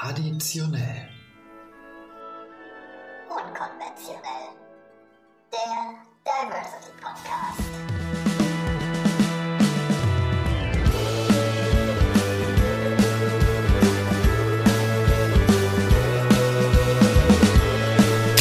[0.00, 1.10] Traditionell.
[3.28, 4.48] Unkonventionell.
[5.52, 5.92] Der
[6.24, 7.70] Diversity Podcast.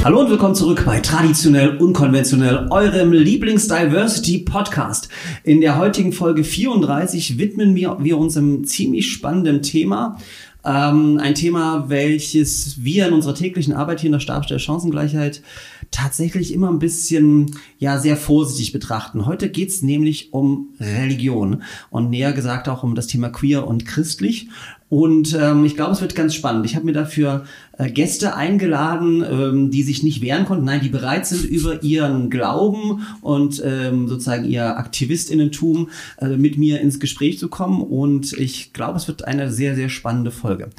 [0.06, 5.10] Hallo und willkommen zurück bei Traditionell Unkonventionell, eurem Lieblings-Diversity-Podcast.
[5.44, 10.18] In der heutigen Folge 34 widmen wir, wir uns einem ziemlich spannenden Thema.
[10.66, 15.42] Ähm, ein Thema, welches wir in unserer täglichen Arbeit hier in der Stabstelle Chancengleichheit
[15.90, 19.26] tatsächlich immer ein bisschen, ja, sehr vorsichtig betrachten.
[19.26, 24.50] Heute geht's nämlich um Religion und näher gesagt auch um das Thema queer und christlich.
[24.90, 26.66] Und ähm, ich glaube, es wird ganz spannend.
[26.66, 27.46] Ich habe mir dafür
[27.78, 32.32] äh, Gäste eingeladen, ähm, die sich nicht wehren konnten, nein, die bereit sind, über ihren
[32.32, 37.84] Glauben und ähm, sozusagen ihr Aktivistinnentum äh, mit mir ins Gespräch zu kommen.
[37.84, 40.70] Und ich glaube, es wird eine sehr, sehr spannende Folge.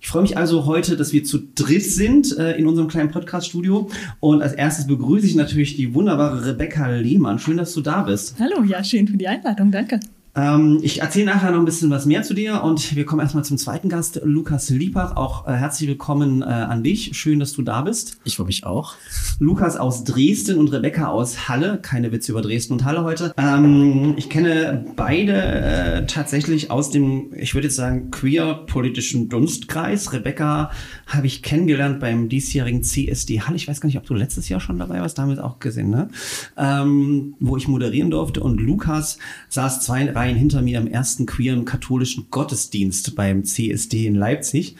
[0.00, 3.90] Ich freue mich also heute, dass wir zu dritt sind äh, in unserem kleinen Podcast-Studio.
[4.20, 7.38] Und als erstes begrüße ich natürlich die wunderbare Rebecca Lehmann.
[7.38, 8.36] Schön, dass du da bist.
[8.38, 10.00] Hallo, ja, schön für die Einladung, danke.
[10.38, 13.44] Ähm, ich erzähle nachher noch ein bisschen was mehr zu dir und wir kommen erstmal
[13.44, 15.16] zum zweiten Gast, Lukas Liepach.
[15.16, 17.18] Auch äh, herzlich willkommen äh, an dich.
[17.18, 18.18] Schön, dass du da bist.
[18.22, 18.94] Ich freue mich auch.
[19.40, 21.80] Lukas aus Dresden und Rebecca aus Halle.
[21.82, 23.32] Keine Witze über Dresden und Halle heute.
[23.36, 30.12] Ähm, ich kenne beide äh, tatsächlich aus dem, ich würde jetzt sagen, queer-politischen Dunstkreis.
[30.12, 30.70] Rebecca
[31.08, 33.56] habe ich kennengelernt beim diesjährigen CSD Halle.
[33.56, 36.10] Ich weiß gar nicht, ob du letztes Jahr schon dabei warst, damit auch gesehen, ne?
[36.56, 38.40] Ähm, wo ich moderieren durfte.
[38.40, 44.14] Und Lukas saß zwei Reihen hinter mir im ersten queeren katholischen Gottesdienst beim CSD in
[44.14, 44.76] Leipzig.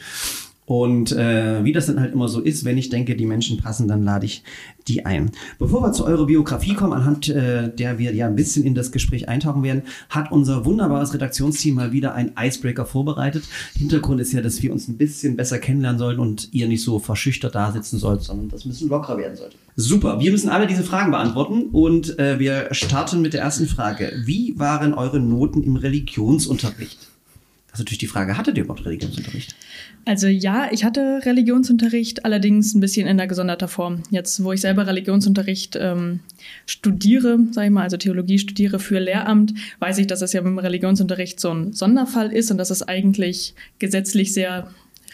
[0.69, 3.87] Und äh, wie das dann halt immer so ist, wenn ich denke, die Menschen passen,
[3.87, 4.43] dann lade ich
[4.87, 5.31] die ein.
[5.57, 8.91] Bevor wir zu eurer Biografie kommen, anhand äh, der wir ja ein bisschen in das
[8.91, 13.45] Gespräch eintauchen werden, hat unser wunderbares Redaktionsteam mal wieder ein Icebreaker vorbereitet.
[13.75, 16.99] Hintergrund ist ja, dass wir uns ein bisschen besser kennenlernen sollen und ihr nicht so
[16.99, 19.55] verschüchtert da sitzen sollt, sondern das ein bisschen lockerer werden sollte.
[19.75, 24.13] Super, wir müssen alle diese Fragen beantworten und äh, wir starten mit der ersten Frage.
[24.23, 26.99] Wie waren eure Noten im Religionsunterricht?
[27.71, 29.55] Das ist natürlich die Frage, hattet ihr überhaupt Religionsunterricht?
[30.05, 34.03] Also ja, ich hatte Religionsunterricht, allerdings ein bisschen in der gesonderter Form.
[34.09, 36.21] Jetzt, wo ich selber Religionsunterricht ähm,
[36.65, 40.57] studiere, sage ich mal, also Theologie studiere für Lehramt, weiß ich, dass es ja im
[40.57, 44.69] Religionsunterricht so ein Sonderfall ist und dass es eigentlich gesetzlich sehr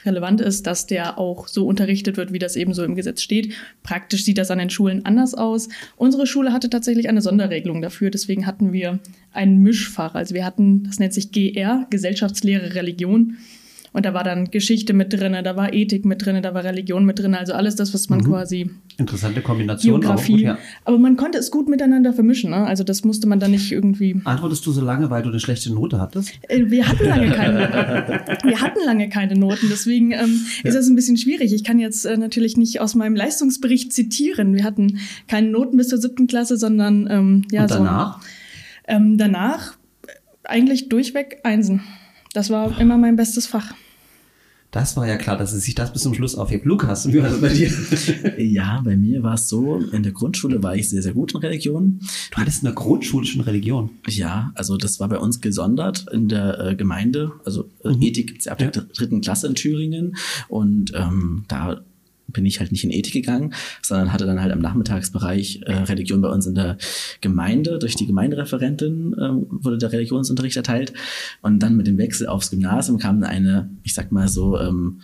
[0.05, 3.53] relevant ist, dass der auch so unterrichtet wird, wie das eben so im Gesetz steht.
[3.83, 5.67] Praktisch sieht das an den Schulen anders aus.
[5.97, 8.99] Unsere Schule hatte tatsächlich eine Sonderregelung dafür, deswegen hatten wir
[9.33, 10.15] ein Mischfach.
[10.15, 13.37] Also wir hatten, das nennt sich GR, Gesellschaftslehre Religion.
[13.95, 17.05] Und da war dann Geschichte mit drin, da war Ethik mit drin, da war Religion
[17.05, 18.25] mit drin, also alles das, was man mhm.
[18.25, 18.69] quasi.
[18.97, 20.01] Interessante Kombination.
[20.01, 20.33] Geografie.
[20.33, 20.57] Gut, ja.
[20.83, 22.67] Aber man konnte es gut miteinander vermischen, ne?
[22.67, 24.19] Also das musste man dann nicht irgendwie.
[24.25, 26.33] Antwortest du so lange, weil du eine schlechte Note hattest?
[26.49, 28.25] Äh, wir hatten lange keine Noten.
[28.43, 30.67] Wir hatten lange keine Noten, deswegen ähm, ja.
[30.67, 31.53] ist das ein bisschen schwierig.
[31.53, 34.53] Ich kann jetzt äh, natürlich nicht aus meinem Leistungsbericht zitieren.
[34.53, 38.21] Wir hatten keine Noten bis zur siebten Klasse, sondern ähm, ja Und danach?
[38.21, 38.27] So,
[38.89, 39.77] ähm, danach
[40.43, 41.81] eigentlich durchweg Einsen.
[42.33, 43.73] Das war immer mein bestes Fach.
[44.71, 46.65] Das war ja klar, dass es sich das bis zum Schluss aufhebt.
[46.65, 47.71] Lukas, wie war das bei dir?
[48.37, 51.39] ja, bei mir war es so, in der Grundschule war ich sehr, sehr gut in
[51.39, 51.99] Religion.
[52.31, 53.91] Du hattest in der Grundschule schon Religion?
[54.07, 57.31] Ja, also das war bei uns gesondert in der äh, Gemeinde.
[57.45, 58.01] Also äh, mhm.
[58.01, 58.81] Ethik gibt es ab der ja.
[58.81, 60.17] dritten Klasse in Thüringen.
[60.49, 61.81] Und ähm, da
[62.27, 66.21] bin ich halt nicht in Ethik gegangen, sondern hatte dann halt am Nachmittagsbereich äh, Religion
[66.21, 66.77] bei uns in der
[67.21, 67.79] Gemeinde.
[67.79, 70.93] Durch die Gemeindereferentin ähm, wurde der Religionsunterricht erteilt.
[71.41, 75.01] Und dann mit dem Wechsel aufs Gymnasium kam eine, ich sag mal so, ähm,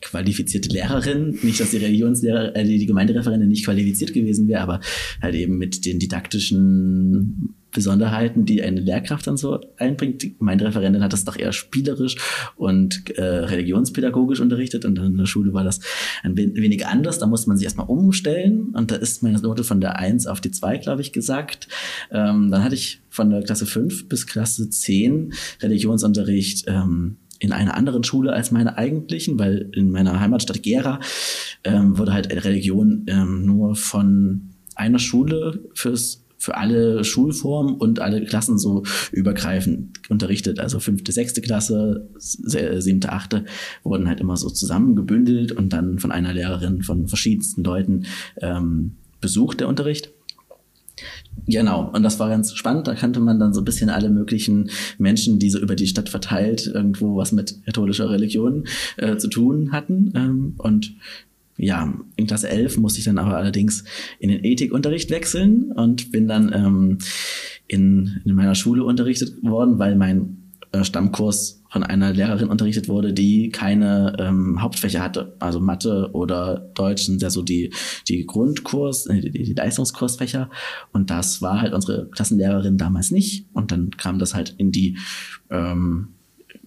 [0.00, 1.38] qualifizierte Lehrerin.
[1.42, 4.80] Nicht, dass die Religionslehrer, äh, die Gemeindereferentin nicht qualifiziert gewesen wäre, aber
[5.20, 10.24] halt eben mit den didaktischen Besonderheiten, die eine Lehrkraft dann so einbringt.
[10.40, 12.16] Meine Referentin hat das doch eher spielerisch
[12.56, 15.80] und äh, religionspädagogisch unterrichtet und in der Schule war das
[16.22, 17.18] ein wenig anders.
[17.18, 20.40] Da musste man sich erstmal umstellen und da ist meine Note von der 1 auf
[20.40, 21.68] die 2, glaube ich, gesagt.
[22.10, 27.76] Ähm, dann hatte ich von der Klasse 5 bis Klasse 10 Religionsunterricht ähm, in einer
[27.76, 30.98] anderen Schule als meine eigentlichen, weil in meiner Heimatstadt Gera
[31.62, 38.24] ähm, wurde halt Religion ähm, nur von einer Schule fürs für alle Schulformen und alle
[38.24, 40.60] Klassen so übergreifend unterrichtet.
[40.60, 43.44] Also fünfte, sechste Klasse, siebte, achte
[43.82, 48.04] wurden halt immer so zusammengebündelt und dann von einer Lehrerin von verschiedensten Leuten
[48.40, 50.12] ähm, besucht der Unterricht.
[51.48, 52.86] Genau, und das war ganz spannend.
[52.86, 56.08] Da kannte man dann so ein bisschen alle möglichen Menschen, die so über die Stadt
[56.08, 60.12] verteilt irgendwo was mit katholischer Religion äh, zu tun hatten.
[60.14, 60.94] Ähm, und
[61.56, 63.84] ja, in Klasse 11 musste ich dann aber allerdings
[64.18, 66.98] in den Ethikunterricht wechseln und bin dann ähm,
[67.66, 73.12] in, in meiner Schule unterrichtet worden, weil mein äh, Stammkurs von einer Lehrerin unterrichtet wurde,
[73.12, 77.72] die keine ähm, Hauptfächer hatte, also Mathe oder Deutsch sind ja so die
[78.08, 80.50] die Grundkurs, äh, die, die Leistungskursfächer.
[80.92, 83.46] Und das war halt unsere Klassenlehrerin damals nicht.
[83.52, 84.98] Und dann kam das halt in die
[85.50, 86.15] ähm,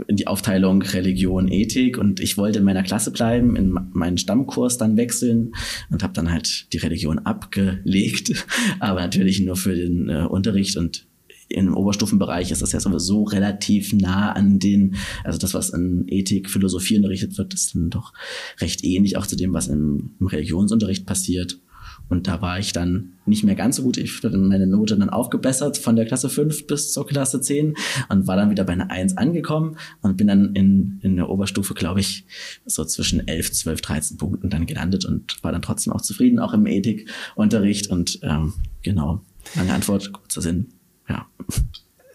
[0.09, 4.97] die Aufteilung Religion, Ethik und ich wollte in meiner Klasse bleiben, in meinen Stammkurs dann
[4.97, 5.53] wechseln
[5.89, 8.45] und habe dann halt die Religion abgelegt,
[8.79, 11.05] aber natürlich nur für den äh, Unterricht und
[11.49, 16.49] im Oberstufenbereich ist das ja sowieso relativ nah an den, also das, was in Ethik,
[16.49, 18.13] Philosophie unterrichtet wird, ist dann doch
[18.59, 21.59] recht ähnlich auch zu dem, was im, im Religionsunterricht passiert.
[22.09, 23.97] Und da war ich dann nicht mehr ganz so gut.
[23.97, 27.75] Ich hatte meine Note dann aufgebessert von der Klasse 5 bis zur Klasse 10
[28.09, 31.75] und war dann wieder bei einer 1 angekommen und bin dann in, in der Oberstufe,
[31.75, 32.25] glaube ich,
[32.65, 36.53] so zwischen 11, 12, 13 Punkten dann gelandet und war dann trotzdem auch zufrieden, auch
[36.53, 37.87] im Ethikunterricht.
[37.87, 39.21] Und ähm, genau,
[39.55, 40.69] lange Antwort, kurzer Sinn.
[41.07, 41.27] Ja.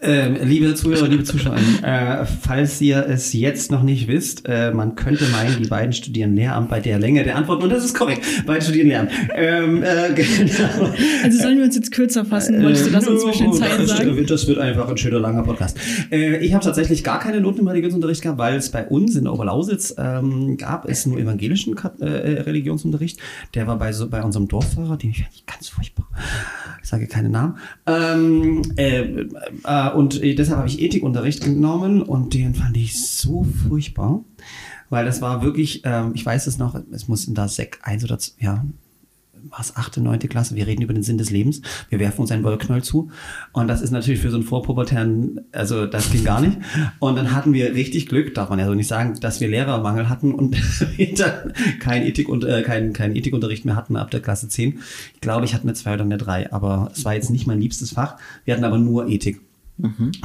[0.05, 4.97] Ähm, liebe Zuhörer, liebe Zuschauer, äh, falls ihr es jetzt noch nicht wisst, äh, man
[4.97, 8.23] könnte meinen, die beiden studieren Lehramt bei der Länge der Antwort und das ist korrekt.
[8.47, 9.11] Beide studieren Lehramt.
[9.35, 10.93] Ähm, äh, genau.
[11.23, 12.63] Also sollen wir uns jetzt kürzer fassen?
[12.63, 14.17] Wolltest du das inzwischen Oh, Zeilen das, sagen?
[14.17, 15.79] wird- das wird einfach ein schöner langer Podcast.
[16.13, 19.27] Äh, ich habe tatsächlich gar keine Noten im Religionsunterricht gehabt, weil es bei uns in
[19.27, 23.19] Oberlausitz ähm, gab es nur evangelischen Kat- äh, Religionsunterricht.
[23.55, 26.07] Der war bei, so, bei unserem Dorffahrer, den ich ganz furchtbar.
[26.83, 27.57] Ich sage keine Namen.
[27.87, 29.01] Ähm, äh,
[29.65, 34.23] äh, und äh, deshalb habe ich Ethikunterricht genommen und den fand ich so furchtbar.
[34.91, 38.19] Weil das war wirklich, ähm, ich weiß es noch, es mussten da Sek 1 oder
[38.19, 38.65] z- ja,
[39.51, 41.61] war es achte, neunte Klasse, wir reden über den Sinn des Lebens,
[41.91, 43.11] wir werfen uns einen Wollknäuel zu
[43.53, 46.57] und das ist natürlich für so einen Vorpubertären, also das ging gar nicht
[46.99, 50.09] und dann hatten wir richtig Glück, darf man ja so nicht sagen, dass wir Lehrermangel
[50.09, 50.57] hatten und
[51.19, 54.79] dann kein, Ethik und, äh, kein, kein Ethikunterricht mehr hatten ab der Klasse 10.
[55.15, 57.61] Ich glaube, ich hatte eine 2 oder eine 3, aber es war jetzt nicht mein
[57.61, 58.17] liebstes Fach,
[58.47, 59.41] wir hatten aber nur Ethik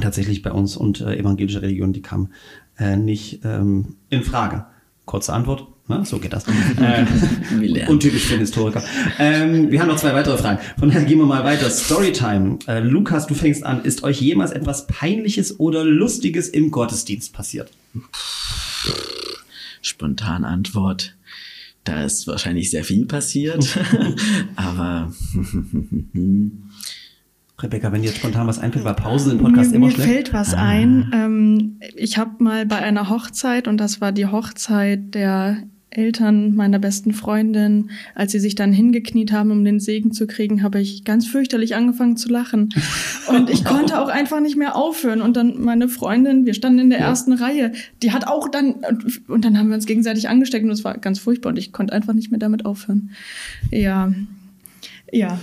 [0.00, 2.32] tatsächlich bei uns und äh, evangelische Religion, die kam
[2.78, 4.66] äh, nicht ähm, in Frage.
[5.06, 6.04] Kurze Antwort, ne?
[6.04, 6.44] so geht das.
[6.80, 8.82] äh, untypisch für einen Historiker.
[9.18, 10.60] Ähm, wir haben noch zwei weitere Fragen.
[10.78, 11.68] Von daher gehen wir mal weiter.
[11.68, 12.60] Storytime.
[12.68, 13.82] Äh, Lukas, du fängst an.
[13.82, 17.72] Ist euch jemals etwas Peinliches oder Lustiges im Gottesdienst passiert?
[19.82, 21.16] Spontan Antwort.
[21.84, 23.78] Da ist wahrscheinlich sehr viel passiert,
[24.56, 25.12] aber
[27.62, 30.08] Rebecca, wenn dir jetzt spontan was einfällt, war Pause im Podcast mir, immer mir schlecht.
[30.08, 31.10] fällt was ein.
[31.12, 35.58] Ähm, ich habe mal bei einer Hochzeit, und das war die Hochzeit der
[35.90, 40.62] Eltern meiner besten Freundin, als sie sich dann hingekniet haben, um den Segen zu kriegen,
[40.62, 42.68] habe ich ganz fürchterlich angefangen zu lachen.
[43.28, 45.20] Und ich konnte auch einfach nicht mehr aufhören.
[45.20, 47.72] Und dann meine Freundin, wir standen in der ersten Reihe,
[48.02, 48.76] die hat auch dann,
[49.26, 51.92] und dann haben wir uns gegenseitig angesteckt und es war ganz furchtbar und ich konnte
[51.92, 53.10] einfach nicht mehr damit aufhören.
[53.72, 54.12] Ja,
[55.10, 55.40] ja.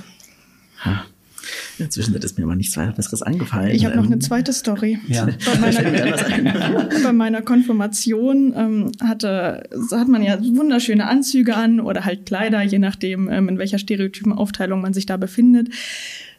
[1.80, 3.72] Inzwischen ist mir aber nichts weiter Besseres angefallen.
[3.76, 5.00] Ich habe noch Ähm, eine zweite Story.
[5.08, 5.26] Ja.
[5.26, 12.26] Bei meiner, bei meiner Konfirmation ähm, hatte, hat man ja wunderschöne Anzüge an oder halt
[12.26, 15.70] Kleider, je nachdem, ähm, in welcher Stereotypenaufteilung man sich da befindet.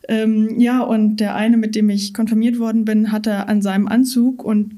[0.09, 4.43] Ähm, ja, und der eine, mit dem ich konfirmiert worden bin, hatte an seinem Anzug
[4.43, 4.73] und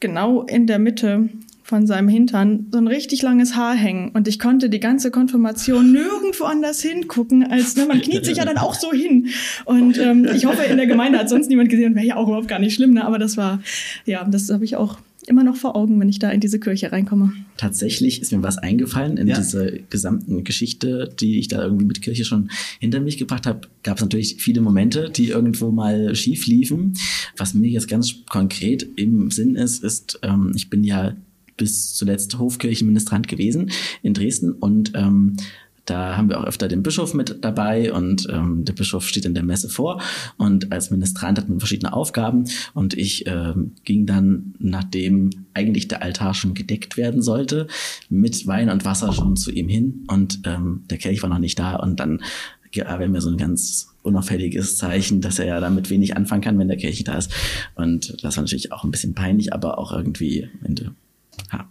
[0.00, 1.28] genau in der Mitte
[1.68, 4.10] von seinem Hintern so ein richtig langes Haar hängen.
[4.14, 8.46] Und ich konnte die ganze Konfirmation nirgendwo anders hingucken, als ne, man kniet sich ja
[8.46, 9.28] dann auch so hin.
[9.66, 12.48] Und ähm, ich hoffe, in der Gemeinde hat sonst niemand gesehen, wäre ja auch überhaupt
[12.48, 13.04] gar nicht schlimm, ne?
[13.04, 13.62] aber das war,
[14.06, 16.90] ja, das habe ich auch immer noch vor Augen, wenn ich da in diese Kirche
[16.90, 17.34] reinkomme.
[17.58, 19.36] Tatsächlich ist mir was eingefallen in Ja.
[19.36, 22.50] dieser gesamten Geschichte, die ich da irgendwie mit Kirche schon
[22.80, 23.68] hinter mich gebracht habe.
[23.82, 26.94] Gab es natürlich viele Momente, die irgendwo mal schief liefen.
[27.36, 31.14] Was mir jetzt ganz konkret im Sinn ist, ist, ähm, ich bin ja
[31.58, 33.70] bis zuletzt Hofkirchenministrant gewesen
[34.02, 34.52] in Dresden.
[34.52, 35.36] Und ähm,
[35.88, 39.32] da haben wir auch öfter den Bischof mit dabei und ähm, der Bischof steht in
[39.32, 40.02] der Messe vor.
[40.36, 42.44] Und als Ministrant hat man verschiedene Aufgaben.
[42.74, 47.68] Und ich ähm, ging dann, nachdem eigentlich der Altar schon gedeckt werden sollte,
[48.10, 50.04] mit Wein und Wasser schon zu ihm hin.
[50.08, 51.76] Und ähm, der Kelch war noch nicht da.
[51.76, 52.20] Und dann
[52.74, 56.58] gab er mir so ein ganz unauffälliges Zeichen, dass er ja damit wenig anfangen kann,
[56.58, 57.32] wenn der Kelch da ist.
[57.76, 60.90] Und das war natürlich auch ein bisschen peinlich, aber auch irgendwie Ende ja,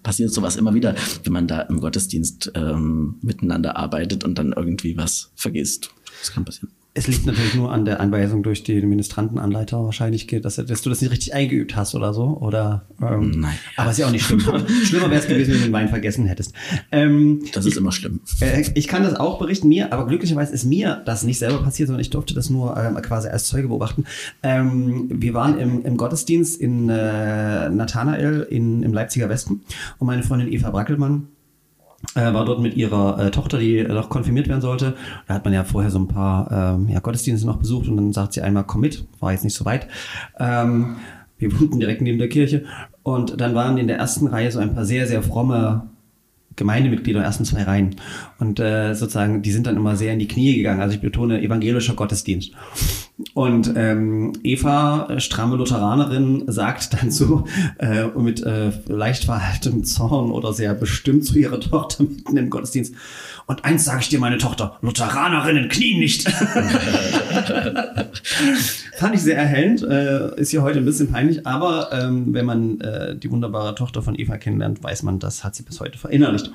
[0.04, 4.98] passiert sowas immer wieder, wenn man da im Gottesdienst ähm, miteinander arbeitet und dann irgendwie
[4.98, 5.92] was vergisst.
[6.20, 6.72] Das kann passieren.
[6.98, 11.00] Es liegt natürlich nur an der Anweisung durch den Ministrantenanleiter wahrscheinlich, dass, dass du das
[11.02, 12.38] nicht richtig eingeübt hast oder so.
[12.42, 13.54] Oder, ähm, Naja.
[13.76, 14.40] Aber ist ja auch nicht schlimm.
[14.84, 16.54] Schlimmer wäre es gewesen, wenn du den Wein vergessen hättest.
[16.92, 18.22] Ähm, Das ist immer schlimm.
[18.42, 21.88] Äh, ich kann das auch berichten, mir, aber glücklicherweise ist mir das nicht selber passiert,
[21.88, 24.06] sondern ich durfte das nur ähm, quasi als Zeuge beobachten.
[24.42, 29.62] Ähm, wir waren im, im Gottesdienst in äh, Nathanael in, im Leipziger Westen
[30.00, 31.28] und meine Freundin Eva Brackelmann
[32.16, 34.96] äh, war dort mit ihrer äh, Tochter, die noch konfirmiert werden sollte.
[35.28, 38.14] Da hat man ja vorher so ein paar ähm, ja, Gottesdienste noch besucht und dann
[38.14, 39.88] sagt sie einmal, komm mit, war jetzt nicht so weit.
[40.40, 40.98] Ähm,
[41.40, 42.66] Wir wohnten direkt neben der Kirche.
[43.04, 45.90] Und dann waren in der ersten Reihe so ein paar sehr, sehr fromme
[46.58, 47.96] Gemeindemitglieder, ersten zwei Reihen.
[48.40, 50.82] Und äh, sozusagen, die sind dann immer sehr in die Knie gegangen.
[50.82, 52.52] Also ich betone evangelischer Gottesdienst.
[53.34, 57.46] Und ähm, Eva, äh, stramme Lutheranerin, sagt dann so
[57.80, 62.94] äh, mit äh, leicht verhaltenem Zorn oder sehr bestimmt zu ihrer Tochter mitten im Gottesdienst.
[63.48, 66.30] Und eins sage ich dir, meine Tochter, Lutheranerinnen knien nicht.
[68.98, 72.82] Fand ich sehr erhellend, äh, ist ja heute ein bisschen peinlich, aber ähm, wenn man
[72.82, 76.52] äh, die wunderbare Tochter von Eva kennenlernt, weiß man, das hat sie bis heute verinnerlicht.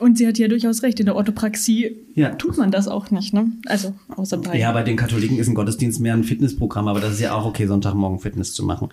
[0.00, 2.30] Und sie hat ja durchaus recht, in der Orthopraxie Ja.
[2.30, 3.52] tut man das auch nicht, ne?
[3.66, 4.58] Also außer bei.
[4.58, 7.44] Ja, bei den Katholiken ist ein Gottesdienst mehr ein Fitnessprogramm, aber das ist ja auch
[7.44, 8.88] okay, Sonntagmorgen Fitness zu machen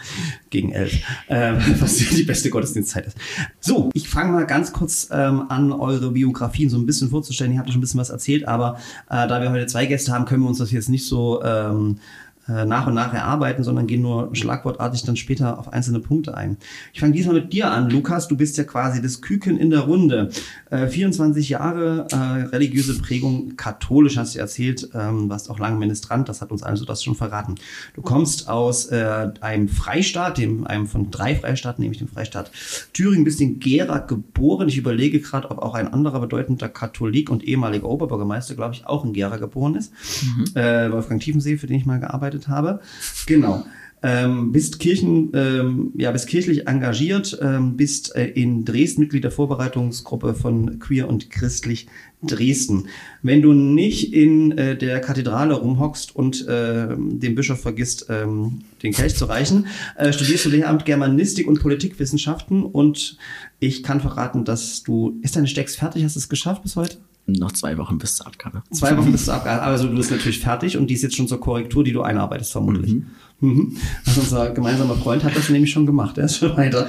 [0.50, 0.94] gegen elf,
[1.30, 3.18] ähm, was die beste Gottesdienstzeit ist.
[3.62, 7.54] So, ich fange mal ganz kurz ähm, an, eure Biografien so ein bisschen vorzustellen.
[7.54, 8.78] Ihr habt schon ein bisschen was erzählt, aber
[9.10, 11.96] äh, da wir heute zwei Gäste haben, können wir uns das jetzt nicht so ähm,
[11.98, 16.58] äh, nach und nach erarbeiten, sondern gehen nur schlagwortartig dann später auf einzelne Punkte ein.
[16.94, 18.28] Ich fange diesmal mit dir an, Lukas.
[18.28, 20.30] Du bist ja quasi das Küken in der Runde.
[20.70, 22.16] Äh, 24 Jahre äh,
[22.48, 26.86] religiöse Prägung, katholisch hast du erzählt, ähm, warst auch lange Ministrant, das hat uns also
[26.86, 27.56] das schon verraten.
[27.94, 32.52] Du kommst aus äh, einem Freistaat, dem einem von drei Freistaaten, nämlich dem Freistaat
[32.94, 34.68] Thüringen, bist in Gera geboren.
[34.68, 39.06] Ich überlege gerade, ob auch ein anderer bedeutender Katholik und ehemaliger Oberbürgermeister, glaube ich, auch
[39.06, 39.94] in Gera geboren ist.
[40.56, 42.80] Äh, Wolfgang Tiefensee, für den ich mal gearbeitet habe.
[43.26, 43.66] Genau.
[44.04, 49.32] Ähm, bist Kirchen, ähm, ja, bist kirchlich engagiert, ähm, bist äh, in Dresden Mitglied der
[49.32, 51.88] Vorbereitungsgruppe von Queer und Christlich
[52.22, 52.90] Dresden.
[53.24, 58.94] Wenn du nicht in äh, der Kathedrale rumhockst und äh, den Bischof vergisst, ähm, den
[58.94, 59.66] Kelch zu reichen,
[59.98, 63.18] äh, studierst du Lehramt Germanistik und Politikwissenschaften und
[63.60, 66.04] ich kann verraten, dass du, ist deine Stecks fertig?
[66.04, 66.98] Hast du es geschafft bis heute?
[67.28, 68.64] Noch zwei Wochen bis zur Abgabe.
[68.72, 71.28] Zwei Wochen bist du abgehalten, also du bist natürlich fertig und die ist jetzt schon
[71.28, 73.02] zur Korrektur, die du einarbeitest, vermutlich.
[73.42, 73.76] Mhm.
[74.06, 76.88] Also unser gemeinsamer Freund hat das nämlich schon gemacht, er ist schon weiter.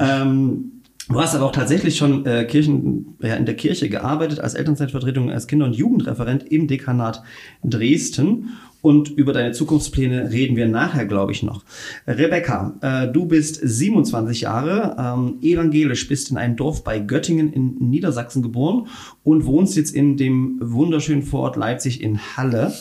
[0.00, 0.70] Ähm,
[1.06, 5.30] Du hast aber auch tatsächlich schon äh, Kirchen, ja, in der Kirche gearbeitet, als Elternzeitvertretung,
[5.30, 7.22] als Kinder- und Jugendreferent im Dekanat
[7.62, 8.54] Dresden.
[8.84, 11.64] Und über deine Zukunftspläne reden wir nachher, glaube ich, noch.
[12.06, 17.76] Rebecca, äh, du bist 27 Jahre, ähm, evangelisch, bist in einem Dorf bei Göttingen in
[17.78, 18.88] Niedersachsen geboren
[19.22, 22.74] und wohnst jetzt in dem wunderschönen Vorort Leipzig in Halle.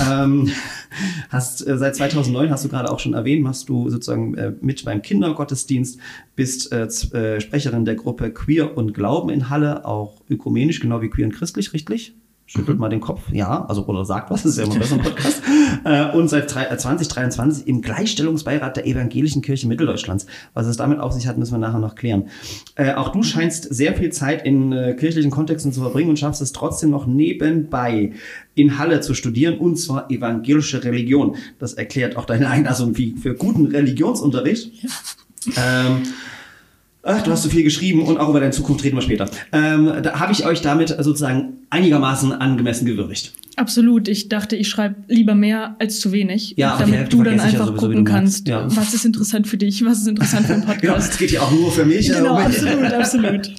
[0.00, 0.50] Ähm,
[1.28, 4.86] hast äh, seit 2009 hast du gerade auch schon erwähnt, machst du sozusagen äh, mit
[4.86, 5.98] beim Kindergottesdienst,
[6.36, 11.10] bist äh, äh, Sprecherin der Gruppe Queer und Glauben in Halle, auch ökumenisch, genau wie
[11.10, 12.14] queer und christlich, richtig?
[12.52, 15.40] Schüttelt mal den Kopf, ja, also oder sagt was, ist ja immer besser im Podcast.
[15.84, 20.26] äh, und seit drei, äh, 2023 im Gleichstellungsbeirat der Evangelischen Kirche Mitteldeutschlands.
[20.52, 22.24] Was es damit auf sich hat, müssen wir nachher noch klären.
[22.74, 26.42] Äh, auch du scheinst sehr viel Zeit in äh, kirchlichen Kontexten zu verbringen und schaffst
[26.42, 28.14] es trotzdem noch nebenbei
[28.56, 31.36] in Halle zu studieren und zwar evangelische Religion.
[31.60, 34.72] Das erklärt auch deine Einlassung wie für guten Religionsunterricht.
[35.56, 36.02] Ähm,
[37.02, 39.28] Ach, du hast so viel geschrieben und auch über deine Zukunft reden wir später.
[39.52, 43.32] Ähm, da habe ich euch damit sozusagen einigermaßen angemessen gewürdigt.
[43.56, 44.06] Absolut.
[44.08, 47.72] Ich dachte, ich schreibe lieber mehr als zu wenig, Ja, damit du dann ja einfach
[47.72, 48.64] wie gucken kannst, Ja.
[48.76, 51.12] was ist interessant für dich, was ist interessant für einen Podcast.
[51.12, 52.08] es geht ja auch nur für mich.
[52.08, 53.50] Genau, absolut, absolut.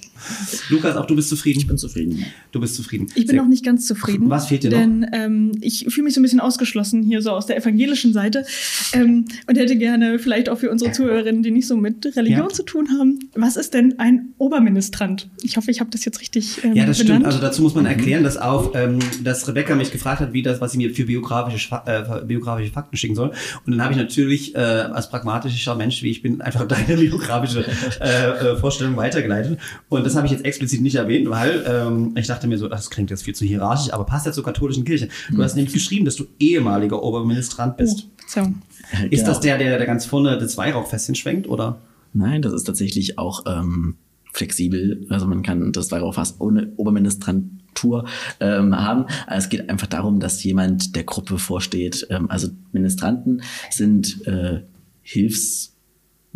[0.69, 1.59] Lukas, auch du bist zufrieden.
[1.59, 2.25] Ich bin zufrieden.
[2.51, 3.07] Du bist zufrieden.
[3.09, 4.29] Ich bin Sehr- noch nicht ganz zufrieden.
[4.29, 4.77] Was fehlt dir noch?
[4.77, 8.45] denn, ähm, ich fühle mich so ein bisschen ausgeschlossen hier so aus der evangelischen Seite
[8.93, 12.49] ähm, und hätte gerne vielleicht auch für unsere Zuhörerinnen, die nicht so mit Religion Ja.
[12.49, 15.29] zu tun haben, was ist denn ein Oberministrant?
[15.41, 17.15] Ich hoffe, ich habe das jetzt richtig ähm, Ja, das benannt.
[17.21, 17.25] stimmt.
[17.25, 20.61] Also dazu muss man erklären, dass auch, ähm, dass Rebecca mich gefragt hat, wie das,
[20.61, 23.31] was sie mir für biografische, äh, biografische Fakten schicken soll.
[23.65, 27.65] Und dann habe ich natürlich äh, als pragmatischer Mensch, wie ich bin, einfach deine biografische
[27.99, 29.59] äh, äh, Vorstellung weitergeleitet.
[29.89, 32.89] Und das habe ich jetzt explizit nicht erwähnt, weil ähm, ich dachte mir so, das
[32.89, 35.09] klingt jetzt viel zu hierarchisch, aber passt ja zur katholischen Kirche.
[35.31, 38.05] Du hast nämlich geschrieben, dass du ehemaliger Oberministrant bist.
[38.07, 38.61] oh, Verzeihung.
[39.09, 39.27] Ist Genau.
[39.27, 41.81] das der, der, der ganz vorne das Weihrauchfässchen schwenkt, oder?
[42.13, 43.95] Nein, das ist tatsächlich auch ähm,
[44.33, 45.05] flexibel.
[45.09, 48.05] Also man kann das Weihrauch fast ohne Oberministrantur
[48.39, 49.05] ähm, haben.
[49.29, 52.07] Es geht einfach darum, dass jemand der Gruppe vorsteht.
[52.09, 54.61] Ähm, also Ministranten sind äh,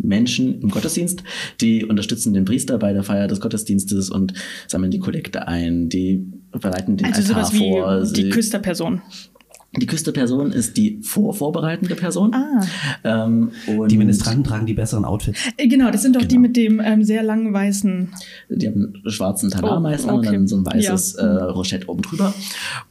[0.06, 1.22] Hilfsmenschen im Gottesdienst,
[1.60, 4.34] die unterstützen den Priester bei der Feier des Gottesdienstes und
[4.66, 8.04] sammeln die Kollekte ein, die bereiten den Also Altar sowas wie vor.
[8.04, 9.02] die Küsterperson.
[9.74, 12.32] Die Küsterperson ist die vorvorbereitende Person.
[12.34, 12.64] Ah.
[13.04, 15.38] Ähm, und Die Ministranten tragen die besseren Outfits.
[15.56, 16.40] Äh, Genau, das sind doch die Genau.
[16.42, 18.08] mit dem ähm, sehr langen weißen.
[18.48, 20.32] Die haben einen schwarzen Talar Oh, an und okay.
[20.32, 21.24] dann so ein weißes Ja.
[21.24, 22.32] äh, Rochette oben drüber.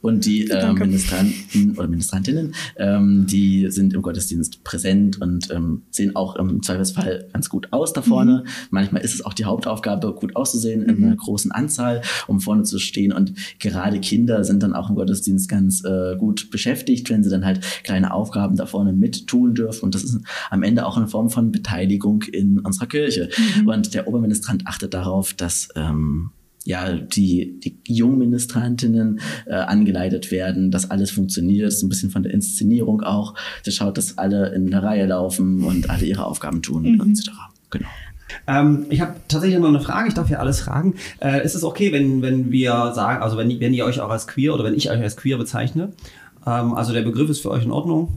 [0.00, 0.72] Und die äh.
[0.74, 7.26] Ministranten oder Ministrantinnen, ähm, die sind im Gottesdienst präsent und ähm, sehen auch im Zweifelsfall
[7.32, 8.44] ganz gut aus da vorne.
[8.44, 8.50] Mhm.
[8.70, 12.78] Manchmal ist es auch die Hauptaufgabe, gut auszusehen in einer großen Anzahl, um vorne zu
[12.78, 13.12] stehen.
[13.12, 17.30] Und gerade Kinder sind dann auch im Gottesdienst ganz äh, gut beschäftigt beschäftigt, wenn sie
[17.30, 19.84] dann halt kleine Aufgaben da vorne mit tun dürfen.
[19.84, 20.20] Und das ist
[20.50, 23.30] am Ende auch eine Form von Beteiligung in unserer Kirche.
[23.60, 23.68] Mhm.
[23.68, 26.30] Und der Oberministrant achtet darauf, dass ähm,
[26.64, 32.34] ja, die, die Jungministrantinnen äh, angeleitet werden, dass alles funktioniert, so ein bisschen von der
[32.34, 33.34] Inszenierung auch.
[33.62, 37.12] Sie schaut, dass alle in der Reihe laufen und alle ihre Aufgaben tun, mhm.
[37.12, 37.30] etc.
[37.70, 37.88] Genau.
[38.48, 40.94] Ähm, ich habe tatsächlich noch eine Frage, ich darf ja alles fragen.
[41.20, 44.26] Äh, ist es okay, wenn, wenn wir sagen, also wenn, wenn ihr euch auch als
[44.26, 45.92] queer oder wenn ich euch als queer bezeichne?
[46.46, 48.08] Ähm, also der Begriff ist für euch in Ordnung?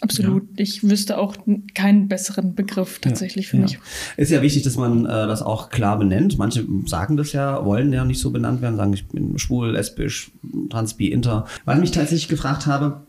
[0.00, 0.44] Absolut.
[0.56, 0.62] Ja.
[0.62, 1.36] Ich wüsste auch
[1.74, 3.78] keinen besseren Begriff tatsächlich ja, für mich.
[4.16, 6.38] Ist ja wichtig, dass man äh, das auch klar benennt.
[6.38, 10.30] Manche sagen das ja, wollen ja nicht so benannt werden, sagen, ich bin schwul, lesbisch,
[10.70, 11.46] trans, bi, inter.
[11.64, 13.00] Weil ich mich tatsächlich gefragt habe,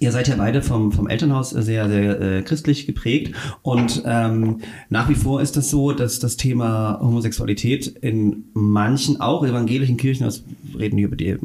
[0.00, 5.10] Ihr seid ja beide vom, vom Elternhaus sehr, sehr äh, christlich geprägt und ähm, nach
[5.10, 10.42] wie vor ist das so, dass das Thema Homosexualität in manchen, auch evangelischen Kirchen, das
[10.76, 11.36] reden wir über die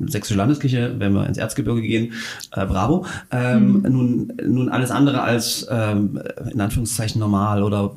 [0.00, 2.12] sächsische Landeskirche, wenn wir ins Erzgebirge gehen,
[2.52, 3.92] äh, bravo, ähm, mhm.
[3.92, 7.94] nun, nun alles andere als ähm, in Anführungszeichen normal oder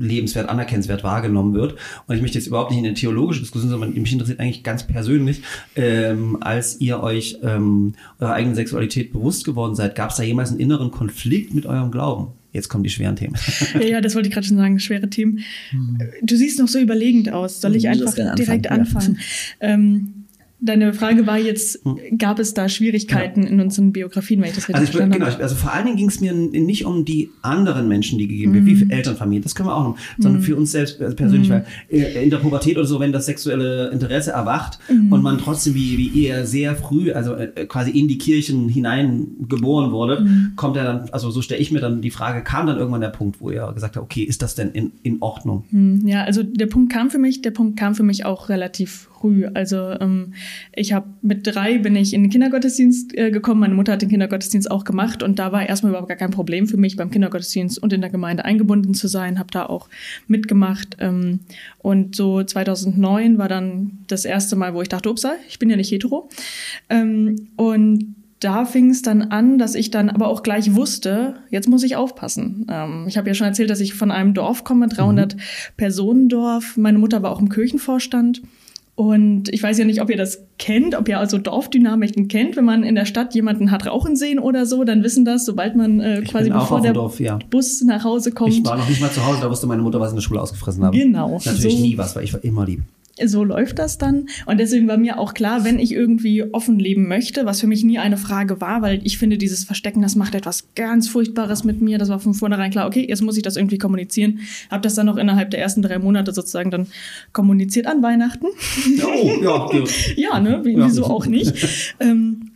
[0.00, 1.74] lebenswert, anerkennenswert wahrgenommen wird.
[2.06, 4.86] Und ich möchte jetzt überhaupt nicht in eine theologische Diskussion, sondern mich interessiert eigentlich ganz
[4.86, 5.42] persönlich,
[5.76, 10.50] ähm, als ihr euch ähm, eurer eigenen Sexualität bewusst geworden seid, gab es da jemals
[10.50, 12.28] einen inneren Konflikt mit eurem Glauben?
[12.52, 13.36] Jetzt kommen die schweren Themen.
[13.74, 15.40] Ja, ja das wollte ich gerade schon sagen, schwere Themen.
[15.70, 15.98] Hm.
[16.22, 17.60] Du siehst noch so überlegend aus.
[17.60, 19.18] Soll ich einfach direkt anfangen?
[19.60, 19.68] Ja.
[19.68, 20.19] Ähm,
[20.62, 22.18] Deine Frage war jetzt, hm.
[22.18, 23.48] gab es da Schwierigkeiten ja.
[23.48, 25.42] in unseren Biografien, wenn ich das richtig also ich, verstanden genau, habe?
[25.42, 28.64] Also vor allen Dingen ging es mir nicht um die anderen Menschen, die gegeben werden,
[28.64, 28.68] mhm.
[28.68, 30.44] wie für Elternfamilien, das können wir auch noch, sondern mhm.
[30.44, 31.52] für uns selbst persönlich, mhm.
[31.52, 35.12] weil äh, in der Pubertät oder so, wenn das sexuelle Interesse erwacht mhm.
[35.12, 39.28] und man trotzdem wie, wie ihr sehr früh, also äh, quasi in die Kirchen hinein
[39.48, 40.52] geboren wurde, mhm.
[40.56, 43.08] kommt er dann, also so stelle ich mir dann die Frage, kam dann irgendwann der
[43.08, 45.64] Punkt, wo ihr gesagt habt, okay, ist das denn in, in Ordnung?
[45.70, 46.06] Mhm.
[46.06, 49.46] Ja, also der Punkt kam für mich, der Punkt kam für mich auch relativ früh.
[49.54, 50.34] Also ähm,
[50.74, 53.60] ich habe mit drei bin ich in den Kindergottesdienst äh, gekommen.
[53.60, 56.66] Meine Mutter hat den Kindergottesdienst auch gemacht und da war erstmal überhaupt gar kein Problem
[56.66, 59.38] für mich, beim Kindergottesdienst und in der Gemeinde eingebunden zu sein.
[59.38, 59.88] Habe da auch
[60.26, 60.96] mitgemacht.
[61.00, 61.40] Ähm,
[61.78, 65.76] und so 2009 war dann das erste Mal, wo ich dachte, ups, ich bin ja
[65.76, 66.28] nicht hetero.
[66.88, 71.68] Ähm, und da fing es dann an, dass ich dann aber auch gleich wusste, jetzt
[71.68, 72.66] muss ich aufpassen.
[72.70, 75.40] Ähm, ich habe ja schon erzählt, dass ich von einem Dorf komme, 300 mhm.
[75.76, 76.78] Personen Dorf.
[76.78, 78.40] Meine Mutter war auch im Kirchenvorstand.
[79.00, 82.54] Und ich weiß ja nicht, ob ihr das kennt, ob ihr also Dorfdynamiken kennt.
[82.58, 85.74] Wenn man in der Stadt jemanden hat rauchen sehen oder so, dann wissen das, sobald
[85.74, 87.38] man äh, quasi bevor der Dorf, ja.
[87.48, 88.52] Bus nach Hause kommt.
[88.52, 90.38] Ich war noch nicht mal zu Hause, da wusste meine Mutter, was in der Schule
[90.42, 90.94] ausgefressen haben.
[90.94, 91.40] Genau.
[91.42, 91.82] Natürlich so.
[91.82, 92.82] nie was, weil ich war immer lieb
[93.24, 94.26] so läuft das dann.
[94.46, 97.84] Und deswegen war mir auch klar, wenn ich irgendwie offen leben möchte, was für mich
[97.84, 101.80] nie eine Frage war, weil ich finde, dieses Verstecken, das macht etwas ganz Furchtbares mit
[101.80, 101.98] mir.
[101.98, 104.40] Das war von vornherein klar, okay, jetzt muss ich das irgendwie kommunizieren.
[104.70, 106.86] Hab das dann noch innerhalb der ersten drei Monate sozusagen dann
[107.32, 108.46] kommuniziert an Weihnachten.
[109.02, 109.84] Oh, ja, ja.
[110.16, 110.60] ja, ne?
[110.64, 111.54] Wieso auch nicht?
[112.00, 112.49] ähm,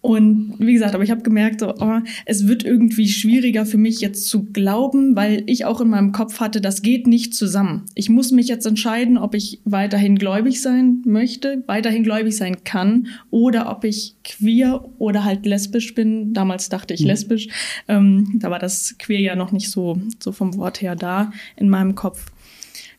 [0.00, 4.00] und wie gesagt, aber ich habe gemerkt, so, oh, es wird irgendwie schwieriger für mich
[4.00, 7.84] jetzt zu glauben, weil ich auch in meinem Kopf hatte, das geht nicht zusammen.
[7.96, 13.08] Ich muss mich jetzt entscheiden, ob ich weiterhin gläubig sein möchte, weiterhin gläubig sein kann
[13.30, 16.32] oder ob ich queer oder halt lesbisch bin.
[16.32, 17.08] Damals dachte ich mhm.
[17.08, 17.48] lesbisch.
[17.88, 21.68] Ähm, da war das queer ja noch nicht so, so vom Wort her da in
[21.68, 22.30] meinem Kopf.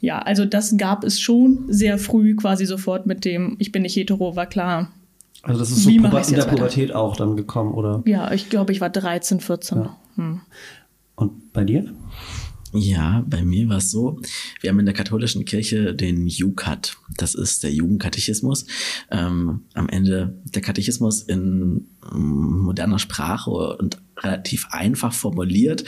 [0.01, 3.95] Ja, also das gab es schon sehr früh quasi sofort mit dem, ich bin nicht
[3.95, 4.91] hetero, war klar,
[5.43, 8.03] also das ist so in der Pubertät auch dann gekommen, oder?
[8.05, 9.77] Ja, ich glaube, ich war 13, 14.
[9.77, 9.97] Ja.
[10.15, 10.41] Hm.
[11.15, 11.93] Und bei dir?
[12.71, 14.19] Ja, bei mir war es so,
[14.61, 18.65] wir haben in der katholischen Kirche den JUKAT, das ist der Jugendkatechismus.
[19.09, 25.83] Ähm, am Ende der Katechismus in ähm, moderner Sprache und relativ einfach formuliert,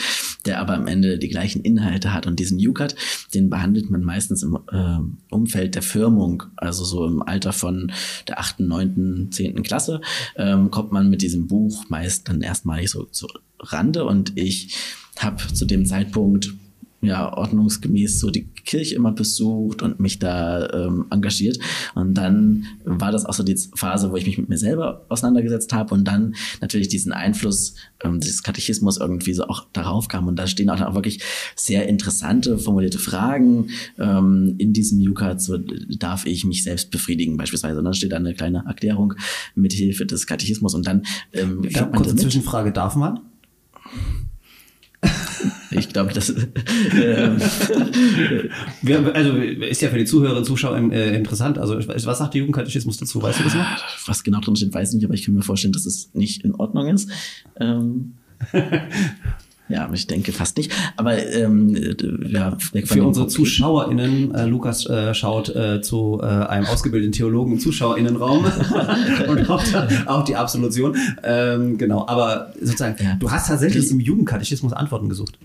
[0.46, 2.28] der aber am Ende die gleichen Inhalte hat.
[2.28, 2.96] Und diesen JUKAT,
[3.34, 5.00] den behandelt man meistens im äh,
[5.34, 7.92] Umfeld der Firmung, also so im Alter von
[8.28, 10.02] der achten, neunten, zehnten Klasse,
[10.36, 13.28] ähm, kommt man mit diesem Buch meist dann erstmalig so zu
[13.60, 14.76] Rande und ich
[15.20, 16.54] habe zu dem Zeitpunkt
[17.02, 21.58] ja ordnungsgemäß so die Kirche immer besucht und mich da ähm, engagiert.
[21.96, 25.74] Und dann war das auch so die Phase, wo ich mich mit mir selber auseinandergesetzt
[25.74, 30.28] habe und dann natürlich diesen Einfluss ähm, des Katechismus irgendwie so auch darauf kam.
[30.28, 31.22] Und da stehen auch, auch wirklich
[31.56, 35.42] sehr interessante, formulierte Fragen ähm, in diesem Jukat.
[35.42, 37.80] So darf ich mich selbst befriedigen beispielsweise.
[37.80, 39.14] Und dann steht da eine kleine Erklärung
[39.56, 43.20] mit Hilfe des Katechismus und dann ähm, ja, kurze Zwischenfrage, darf man?
[45.72, 46.30] Ich glaube, das.
[46.30, 47.38] Ähm,
[49.14, 51.58] also ist ja für die Zuhörerinnen und Zuschauer äh, interessant.
[51.58, 53.22] Also was sagt der Jugendkatechismus dazu?
[53.22, 53.66] Weißt du das noch?
[54.08, 56.44] Was genau drin steht, weiß ich nicht, aber ich kann mir vorstellen, dass es nicht
[56.44, 57.10] in Ordnung ist.
[57.60, 58.16] Ähm,
[59.72, 60.72] Ja, ich denke fast nicht.
[60.98, 61.76] Aber ähm,
[62.28, 67.60] ja, für unsere ZuschauerInnen, äh, Lukas äh, schaut äh, zu äh, einem ausgebildeten Theologen im
[67.60, 68.46] ZuschauerInnenraum
[69.28, 69.64] und auch,
[70.08, 70.98] auch, die Absolution.
[71.24, 73.16] Ähm, genau, aber sozusagen, ja.
[73.16, 75.40] du hast tatsächlich im Jugendkatechismus Antworten gesucht.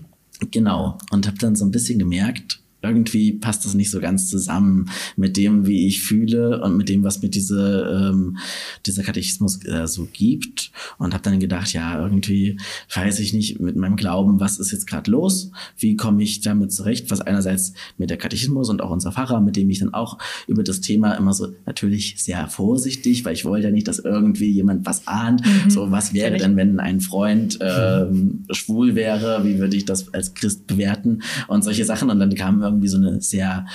[0.51, 4.89] Genau, und habe dann so ein bisschen gemerkt, irgendwie passt das nicht so ganz zusammen
[5.15, 8.37] mit dem, wie ich fühle und mit dem, was mir diese, ähm,
[8.85, 10.71] dieser Katechismus äh, so gibt.
[10.97, 12.57] Und habe dann gedacht, ja, irgendwie
[12.93, 15.51] weiß ich nicht mit meinem Glauben, was ist jetzt gerade los?
[15.77, 17.09] Wie komme ich damit zurecht?
[17.09, 20.63] Was einerseits mit der Katechismus und auch unser Pfarrer, mit dem ich dann auch über
[20.63, 24.85] das Thema immer so natürlich sehr vorsichtig, weil ich wollte ja nicht, dass irgendwie jemand
[24.85, 25.41] was ahnt.
[25.45, 25.69] Mhm.
[25.69, 29.43] So, was wäre denn, wenn ein Freund ähm, schwul wäre?
[29.43, 31.23] Wie würde ich das als Christ bewerten?
[31.47, 32.09] Und solche Sachen.
[32.09, 33.65] Und dann kamen irgendwie so eine sehr,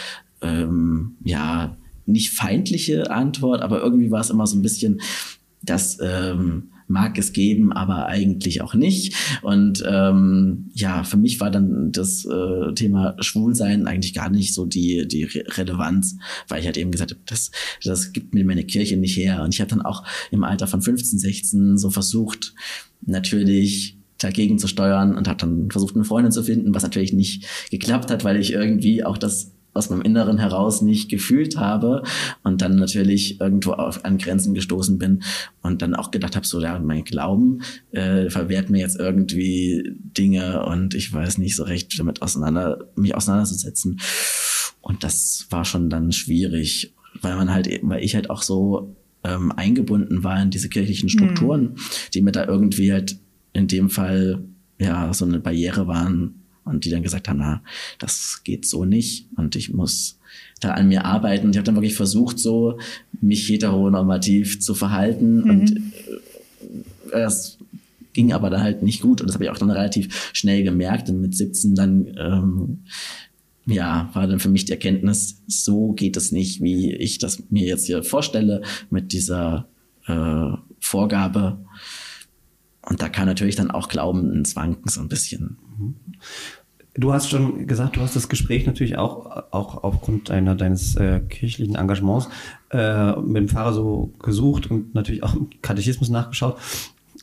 [0.40, 1.76] ähm, ja,
[2.07, 5.00] nicht feindliche Antwort, aber irgendwie war es immer so ein bisschen,
[5.62, 9.14] das ähm, mag es geben, aber eigentlich auch nicht.
[9.42, 14.66] Und ähm, ja, für mich war dann das äh, Thema Schwulsein eigentlich gar nicht so
[14.66, 16.16] die, die Re Relevanz,
[16.48, 17.50] weil ich halt eben gesagt habe, das,
[17.83, 19.42] das gibt mir meine Kirche nicht her.
[19.42, 22.55] Und ich habe dann auch im Alter von 15, 16 so versucht,
[23.00, 27.46] natürlich dagegen zu steuern und habe dann versucht, eine Freundin zu finden, was natürlich nicht
[27.70, 32.02] geklappt hat, weil ich irgendwie auch das aus meinem Inneren heraus nicht gefühlt habe
[32.42, 35.22] und dann natürlich irgendwo auf, an Grenzen gestoßen bin
[35.62, 40.64] und dann auch gedacht habe, so ja, mein Glauben äh, verwehrt mir jetzt irgendwie Dinge
[40.66, 44.00] und ich weiß nicht so recht damit auseinander, mich auseinanderzusetzen.
[44.80, 49.52] Und das war schon dann schwierig, weil man halt, weil ich halt auch so ähm,
[49.52, 51.76] eingebunden war in diese kirchlichen Strukturen, mhm.
[52.12, 53.16] die mir da irgendwie halt
[53.53, 54.45] in dem Fall
[54.79, 57.62] ja so eine Barriere waren und die dann gesagt haben, na,
[57.99, 60.19] das geht so nicht und ich muss
[60.61, 61.51] da an mir arbeiten.
[61.51, 62.79] Ich habe dann wirklich versucht, so
[63.21, 65.51] mich heteronormativ zu verhalten mhm.
[65.51, 65.83] und
[67.12, 67.65] es äh,
[68.12, 71.09] ging aber dann halt nicht gut und das habe ich auch dann relativ schnell gemerkt
[71.09, 72.79] und mit 17 dann ähm,
[73.67, 77.67] ja, war dann für mich die Erkenntnis, so geht es nicht, wie ich das mir
[77.67, 79.69] jetzt hier vorstelle, mit dieser
[80.07, 81.59] äh, Vorgabe.
[82.88, 85.59] Und da kann natürlich dann auch Glauben ins Wanken so ein bisschen.
[86.95, 91.21] Du hast schon gesagt, du hast das Gespräch natürlich auch, auch aufgrund deiner, deines äh,
[91.21, 92.29] kirchlichen Engagements
[92.71, 96.59] äh, mit dem Pfarrer so gesucht und natürlich auch im Katechismus nachgeschaut.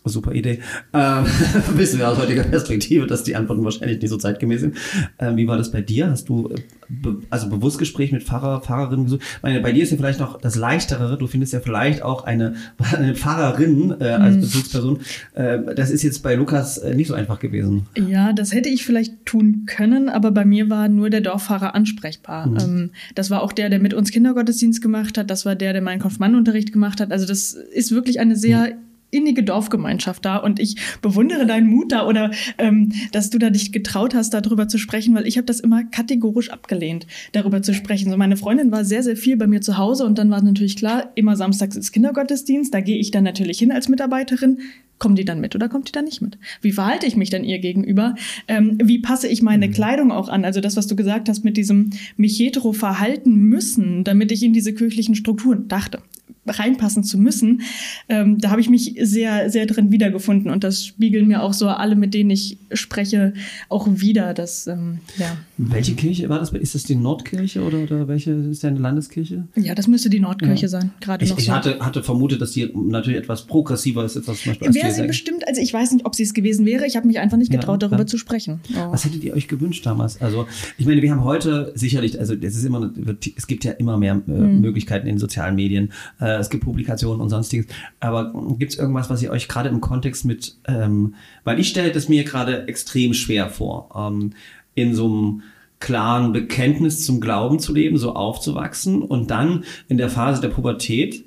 [0.06, 0.60] Super Idee.
[0.94, 1.26] Ähm,
[1.76, 4.76] wissen wir aus heutiger Perspektive, dass die Antworten wahrscheinlich nicht so zeitgemäß sind.
[5.20, 6.10] Ähm, wie war das bei dir?
[6.10, 6.56] Hast du äh,
[6.88, 9.22] be also bewusst Gespräch mit Pfarrer, Pfarrerinnen gesucht?
[9.22, 11.18] Ich meine, bei dir ist ja vielleicht noch das Leichtere.
[11.18, 12.56] Du findest ja vielleicht auch eine,
[12.96, 14.42] eine Pfarrerin äh, als mhm.
[14.42, 15.00] Bezugsperson.
[15.34, 17.88] Äh, das ist jetzt bei Lukas äh, nicht so einfach gewesen.
[17.98, 22.48] Ja, das hätte ich vielleicht tun können, aber bei mir war nur der Dorffahrer ansprechbar.
[22.48, 22.58] Mhm.
[22.60, 25.30] Ähm, das war auch der, der mit uns Kindergottesdienst gemacht hat.
[25.30, 27.12] Das war der, der meinen Konfirmandenunterricht gemacht hat.
[27.12, 31.92] Also das ist wirklich eine sehr mhm innige Dorfgemeinschaft da und ich bewundere deinen Mut
[31.92, 35.46] da oder ähm, dass du da dich getraut hast, darüber zu sprechen, weil ich habe
[35.46, 38.10] das immer kategorisch abgelehnt, darüber zu sprechen.
[38.10, 40.76] So meine Freundin war sehr, sehr viel bei mir zu Hause und dann war natürlich
[40.76, 44.60] klar, immer samstags ist Kindergottesdienst, da gehe ich dann natürlich hin als Mitarbeiterin.
[45.00, 46.38] Kommt die dann mit oder kommt die dann nicht mit?
[46.62, 48.16] Wie verhalte ich mich dann ihr gegenüber?
[48.50, 49.72] Ähm, wie passe ich meine mhm.
[49.72, 50.44] Kleidung auch an?
[50.44, 54.52] Also das, was du gesagt hast mit diesem mich hetero verhalten müssen, damit ich in
[54.52, 56.02] diese kirchlichen Strukturen dachte
[56.48, 57.62] reinpassen zu müssen,
[58.08, 60.52] ähm, da habe ich mich sehr, sehr drin wiedergefunden.
[60.52, 63.34] Und das spiegeln mir auch so alle, mit denen ich spreche,
[63.70, 64.34] auch wieder.
[64.34, 65.38] Dass, ähm, ja.
[65.58, 66.52] Welche Kirche war das?
[66.52, 69.48] Ist das die Nordkirche oder, oder welche ist deine Landeskirche?
[69.56, 70.70] Ja, das müsste die Nordkirche ja.
[70.70, 70.92] sein.
[71.00, 71.52] Gerade ich, noch ich so.
[71.54, 75.48] hatte, hatte vermutet, dass die natürlich etwas progressiver ist, etwas zum Beispiel Wäre sie bestimmt,
[75.48, 76.86] also ich weiß nicht, ob sie es gewesen wäre.
[76.86, 78.62] Ich habe mich einfach nicht getraut, ja, darüber zu sprechen.
[78.74, 78.92] Oh.
[78.92, 80.22] Was hättet ihr euch gewünscht damals?
[80.22, 80.48] Also,
[80.78, 82.92] ich meine, wir haben heute sicherlich, also es ist immer,
[83.36, 84.62] es gibt ja immer mehr äh, mhm.
[84.62, 85.92] Möglichkeiten in sozialen Medien.
[86.20, 87.68] Äh, es gibt Publikationen und sonstiges.
[88.00, 91.92] Aber gibt es irgendwas, was ihr euch gerade im Kontext mit, ähm, weil ich stelle
[91.92, 94.32] das mir gerade extrem schwer vor, ähm,
[94.76, 95.42] in so einem
[95.80, 101.26] klaren Bekenntnis zum Glauben zu leben, so aufzuwachsen und dann in der Phase der Pubertät,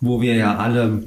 [0.00, 1.04] wo wir ja alle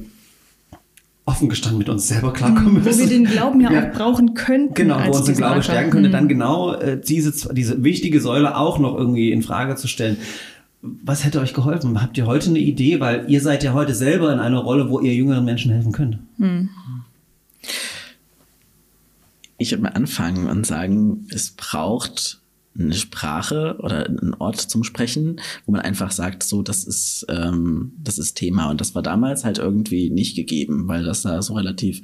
[1.26, 2.86] offen gestanden mit uns selber klarkommen müssen.
[2.86, 3.90] Wo wir den Glauben ja, ja.
[3.90, 4.76] auch brauchen könnten.
[4.76, 6.14] Genau, wo uns den Glauben stärken könnte, mhm.
[6.14, 10.18] dann genau äh, diese, diese wichtige Säule auch noch irgendwie in Frage zu stellen
[11.04, 12.02] was hätte euch geholfen?
[12.02, 13.00] Habt ihr heute eine Idee?
[13.00, 16.20] Weil ihr seid ja heute selber in einer Rolle, wo ihr jüngeren Menschen helfen könnt.
[16.38, 16.70] Hm.
[19.58, 22.42] Ich würde mal anfangen und sagen, es braucht
[22.78, 27.94] eine Sprache oder einen Ort zum Sprechen, wo man einfach sagt, so, das ist, ähm,
[27.98, 28.70] das ist Thema.
[28.70, 32.02] Und das war damals halt irgendwie nicht gegeben, weil das da so relativ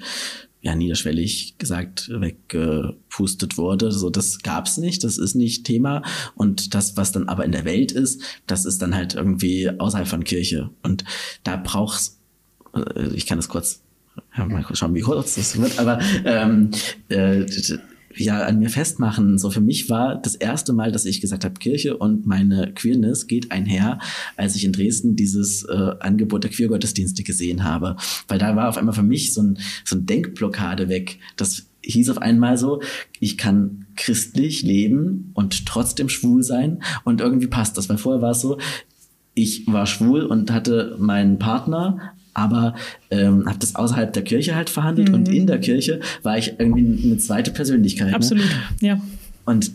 [0.62, 3.92] ja, niederschwellig gesagt weggepustet wurde.
[3.92, 6.04] So, das gab's nicht, das ist nicht Thema.
[6.36, 10.08] Und das, was dann aber in der Welt ist, das ist dann halt irgendwie außerhalb
[10.08, 10.70] von Kirche.
[10.84, 11.04] Und
[11.44, 12.20] da braucht's,
[12.76, 13.82] äh, ich kann das kurz,
[14.38, 16.70] ja, mal schauen, wie kurz das wird, aber ähm,
[17.10, 17.46] äh,
[18.16, 19.38] ja an mir festmachen.
[19.38, 23.28] So für mich war das erste Mal, dass ich gesagt habe, Kirche und meine Queerness
[23.28, 24.00] geht einher,
[24.38, 27.96] als ich in Dresden dieses äh, Angebot der Queergottesdienste gesehen habe.
[28.28, 31.20] Weil da war auf einmal für mich so ein, so ein Denkblockade weg.
[31.36, 32.82] Das hieß auf einmal so,
[33.20, 37.90] ich kann christlich leben und trotzdem schwul sein und irgendwie passt das.
[37.90, 38.58] Weil vorher war es so,
[39.34, 42.76] ich war schwul und hatte meinen Partner, aber
[43.10, 45.16] ähm, habe das außerhalb der Kirche halt verhandelt mhm.
[45.16, 48.10] und in der Kirche war ich irgendwie eine zweite Persönlichkeit.
[48.10, 48.16] Ne?
[48.16, 48.88] Absolut, ne?
[48.88, 49.02] ja.
[49.46, 49.72] Und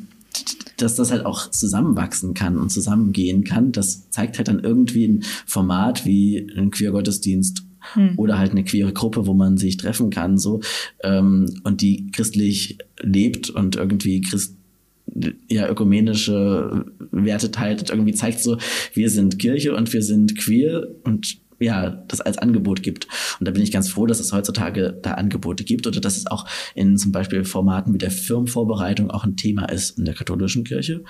[0.79, 5.25] dass das halt auch zusammenwachsen kann und zusammengehen kann, das zeigt halt dann irgendwie ein
[5.47, 7.64] Format wie ein Queer-Gottesdienst
[7.95, 8.14] hm.
[8.16, 10.61] oder halt eine queere Gruppe, wo man sich treffen kann, so
[11.03, 14.57] ähm, und die christlich lebt und irgendwie Christ
[15.49, 18.59] ja ökumenische Werte teilt und irgendwie zeigt so,
[18.92, 23.09] wir sind Kirche und wir sind queer und ja, das als Angebot gibt.
[23.40, 26.27] Und da bin ich ganz froh, dass es heutzutage da Angebote gibt oder dass es
[26.27, 30.64] auch in zum Beispiel Formaten wie der Firmenvorbereitung auch ein Thema ist in der katholischen
[30.64, 31.03] Kirche,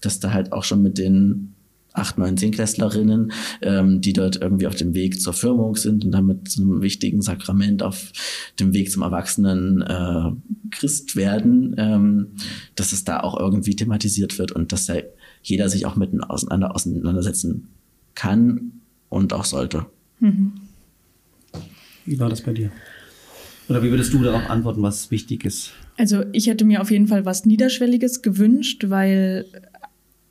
[0.00, 1.54] dass da halt auch schon mit den
[1.94, 6.50] acht, neun, Zehntklässlerinnen, ähm, die dort irgendwie auf dem Weg zur Firmung sind und damit
[6.50, 8.10] zu einem wichtigen Sakrament auf
[8.58, 10.32] dem Weg zum Erwachsenen äh,
[10.72, 12.32] Christ werden, ähm,
[12.74, 14.94] dass es da auch irgendwie thematisiert wird und dass da
[15.42, 17.68] jeder sich auch miteinander auseinandersetzen
[18.16, 18.83] kann
[19.14, 19.86] und auch sollte.
[20.20, 20.52] Mhm.
[22.04, 22.70] Wie war das bei dir?
[23.68, 25.72] Oder wie würdest du darauf antworten, was wichtig ist?
[25.96, 29.46] Also ich hätte mir auf jeden Fall was Niederschwelliges gewünscht, weil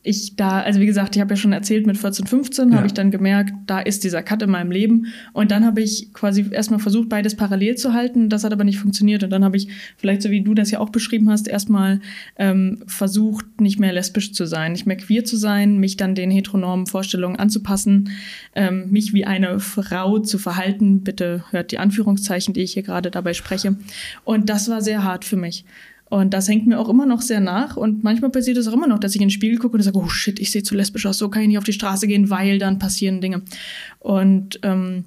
[0.05, 2.75] ich da, also wie gesagt, ich habe ja schon erzählt, mit 14, 15 ja.
[2.75, 5.07] habe ich dann gemerkt, da ist dieser Cut in meinem Leben.
[5.31, 8.27] Und dann habe ich quasi erstmal versucht, beides parallel zu halten.
[8.27, 9.23] Das hat aber nicht funktioniert.
[9.23, 12.01] Und dann habe ich, vielleicht so wie du das ja auch beschrieben hast, erstmal
[12.35, 16.31] ähm, versucht, nicht mehr lesbisch zu sein, nicht mehr queer zu sein, mich dann den
[16.31, 18.09] heteronormen Vorstellungen anzupassen,
[18.55, 21.03] ähm, mich wie eine Frau zu verhalten.
[21.03, 23.77] Bitte hört die Anführungszeichen, die ich hier gerade dabei spreche.
[24.25, 25.63] Und das war sehr hart für mich.
[26.13, 27.75] Und das hängt mir auch immer noch sehr nach.
[27.75, 29.97] Und manchmal passiert es auch immer noch, dass ich in den Spiegel gucke und sage,
[29.97, 32.29] oh shit, ich sehe zu lesbisch aus, so kann ich nicht auf die Straße gehen,
[32.29, 33.41] weil dann passieren Dinge.
[33.97, 35.05] Und ähm,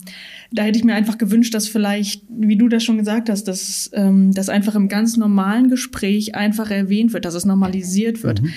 [0.51, 3.89] da hätte ich mir einfach gewünscht, dass vielleicht, wie du das schon gesagt hast, dass
[3.93, 8.43] ähm, das einfach im ganz normalen Gespräch einfach erwähnt wird, dass es normalisiert wird.
[8.43, 8.51] Mhm.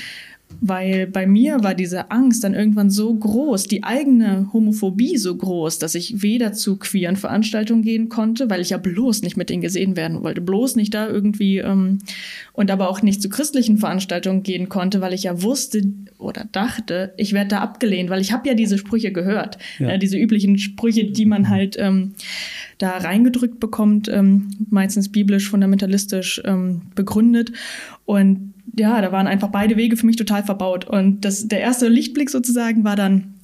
[0.62, 5.80] Weil bei mir war diese Angst dann irgendwann so groß, die eigene Homophobie so groß,
[5.80, 9.62] dass ich weder zu queeren Veranstaltungen gehen konnte, weil ich ja bloß nicht mit denen
[9.62, 12.00] gesehen werden wollte, bloß nicht da irgendwie ähm,
[12.54, 15.82] und aber auch nicht zu christlichen Veranstaltungen gehen konnte, weil ich ja wusste
[16.18, 19.92] oder dachte, ich werde da abgelehnt, weil ich habe ja diese Sprüche gehört, ja.
[19.92, 22.16] äh, diese üblichen Sprüche, die man halt ähm,
[22.78, 27.52] da reingedrückt bekommt, ähm, meistens biblisch, fundamentalistisch ähm, begründet
[28.06, 30.86] und ja, da waren einfach beide Wege für mich total verbaut.
[30.86, 33.36] Und das, der erste Lichtblick sozusagen war dann,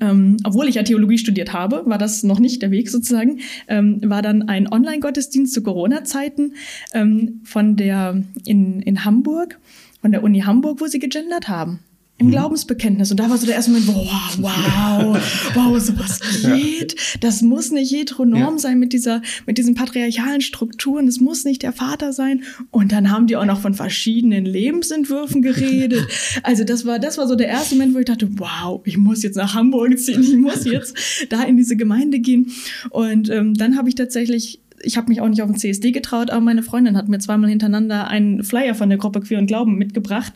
[0.00, 4.00] ähm, obwohl ich ja Theologie studiert habe, war das noch nicht der Weg sozusagen, ähm,
[4.04, 6.54] war dann ein Online-Gottesdienst zu Corona-Zeiten
[6.92, 9.58] ähm, von der in, in Hamburg,
[10.00, 11.80] von der Uni Hamburg, wo sie gegendert haben
[12.18, 12.30] im mhm.
[12.32, 13.10] Glaubensbekenntnis.
[13.10, 16.96] Und da war so der erste Moment, wow, wow, wow, sowas geht.
[17.20, 18.58] Das muss nicht heteronorm ja.
[18.58, 21.06] sein mit dieser, mit diesen patriarchalen Strukturen.
[21.06, 22.42] Das muss nicht der Vater sein.
[22.70, 26.06] Und dann haben die auch noch von verschiedenen Lebensentwürfen geredet.
[26.42, 29.22] Also das war, das war so der erste Moment, wo ich dachte, wow, ich muss
[29.22, 30.22] jetzt nach Hamburg ziehen.
[30.22, 30.96] Ich muss jetzt
[31.30, 32.52] da in diese Gemeinde gehen.
[32.90, 36.30] Und ähm, dann habe ich tatsächlich ich habe mich auch nicht auf den CSD getraut,
[36.30, 39.76] aber meine Freundin hat mir zweimal hintereinander einen Flyer von der Gruppe Queer und Glauben
[39.76, 40.32] mitgebracht.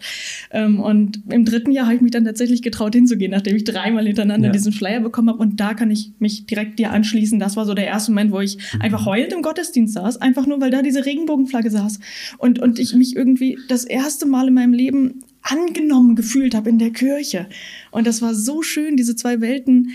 [0.50, 4.06] Ähm, und im dritten Jahr habe ich mich dann tatsächlich getraut hinzugehen, nachdem ich dreimal
[4.06, 4.52] hintereinander ja.
[4.52, 5.38] diesen Flyer bekommen habe.
[5.38, 7.38] Und da kann ich mich direkt dir anschließen.
[7.38, 8.82] Das war so der erste Moment, wo ich mhm.
[8.82, 12.00] einfach heulend im Gottesdienst saß, einfach nur, weil da diese Regenbogenflagge saß.
[12.38, 16.78] Und, und ich mich irgendwie das erste Mal in meinem Leben angenommen gefühlt habe in
[16.78, 17.48] der Kirche.
[17.90, 19.90] Und das war so schön, diese zwei Welten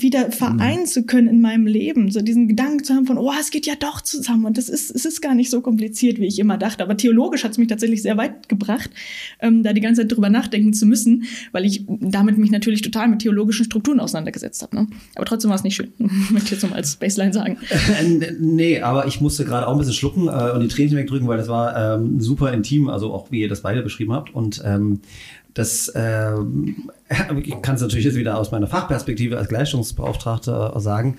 [0.00, 2.10] wieder vereinen zu können in meinem Leben.
[2.10, 4.46] So diesen Gedanken zu haben von, oh, es geht ja doch zusammen.
[4.46, 6.82] Und das ist, es ist gar nicht so kompliziert, wie ich immer dachte.
[6.82, 8.90] Aber theologisch hat es mich tatsächlich sehr weit gebracht,
[9.40, 13.08] ähm, da die ganze Zeit drüber nachdenken zu müssen, weil ich damit mich natürlich total
[13.08, 14.76] mit theologischen Strukturen auseinandergesetzt habe.
[14.76, 14.86] Ne?
[15.14, 15.92] Aber trotzdem war es nicht schön,
[16.30, 17.58] möchte ich jetzt nochmal als Baseline sagen.
[17.70, 21.28] Äh, nee, aber ich musste gerade auch ein bisschen schlucken äh, und die Tränen wegdrücken,
[21.28, 24.34] weil das war ähm, super intim, also auch wie ihr das beide beschrieben habt.
[24.34, 25.00] Und ähm,
[25.54, 26.32] das äh,
[27.42, 31.16] ich kann es natürlich jetzt wieder aus meiner Fachperspektive als Gleichstellungsbeauftragter sagen.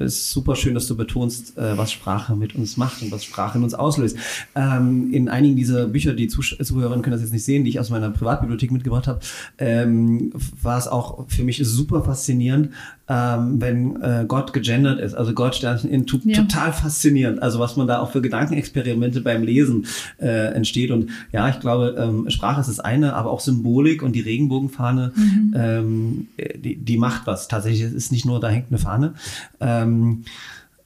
[0.00, 3.24] Es ist super schön, dass du betonst, äh, was Sprache mit uns macht und was
[3.24, 4.16] Sprache in uns auslöst.
[4.54, 7.90] Ähm, in einigen dieser Bücher, die Zuhörerinnen können das jetzt nicht sehen, die ich aus
[7.90, 9.20] meiner Privatbibliothek mitgebracht habe,
[9.58, 10.32] ähm,
[10.62, 12.70] war es auch für mich super faszinierend,
[13.08, 16.42] ähm, wenn äh, Gott gegendert ist, also Gott in to ja.
[16.42, 19.86] total faszinierend, also was man da auch für Gedankenexperimente beim Lesen
[20.18, 24.14] äh, entsteht und ja, ich glaube, ähm, Sprache ist das eine, aber auch Symbolik und
[24.14, 25.54] die Regenbogenfahne, mhm.
[25.56, 27.48] ähm, die, die macht was.
[27.48, 29.14] Tatsächlich es ist nicht nur, da hängt eine Fahne.
[29.60, 30.24] Ähm, ähm,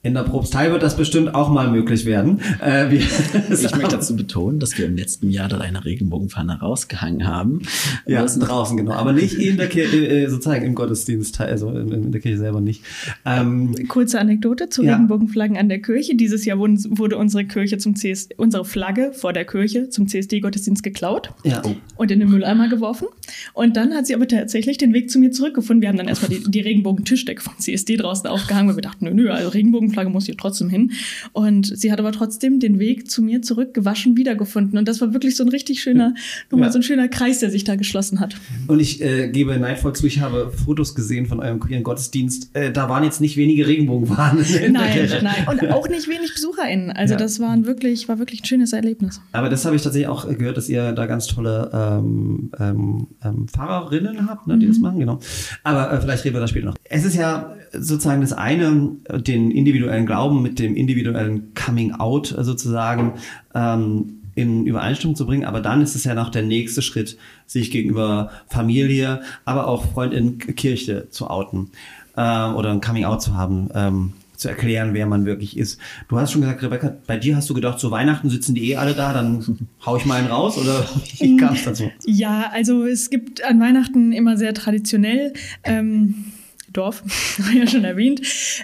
[0.05, 2.38] In der Propstei wird das bestimmt auch mal möglich werden.
[2.62, 7.62] Äh, ich möchte dazu betonen, dass wir im letzten Jahr dort eine Regenbogenfahne rausgehangen haben.
[8.05, 8.93] Ja, draußen, genau.
[8.93, 12.83] Aber nicht in der Kirche, äh, sozusagen im Gottesdienst, also in der Kirche selber nicht.
[13.25, 14.93] Ähm, Kurze Anekdote zu ja.
[14.93, 16.14] Regenbogenflaggen an der Kirche.
[16.14, 21.33] Dieses Jahr wurde unsere Kirche zum CS, unsere Flagge vor der Kirche zum CSD-Gottesdienst geklaut
[21.45, 21.62] ja.
[21.97, 23.09] und in den Mülleimer geworfen.
[23.55, 25.81] Und dann hat sie aber tatsächlich den Weg zu mir zurückgefunden.
[25.81, 29.14] Wir haben dann erstmal die, die Regenbogen-Tischdecke vom CSD draußen aufgehangen, weil wir dachten, nö,
[29.14, 30.92] nö, also Regenbogen Flagge muss hier trotzdem hin.
[31.33, 34.78] Und sie hat aber trotzdem den Weg zu mir zurückgewaschen wiedergefunden.
[34.78, 36.14] Und das war wirklich so ein richtig schöner,
[36.50, 36.72] nochmal ja.
[36.72, 38.37] so ein schöner Kreis, der sich da geschlossen hat.
[38.66, 42.54] Und ich äh, gebe neidvoll zu, ich habe Fotos gesehen von eurem queeren Gottesdienst.
[42.54, 44.44] Äh, da waren jetzt nicht wenige Regenbogenfahnen.
[44.72, 45.46] Nein, nein.
[45.48, 46.90] Und auch nicht wenig BesucherInnen.
[46.90, 47.18] Also ja.
[47.18, 49.20] das waren wirklich, war wirklich ein schönes Erlebnis.
[49.33, 53.48] Aber das habe ich tatsächlich auch gehört, dass ihr da ganz tolle ähm, ähm, ähm
[53.48, 54.70] Fahrerinnen habt, ne, die mhm.
[54.70, 55.20] das machen, genau.
[55.62, 56.76] Aber äh, vielleicht reden wir da später noch.
[56.85, 63.14] Es ist ja sozusagen das eine, den individuellen Glauben mit dem individuellen Coming Out sozusagen
[63.55, 65.44] ähm, in Übereinstimmung zu bringen.
[65.44, 67.16] Aber dann ist es ja noch der nächste Schritt,
[67.47, 71.70] sich gegenüber Familie, aber auch Freundin Kirche zu outen
[72.16, 73.70] äh, oder ein Coming Out zu haben.
[73.75, 75.79] Ähm, zu erklären, wer man wirklich ist.
[76.09, 78.77] Du hast schon gesagt, Rebecca, bei dir hast du gedacht, zu Weihnachten sitzen die eh
[78.77, 80.85] alle da, dann hau ich mal einen raus oder
[81.18, 81.90] wie kam es dazu?
[82.05, 85.33] Ja, also es gibt an Weihnachten immer sehr traditionell.
[85.62, 86.27] Ähm,
[86.74, 87.02] Dorf,
[87.54, 88.20] ja schon erwähnt.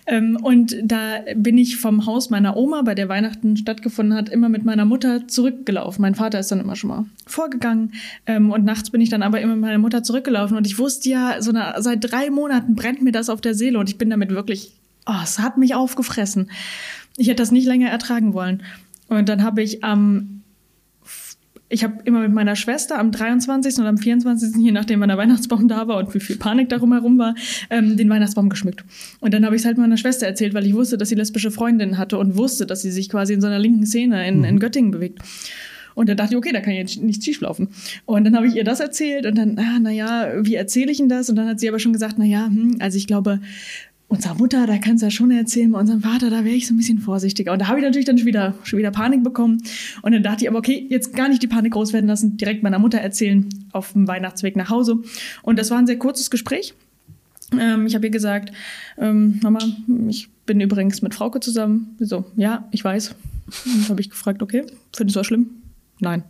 [0.06, 4.48] Ähm, und da bin ich vom Haus meiner Oma, bei der Weihnachten stattgefunden hat, immer
[4.48, 6.02] mit meiner Mutter zurückgelaufen.
[6.02, 7.94] Mein Vater ist dann immer schon mal vorgegangen.
[8.26, 10.56] Ähm, und nachts bin ich dann aber immer mit meiner Mutter zurückgelaufen.
[10.56, 13.78] Und ich wusste ja, so eine, seit drei Monaten brennt mir das auf der Seele
[13.78, 14.72] und ich bin damit wirklich
[15.06, 16.50] oh, es hat mich aufgefressen.
[17.16, 18.62] Ich hätte das nicht länger ertragen wollen.
[19.08, 20.39] Und dann habe ich am,
[21.70, 23.78] ich habe immer mit meiner Schwester am 23.
[23.78, 26.92] und am 24., je nachdem, wann der Weihnachtsbaum da war und wie viel Panik darum
[26.92, 27.34] herum war,
[27.70, 28.84] ähm, den Weihnachtsbaum geschmückt.
[29.20, 31.52] Und dann habe ich es halt meiner Schwester erzählt, weil ich wusste, dass sie lesbische
[31.52, 34.56] Freundinnen hatte und wusste, dass sie sich quasi in so einer linken Szene in, in
[34.56, 34.58] mhm.
[34.58, 35.20] Göttingen bewegt.
[35.94, 37.68] Und dann dachte ich, okay, da kann jetzt nicht schief laufen.
[38.04, 41.08] Und dann habe ich ihr das erzählt und dann, ah, naja, wie erzähle ich Ihnen
[41.08, 41.28] das?
[41.28, 43.40] Und dann hat sie aber schon gesagt, naja, hm, also ich glaube,
[44.10, 46.74] unserer Mutter, da kannst du ja schon erzählen, bei unserem Vater, da wäre ich so
[46.74, 47.52] ein bisschen vorsichtiger.
[47.52, 49.62] Und da habe ich natürlich dann schon wieder, schon wieder Panik bekommen.
[50.02, 52.64] Und dann dachte ich aber, okay, jetzt gar nicht die Panik groß werden lassen, direkt
[52.64, 54.98] meiner Mutter erzählen auf dem Weihnachtsweg nach Hause.
[55.42, 56.74] Und das war ein sehr kurzes Gespräch.
[57.58, 58.52] Ähm, ich habe ihr gesagt,
[58.98, 59.60] ähm, Mama,
[60.08, 61.96] ich bin übrigens mit Frauke zusammen.
[62.00, 63.14] So, ja, ich weiß.
[63.64, 65.50] Und habe ich gefragt, okay, findest du das schlimm?
[66.00, 66.24] Nein.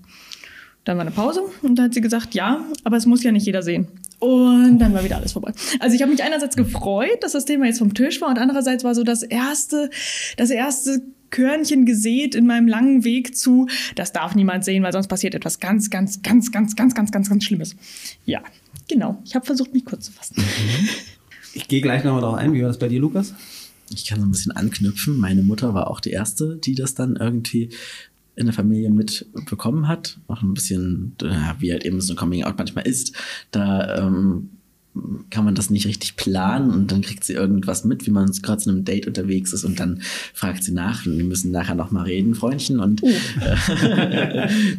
[0.84, 3.46] Dann war eine Pause und da hat sie gesagt, ja, aber es muss ja nicht
[3.46, 3.88] jeder sehen.
[4.20, 5.52] Und dann war wieder alles vorbei.
[5.78, 8.85] Also ich habe mich einerseits gefreut, dass das Thema jetzt vom Tisch war und andererseits
[8.85, 9.90] war so das erste,
[10.37, 15.09] das erste Körnchen gesät in meinem langen Weg zu, das darf niemand sehen, weil sonst
[15.09, 17.76] passiert etwas ganz, ganz, ganz, ganz, ganz, ganz, ganz, ganz Schlimmes.
[18.26, 18.42] Ja,
[18.88, 19.22] genau.
[19.24, 20.37] Ich habe versucht, mich kurz zu fassen.
[20.37, 20.88] Mhm.
[21.54, 22.52] Ich gehe gleich nochmal darauf ein.
[22.52, 23.35] Wie war das bei dir, Lukas?
[23.92, 25.18] Ich kann so ein bisschen anknüpfen.
[25.18, 27.70] Meine Mutter war auch die erste, die das dann irgendwie
[28.36, 30.18] in der Familie mitbekommen hat.
[30.28, 31.14] Auch ein bisschen,
[31.58, 33.14] wie halt eben so ein Coming Out manchmal ist.
[33.50, 34.50] Da ähm,
[35.30, 38.60] kann man das nicht richtig planen und dann kriegt sie irgendwas mit, wie man gerade
[38.60, 40.00] zu einem Date unterwegs ist und dann
[40.34, 43.08] fragt sie nach und wir müssen nachher noch mal reden, Freundchen und oh.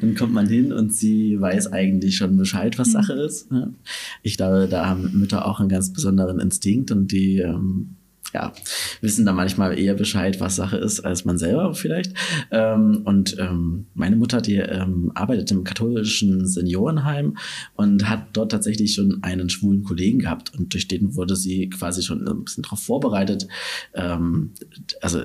[0.02, 2.92] dann kommt man hin und sie weiß eigentlich schon Bescheid, was mhm.
[2.92, 3.48] Sache ist.
[4.22, 7.96] Ich glaube, da haben Mütter auch einen ganz besonderen Instinkt und die ähm,
[8.34, 8.54] ja,
[9.02, 12.14] wissen da manchmal eher Bescheid, was Sache ist, als man selber vielleicht.
[12.52, 17.38] Ähm, und ähm, meine Mutter, die ähm, arbeitet im katholischen Seniorenheim
[17.76, 22.02] und hat dort tatsächlich schon einen schwulen Kollegen gehabt und durch den wurde sie quasi
[22.04, 23.48] schon ein bisschen darauf vorbereitet.
[23.94, 24.52] Ähm,
[25.02, 25.24] also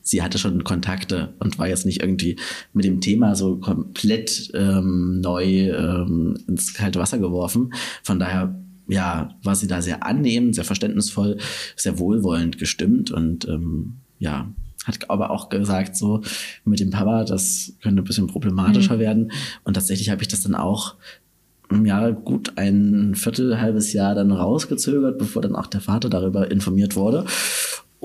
[0.00, 2.36] sie hatte schon Kontakte und war jetzt nicht irgendwie
[2.72, 7.72] mit dem Thema so komplett ähm, neu ähm, ins kalte Wasser geworfen.
[8.02, 11.38] Von daher ja, war sie da sehr annehmend, sehr verständnisvoll,
[11.76, 14.48] sehr wohlwollend gestimmt und ähm, ja,
[14.84, 16.22] hat aber auch gesagt, so
[16.64, 19.00] mit dem Papa, das könnte ein bisschen problematischer mhm.
[19.00, 19.32] werden.
[19.64, 20.96] Und tatsächlich habe ich das dann auch
[21.84, 26.96] ja, gut ein Viertel, halbes Jahr dann rausgezögert, bevor dann auch der Vater darüber informiert
[26.96, 27.24] wurde.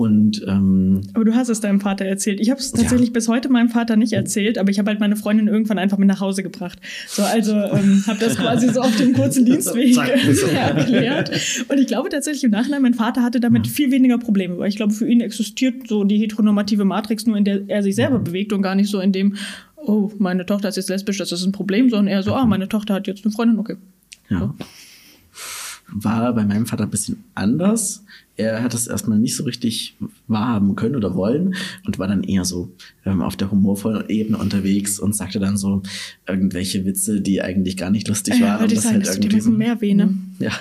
[0.00, 2.40] Und, ähm, aber du hast es deinem Vater erzählt.
[2.40, 3.12] Ich habe es tatsächlich ja.
[3.12, 6.08] bis heute meinem Vater nicht erzählt, aber ich habe halt meine Freundin irgendwann einfach mit
[6.08, 6.78] nach Hause gebracht.
[7.06, 9.94] So, also ähm, habe das quasi so auf dem kurzen Dienstweg
[10.54, 11.30] erklärt.
[11.68, 13.72] Und ich glaube tatsächlich im Nachhinein, mein Vater hatte damit ja.
[13.74, 17.44] viel weniger Probleme, weil ich glaube, für ihn existiert so die heteronormative Matrix nur, in
[17.44, 18.22] der er sich selber ja.
[18.22, 19.36] bewegt und gar nicht so in dem,
[19.76, 22.70] oh, meine Tochter ist jetzt lesbisch, das ist ein Problem, sondern eher so, ah, meine
[22.70, 23.76] Tochter hat jetzt eine Freundin, okay.
[24.30, 24.38] Ja.
[24.38, 24.64] So.
[25.92, 28.04] War bei meinem Vater ein bisschen anders
[28.40, 31.54] er hat es erstmal nicht so richtig wahrhaben können oder wollen
[31.86, 32.72] und war dann eher so
[33.04, 35.82] ähm, auf der humorvollen Ebene unterwegs und sagte dann so
[36.26, 38.70] irgendwelche Witze, die eigentlich gar nicht lustig ja, waren.
[38.70, 40.14] Ich sagen, halt das irgendwie so, mehr Vene.
[40.38, 40.52] Ja,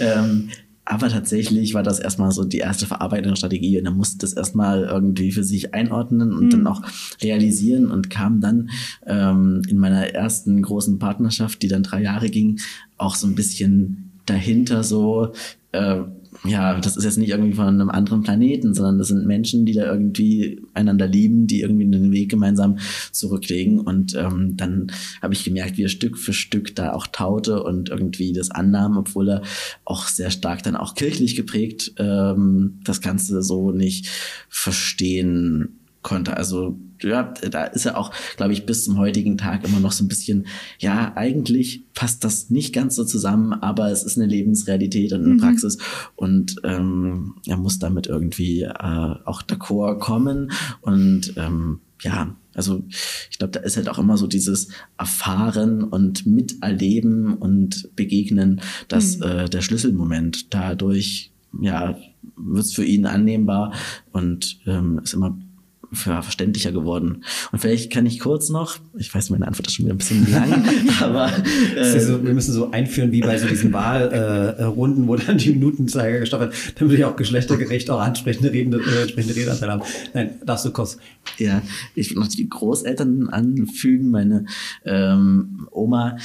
[0.00, 0.48] ähm,
[0.84, 4.82] aber tatsächlich war das erstmal so die erste verarbeitende Strategie und er musste das erstmal
[4.82, 6.50] irgendwie für sich einordnen und mhm.
[6.50, 6.82] dann auch
[7.22, 8.70] realisieren und kam dann
[9.06, 12.58] ähm, in meiner ersten großen Partnerschaft, die dann drei Jahre ging,
[12.96, 15.32] auch so ein bisschen dahinter so,
[15.72, 16.02] äh,
[16.44, 19.72] ja, das ist jetzt nicht irgendwie von einem anderen Planeten, sondern das sind Menschen, die
[19.72, 22.78] da irgendwie einander lieben, die irgendwie den Weg gemeinsam
[23.12, 23.80] zurücklegen.
[23.80, 27.88] Und ähm, dann habe ich gemerkt, wie er Stück für Stück da auch taute und
[27.88, 29.42] irgendwie das annahm, obwohl er
[29.84, 34.08] auch sehr stark dann auch kirchlich geprägt ähm, das Ganze so nicht
[34.48, 36.36] verstehen konnte.
[36.36, 40.04] Also ja, da ist er auch, glaube ich, bis zum heutigen Tag immer noch so
[40.04, 40.46] ein bisschen,
[40.78, 45.34] ja, eigentlich passt das nicht ganz so zusammen, aber es ist eine Lebensrealität und eine
[45.34, 45.38] mhm.
[45.38, 45.78] Praxis
[46.16, 52.84] und ähm, er muss damit irgendwie äh, auch d'accord kommen und ähm, ja, also
[53.30, 59.18] ich glaube, da ist halt auch immer so dieses Erfahren und Miterleben und Begegnen, dass
[59.18, 59.22] mhm.
[59.24, 61.96] äh, der Schlüsselmoment dadurch ja
[62.36, 63.72] wird es für ihn annehmbar
[64.12, 65.38] und ähm, ist immer
[65.92, 67.24] verständlicher geworden.
[67.52, 70.30] Und vielleicht kann ich kurz noch, ich weiß, meine Antwort ist schon wieder ein bisschen
[70.30, 70.64] lang,
[71.00, 71.32] aber
[71.76, 75.50] äh, so, wir müssen so einführen wie bei so diesen Wahlrunden, äh, wo dann die
[75.50, 79.82] Minutenzeiger gestoppt wird, damit wir auch geschlechtergerecht auch ansprechende Reden, äh, entsprechende Redeanteil haben.
[80.14, 80.98] Nein, darfst du kurz.
[81.38, 81.62] Ja,
[81.94, 84.44] ich will noch die Großeltern anfügen, meine
[84.84, 86.16] ähm, Oma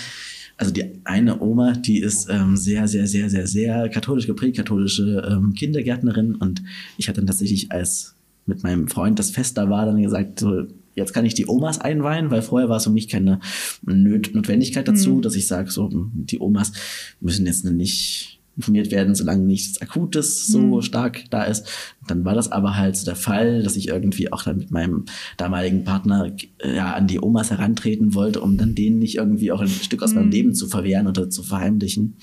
[0.57, 5.28] also die eine Oma, die ist ähm, sehr, sehr, sehr, sehr, sehr katholisch geprägt, katholische
[5.30, 6.61] ähm, Kindergärtnerin und
[6.97, 8.12] ich hatte dann tatsächlich als
[8.45, 10.63] mit meinem Freund das Fest da war, dann gesagt, so,
[10.95, 13.39] jetzt kann ich die Omas einweihen, weil vorher war es für mich keine
[13.81, 15.21] Notwendigkeit dazu, mhm.
[15.21, 16.73] dass ich sage, so, die Omas
[17.19, 20.81] müssen jetzt nicht informiert werden, solange nichts Akutes so mhm.
[20.83, 21.67] stark da ist.
[22.07, 25.05] Dann war das aber halt so der Fall, dass ich irgendwie auch dann mit meinem
[25.37, 29.61] damaligen Partner äh, ja an die Omas herantreten wollte, um dann denen nicht irgendwie auch
[29.61, 30.19] ein Stück aus mhm.
[30.19, 32.17] meinem Leben zu verwehren oder zu verheimlichen.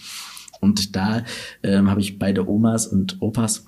[0.60, 1.24] Und da
[1.62, 3.66] ähm, habe ich beide Omas und Opas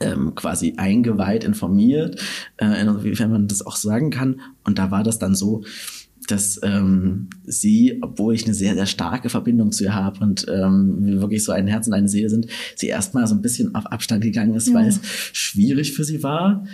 [0.00, 2.20] ähm, quasi eingeweiht, informiert,
[2.56, 4.40] äh, inwiefern man das auch sagen kann.
[4.64, 5.64] Und da war das dann so,
[6.26, 10.98] dass ähm, sie, obwohl ich eine sehr, sehr starke Verbindung zu ihr habe und ähm,
[11.00, 13.86] wir wirklich so ein Herz und eine Seele sind, sie erstmal so ein bisschen auf
[13.86, 14.74] Abstand gegangen ist, ja.
[14.74, 15.00] weil es
[15.32, 16.66] schwierig für sie war,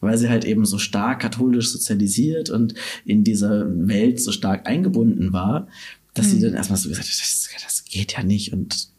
[0.00, 2.74] weil sie halt eben so stark katholisch sozialisiert und
[3.04, 5.66] in dieser Welt so stark eingebunden war,
[6.14, 6.30] dass mhm.
[6.30, 8.89] sie dann erstmal so gesagt hat, das, das geht ja nicht und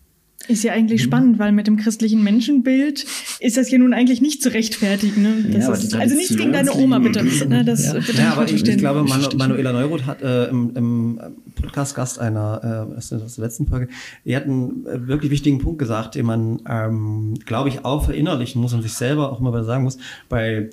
[0.52, 1.06] ist ja eigentlich mhm.
[1.06, 3.06] spannend, weil mit dem christlichen Menschenbild
[3.40, 5.22] ist das ja nun eigentlich nicht zu rechtfertigen.
[5.22, 5.60] Ne?
[5.60, 7.24] Ja, ist, also nicht gegen deine Oma, bitte.
[7.48, 7.94] Ne, das, ja.
[7.94, 11.20] Bitte ja, aber ich, ich, glaube, Manu, Manuela Neuroth hat äh, im, im
[11.56, 13.88] Podcast-Gast einer, äh, das ist der letzten Folge,
[14.26, 18.62] die hat einen äh, wirklich wichtigen Punkt gesagt, den man, ähm, glaube ich, auch verinnerlichen
[18.62, 19.98] muss und sich selber auch mal sagen muss,
[20.30, 20.70] bei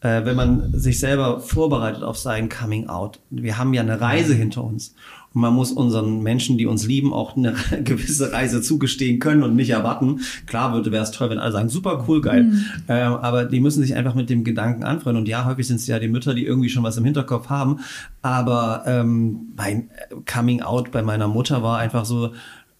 [0.00, 3.20] äh, wenn man sich selber vorbereitet auf sein Coming Out.
[3.30, 4.94] Wir haben ja eine Reise hinter uns.
[5.32, 7.54] Und man muss unseren Menschen, die uns lieben, auch eine
[7.84, 10.20] gewisse Reise zugestehen können und nicht erwarten.
[10.46, 12.44] Klar würde wäre es toll, wenn alle sagen, super cool, geil.
[12.44, 12.64] Mhm.
[12.88, 15.22] Ähm, aber die müssen sich einfach mit dem Gedanken anfreunden.
[15.22, 17.78] Und ja, häufig sind es ja die Mütter, die irgendwie schon was im Hinterkopf haben.
[18.22, 19.88] Aber ähm, mein
[20.30, 22.32] Coming Out bei meiner Mutter war einfach so,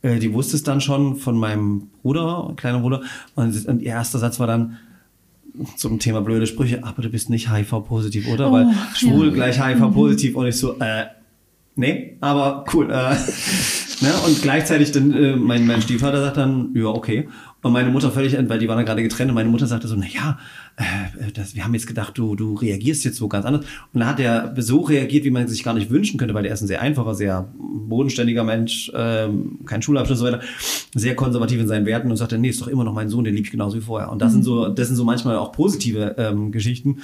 [0.02, 3.02] äh, die wusste es dann schon von meinem Bruder, kleiner Bruder.
[3.36, 4.76] Und, und ihr erster Satz war dann,
[5.76, 8.50] zum Thema blöde Sprüche, aber du bist nicht HIV-positiv, oder?
[8.50, 9.34] Oh, Weil schwul ja.
[9.34, 11.06] gleich HIV-positiv und ich so, äh,
[11.80, 12.90] Nee, aber cool.
[12.90, 13.14] Äh,
[14.02, 14.12] ne?
[14.26, 17.26] Und gleichzeitig dann äh, mein, mein Stiefvater sagt dann, ja, okay.
[17.62, 19.96] Und meine Mutter völlig, weil die waren dann gerade getrennt und meine Mutter sagte so,
[19.96, 20.38] na ja,
[20.76, 23.64] äh, das, wir haben jetzt gedacht, du, du reagierst jetzt so ganz anders.
[23.94, 26.52] Und dann hat er so reagiert, wie man sich gar nicht wünschen könnte, weil er
[26.52, 30.44] ist ein sehr einfacher, sehr bodenständiger Mensch, ähm, kein Schulabschluss und so weiter,
[30.94, 33.34] sehr konservativ in seinen Werten und sagte, nee, ist doch immer noch mein Sohn, den
[33.34, 34.12] liebe ich genauso wie vorher.
[34.12, 34.34] Und das mhm.
[34.34, 36.98] sind so, das sind so manchmal auch positive ähm, Geschichten.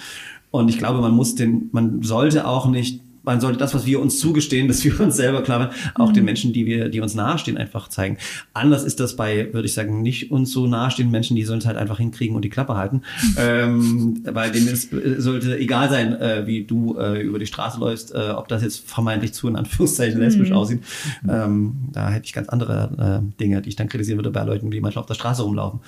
[0.51, 4.01] Und ich glaube, man muss den, man sollte auch nicht man sollte das, was wir
[4.01, 6.15] uns zugestehen, dass wir uns selber klar werden, auch mhm.
[6.15, 8.17] den Menschen, die wir, die uns nahestehen, einfach zeigen.
[8.55, 11.67] Anders ist das bei, würde ich sagen, nicht uns so nahestehenden Menschen, die sollen es
[11.67, 13.03] halt einfach hinkriegen und die Klappe halten.
[13.39, 18.15] ähm, weil denen es sollte egal sein, äh, wie du äh, über die Straße läufst,
[18.15, 20.57] äh, ob das jetzt vermeintlich zu in Anführungszeichen lesbisch mhm.
[20.57, 20.83] aussieht.
[21.29, 24.71] Ähm, da hätte ich ganz andere äh, Dinge, die ich dann kritisieren würde bei Leuten,
[24.71, 25.81] die manchmal auf der Straße rumlaufen.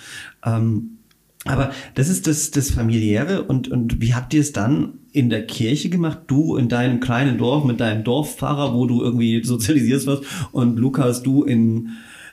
[0.45, 0.98] Ähm,
[1.49, 5.47] aber das ist das, das Familiäre und, und wie habt ihr es dann in der
[5.47, 6.21] Kirche gemacht?
[6.27, 11.23] Du in deinem kleinen Dorf mit deinem Dorfpfarrer, wo du irgendwie sozialisierst wirst und Lukas,
[11.23, 11.91] du in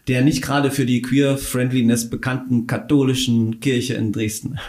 [0.07, 4.59] der nicht gerade für die Queer-Friendliness bekannten katholischen Kirche in Dresden.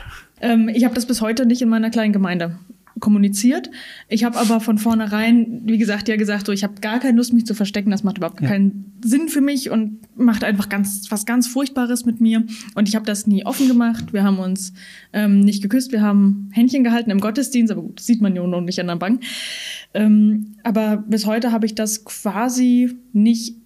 [0.41, 2.59] Ähm, ich habe das bis heute nicht in meiner kleinen Gemeinde
[3.01, 3.71] kommuniziert.
[4.09, 7.33] Ich habe aber von vornherein, wie gesagt, ja gesagt, so ich habe gar keine Lust,
[7.33, 7.91] mich zu verstecken.
[7.91, 8.49] Das macht überhaupt ja.
[8.49, 12.45] keinen Sinn für mich und macht einfach ganz was ganz Furchtbares mit mir.
[12.75, 14.13] Und ich habe das nie offen gemacht.
[14.13, 14.73] Wir haben uns
[15.13, 15.93] ähm, nicht geküsst.
[15.93, 18.87] Wir haben Händchen gehalten im Gottesdienst, aber gut, das sieht man ja noch nicht an
[18.87, 19.23] der Bank.
[19.95, 23.57] Ähm, aber bis heute habe ich das quasi nicht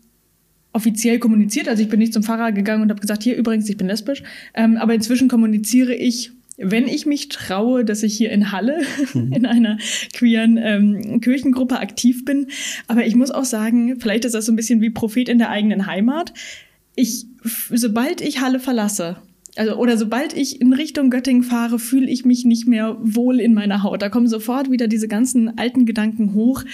[0.72, 1.68] offiziell kommuniziert.
[1.68, 4.22] Also ich bin nicht zum Pfarrer gegangen und habe gesagt, hier übrigens, ich bin lesbisch.
[4.54, 8.82] Ähm, aber inzwischen kommuniziere ich, wenn ich mich traue, dass ich hier in Halle
[9.14, 9.32] mhm.
[9.32, 9.78] in einer
[10.12, 12.48] queeren ähm, Kirchengruppe aktiv bin.
[12.86, 15.50] Aber ich muss auch sagen, vielleicht ist das so ein bisschen wie Prophet in der
[15.50, 16.32] eigenen Heimat.
[16.94, 17.26] Ich,
[17.70, 19.16] sobald ich Halle verlasse,
[19.56, 23.54] also oder sobald ich in Richtung Göttingen fahre, fühle ich mich nicht mehr wohl in
[23.54, 24.02] meiner Haut.
[24.02, 26.64] Da kommen sofort wieder diese ganzen alten Gedanken hoch.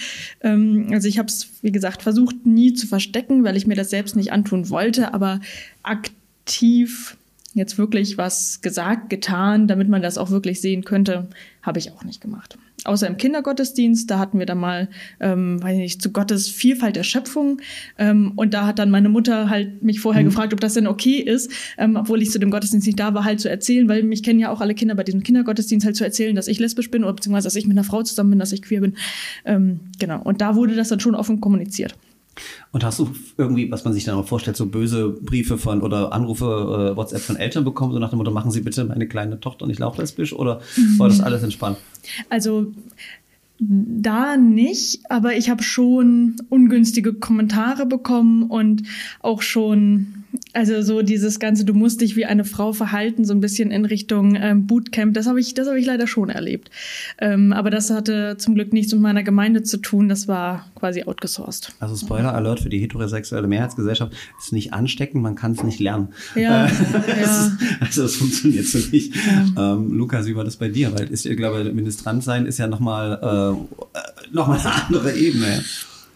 [0.41, 3.89] Ähm, also ich habe es, wie gesagt, versucht nie zu verstecken, weil ich mir das
[3.89, 5.39] selbst nicht antun wollte, aber
[5.81, 7.17] aktiv
[7.57, 11.27] jetzt wirklich was gesagt, getan, damit man das auch wirklich sehen könnte,
[11.61, 12.57] habe ich auch nicht gemacht.
[12.83, 14.87] Außer im Kindergottesdienst, da hatten wir dann mal,
[15.19, 17.59] ähm, weiß ich nicht, zu Gottes Vielfalt der Schöpfung.
[17.97, 20.27] Ähm, und da hat dann meine Mutter halt mich vorher mhm.
[20.27, 23.25] gefragt, ob das denn okay ist, ähm, obwohl ich zu dem Gottesdienst nicht da war,
[23.25, 26.03] halt zu erzählen, weil mich kennen ja auch alle Kinder bei diesem Kindergottesdienst halt zu
[26.03, 28.51] erzählen, dass ich lesbisch bin oder beziehungsweise, dass ich mit einer Frau zusammen bin, dass
[28.51, 28.95] ich queer bin.
[29.43, 30.21] Ähm, genau.
[30.21, 31.95] Und da wurde das dann schon offen kommuniziert.
[32.71, 36.13] Und hast du irgendwie, was man sich dann auch vorstellt, so böse Briefe von oder
[36.13, 39.39] Anrufe, äh, WhatsApp von Eltern bekommen, so nach dem Motto, machen Sie bitte meine kleine
[39.39, 40.99] Tochter nicht lauchlesbisch oder mhm.
[40.99, 41.77] war das alles entspannt?
[42.29, 42.73] Also
[43.59, 48.83] da nicht, aber ich habe schon ungünstige Kommentare bekommen und
[49.21, 50.16] auch schon
[50.53, 53.85] also so dieses ganze, du musst dich wie eine Frau verhalten, so ein bisschen in
[53.85, 56.71] Richtung ähm, Bootcamp, das habe ich, das habe ich leider schon erlebt.
[57.19, 61.03] Ähm, aber das hatte zum Glück nichts mit meiner Gemeinde zu tun, das war quasi
[61.03, 61.73] outgesourced.
[61.79, 66.09] Also Spoiler Alert für die heterosexuelle Mehrheitsgesellschaft ist nicht ansteckend, man kann es nicht lernen.
[66.35, 67.57] Ja, äh, ja.
[67.79, 69.13] also das funktioniert so nicht.
[69.15, 69.73] Ja.
[69.73, 70.93] Ähm, Lukas, wie war das bei dir?
[70.93, 75.63] Weil ist, ich glaube, Ministrant sein ist ja nochmal äh, noch eine andere Ebene.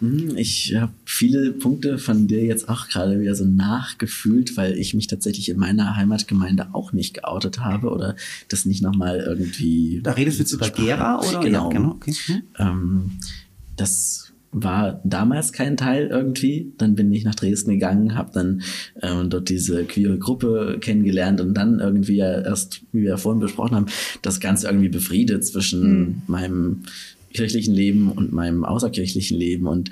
[0.02, 0.08] Ja.
[0.08, 4.94] Hm, ich habe viele Punkte von dir jetzt auch gerade wieder so nachgefühlt, weil ich
[4.94, 8.16] mich tatsächlich in meiner Heimatgemeinde auch nicht geoutet habe oder
[8.50, 10.02] das nicht nochmal irgendwie.
[10.04, 11.40] Da redest du jetzt über Gera oder?
[11.40, 11.72] Genau.
[11.72, 11.92] Ja, genau.
[11.92, 12.14] Okay.
[12.26, 12.42] Hm.
[12.58, 13.12] Ähm,
[13.76, 16.74] das war damals kein Teil irgendwie.
[16.78, 18.62] Dann bin ich nach Dresden gegangen, habe dann
[19.02, 23.76] ähm, dort diese queere Gruppe kennengelernt und dann irgendwie ja erst, wie wir vorhin besprochen
[23.76, 23.86] haben,
[24.22, 26.22] das Ganze irgendwie befriedet zwischen mhm.
[26.28, 26.84] meinem
[27.34, 29.68] kirchlichen Leben und meinem außerkirchlichen Leben.
[29.68, 29.92] Und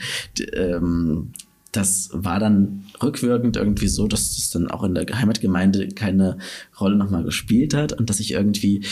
[0.53, 1.31] ähm,
[1.71, 6.37] das war dann rückwirkend irgendwie so, dass das dann auch in der Heimatgemeinde keine
[6.79, 8.85] Rolle nochmal gespielt hat und dass ich irgendwie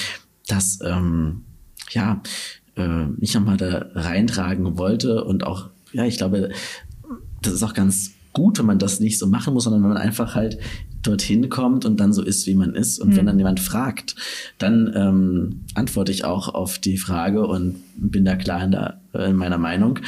[0.48, 1.44] das, ähm,
[1.92, 2.22] ja,
[2.76, 6.52] äh, nicht nochmal da reintragen wollte und auch, ja, ich glaube,
[7.42, 9.98] das ist auch ganz gut, wenn man das nicht so machen muss, sondern wenn man
[9.98, 10.60] einfach halt
[11.02, 13.00] dorthin kommt und dann so ist, wie man ist.
[13.00, 13.16] Und mhm.
[13.16, 14.16] wenn dann jemand fragt,
[14.60, 19.36] dann ähm, antworte ich auch auf die Frage und bin da klar in, der, in
[19.36, 20.00] meiner Meinung.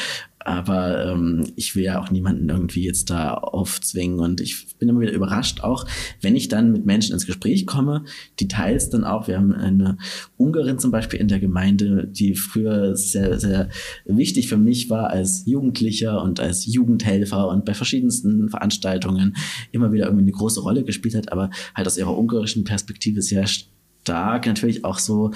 [0.46, 4.20] Aber ähm, ich will ja auch niemanden irgendwie jetzt da aufzwingen.
[4.20, 5.86] Und ich bin immer wieder überrascht, auch
[6.22, 8.06] wenn ich dann mit Menschen ins Gespräch komme,
[8.40, 9.98] die teils dann auch, wir haben eine
[10.38, 13.70] Ungarin zum Beispiel in der Gemeinde, die früher sehr, sehr
[14.06, 19.36] wichtig für mich war als Jugendlicher und als Jugendhelfer und bei verschiedensten Veranstaltungen
[19.72, 23.46] immer wieder irgendwie eine große Rolle gespielt hat, aber halt aus ihrer ungarischen Perspektive sehr
[23.46, 25.32] stark natürlich auch so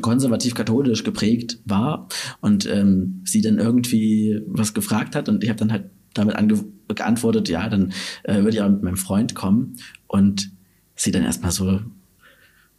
[0.00, 2.08] konservativ-katholisch geprägt war
[2.40, 6.36] und ähm, sie dann irgendwie was gefragt hat und ich habe dann halt damit
[6.88, 7.92] geantwortet, ja, dann
[8.24, 9.76] äh, würde ich auch mit meinem Freund kommen
[10.06, 10.50] und
[10.94, 11.80] sie dann erstmal so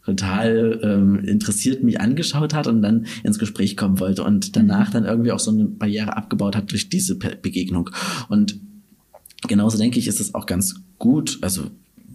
[0.04, 4.92] total ähm, interessiert mich angeschaut hat und dann ins Gespräch kommen wollte und danach mhm.
[4.92, 7.90] dann irgendwie auch so eine Barriere abgebaut hat durch diese Begegnung.
[8.28, 8.58] Und
[9.46, 11.70] genauso denke ich, ist es auch ganz gut, also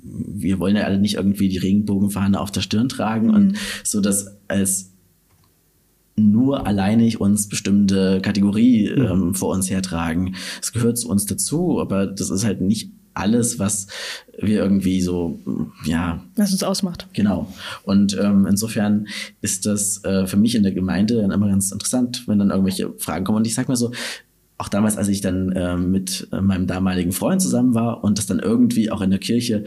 [0.05, 3.33] wir wollen ja alle nicht irgendwie die Regenbogenfahne auf der Stirn tragen mhm.
[3.33, 4.91] und so dass als
[6.17, 9.05] nur alleinig uns bestimmte Kategorie mhm.
[9.05, 10.35] ähm, vor uns hertragen.
[10.61, 13.87] Es gehört zu uns dazu, aber das ist halt nicht alles, was
[14.37, 15.39] wir irgendwie so,
[15.85, 16.21] ja.
[16.35, 17.07] Was uns ausmacht.
[17.13, 17.51] Genau.
[17.83, 19.07] Und ähm, insofern
[19.41, 22.93] ist das äh, für mich in der Gemeinde dann immer ganz interessant, wenn dann irgendwelche
[22.97, 23.37] Fragen kommen.
[23.37, 23.91] Und ich sag mal so,
[24.57, 28.39] auch damals, als ich dann äh, mit meinem damaligen Freund zusammen war und das dann
[28.39, 29.65] irgendwie auch in der Kirche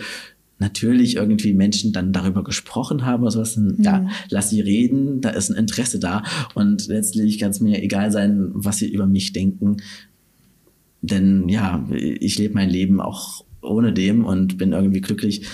[0.58, 3.84] natürlich irgendwie Menschen dann darüber gesprochen haben oder sowas, dann, mhm.
[3.84, 6.24] ja, lass sie reden, da ist ein Interesse da
[6.54, 9.76] und letztlich kann es mir egal sein, was sie über mich denken,
[11.00, 15.46] denn ja, ich lebe mein Leben auch ohne dem und bin irgendwie glücklich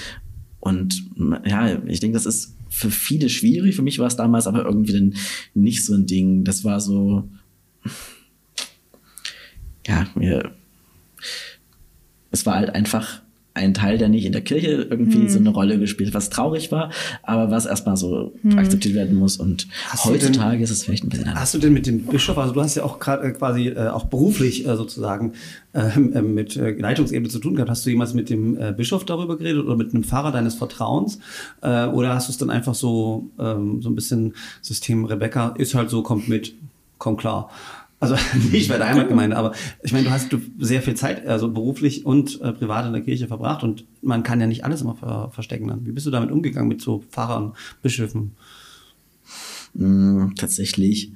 [0.60, 1.04] und
[1.44, 4.92] ja, ich denke, das ist für viele schwierig, für mich war es damals aber irgendwie
[4.92, 5.14] dann
[5.52, 7.28] nicht so ein Ding, das war so,
[9.86, 10.52] ja, mir,
[12.30, 13.22] es war halt einfach
[13.54, 15.28] ein Teil, der nicht in der Kirche irgendwie hm.
[15.28, 16.90] so eine Rolle gespielt hat, was traurig war,
[17.22, 18.58] aber was erstmal so hm.
[18.58, 19.36] akzeptiert werden muss.
[19.36, 21.42] Und hast heutzutage denn, ist es vielleicht ein bisschen anders.
[21.42, 23.88] Hast du denn mit dem Bischof, also du hast ja auch gerade äh, quasi äh,
[23.88, 25.34] auch beruflich äh, sozusagen
[25.72, 27.70] ähm, äh, mit äh, Leitungsebene zu tun gehabt.
[27.70, 31.20] Hast du jemals mit dem äh, Bischof darüber geredet oder mit einem Pfarrer deines Vertrauens?
[31.62, 35.76] Äh, oder hast du es dann einfach so, ähm, so ein bisschen System Rebecca ist
[35.76, 36.54] halt so, kommt mit,
[36.98, 37.50] kommt klar.
[38.04, 38.16] Also
[38.52, 39.52] nicht bei der Heimatgemeinde, aber
[39.82, 43.00] ich meine, du hast du sehr viel Zeit, also beruflich und äh, privat in der
[43.00, 45.68] Kirche verbracht und man kann ja nicht alles immer ver verstecken.
[45.68, 45.86] Dann.
[45.86, 48.32] Wie bist du damit umgegangen mit so Pfarrern, Bischöfen?
[49.72, 51.12] Mm, tatsächlich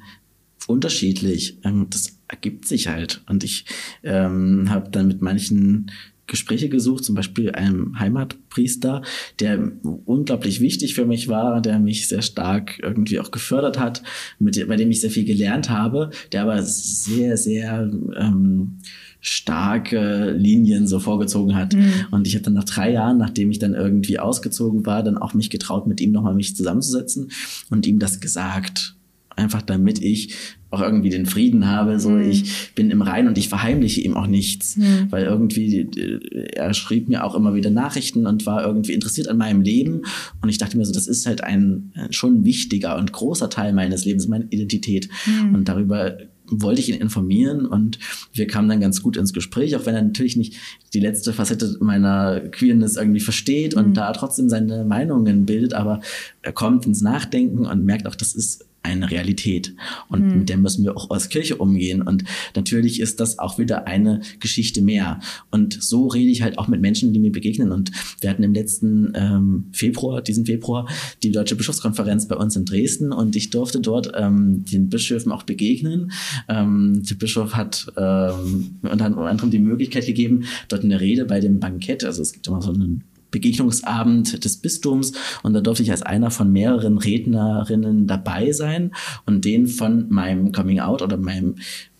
[0.66, 1.58] unterschiedlich.
[1.62, 3.22] Ähm, das ergibt sich halt.
[3.28, 3.66] Und ich
[4.02, 5.90] ähm, habe dann mit manchen
[6.28, 9.02] Gespräche gesucht, zum Beispiel einem Heimatpriester,
[9.40, 9.72] der
[10.04, 14.02] unglaublich wichtig für mich war, der mich sehr stark irgendwie auch gefördert hat,
[14.38, 18.78] mit, bei dem ich sehr viel gelernt habe, der aber sehr, sehr ähm,
[19.20, 21.74] starke Linien so vorgezogen hat.
[21.74, 22.06] Mhm.
[22.10, 25.34] Und ich habe dann nach drei Jahren, nachdem ich dann irgendwie ausgezogen war, dann auch
[25.34, 27.30] mich getraut, mit ihm nochmal mich zusammenzusetzen
[27.70, 28.97] und ihm das gesagt
[29.38, 30.34] einfach damit ich
[30.70, 32.30] auch irgendwie den Frieden habe, so mhm.
[32.30, 35.06] ich bin im Rein und ich verheimliche ihm auch nichts, mhm.
[35.10, 39.38] weil irgendwie äh, er schrieb mir auch immer wieder Nachrichten und war irgendwie interessiert an
[39.38, 40.02] meinem Leben
[40.42, 44.04] und ich dachte mir so, das ist halt ein schon wichtiger und großer Teil meines
[44.04, 45.54] Lebens, meine Identität mhm.
[45.54, 46.18] und darüber
[46.50, 47.98] wollte ich ihn informieren und
[48.32, 50.56] wir kamen dann ganz gut ins Gespräch, auch wenn er natürlich nicht
[50.94, 53.94] die letzte Facette meiner Queerness irgendwie versteht und mhm.
[53.94, 56.00] da trotzdem seine Meinungen bildet, aber
[56.42, 59.74] er kommt ins Nachdenken und merkt auch, das ist eine Realität.
[60.08, 60.38] Und mhm.
[60.38, 62.02] mit der müssen wir auch als Kirche umgehen.
[62.02, 62.24] Und
[62.56, 65.20] natürlich ist das auch wieder eine Geschichte mehr.
[65.50, 67.72] Und so rede ich halt auch mit Menschen, die mir begegnen.
[67.72, 70.88] Und wir hatten im letzten ähm, Februar, diesen Februar,
[71.22, 73.12] die Deutsche Bischofskonferenz bei uns in Dresden.
[73.12, 76.12] Und ich durfte dort ähm, den Bischöfen auch begegnen.
[76.48, 81.60] Ähm, der Bischof hat ähm, unter anderem die Möglichkeit gegeben, dort eine Rede bei dem
[81.60, 85.12] Bankett, also es gibt immer so einen Begegnungsabend des Bistums.
[85.42, 88.92] Und da durfte ich als einer von mehreren Rednerinnen dabei sein
[89.26, 91.56] und den von meinem Coming Out oder meinem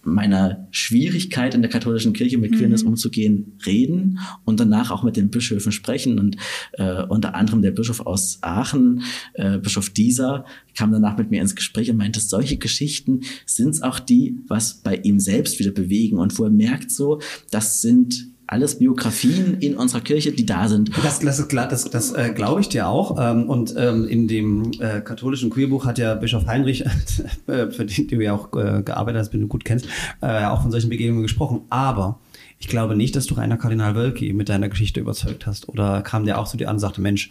[0.09, 2.91] meiner Schwierigkeit in der katholischen Kirche mit Queerness mhm.
[2.91, 6.19] umzugehen reden und danach auch mit den Bischöfen sprechen.
[6.19, 6.37] Und
[6.73, 9.03] äh, unter anderem der Bischof aus Aachen,
[9.35, 10.45] äh, Bischof Dieser,
[10.77, 14.97] kam danach mit mir ins Gespräch und meinte, solche Geschichten sind auch die, was bei
[14.97, 16.19] ihm selbst wieder bewegen.
[16.19, 17.21] Und wo er merkt so,
[17.51, 20.91] das sind alles Biografien in unserer Kirche, die da sind.
[21.05, 23.17] Das, das, ist klar, das, das äh, glaube ich dir auch.
[23.21, 26.85] Ähm, und ähm, in dem äh, katholischen Queerbuch hat ja Bischof Heinrich,
[27.47, 29.87] äh, für den du ja auch äh, gearbeitet hast, wenn du gut kennst,
[30.23, 31.61] äh, auch von solchen Begegnungen gesprochen.
[31.69, 32.21] Aber
[32.59, 35.69] ich glaube nicht, dass du Rainer Kardinal Wölki mit deiner Geschichte überzeugt hast.
[35.69, 37.31] Oder kam der auch zu dir an und sagte, Mensch,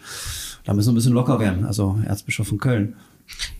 [0.64, 2.94] da müssen wir ein bisschen locker werden, also Erzbischof von Köln.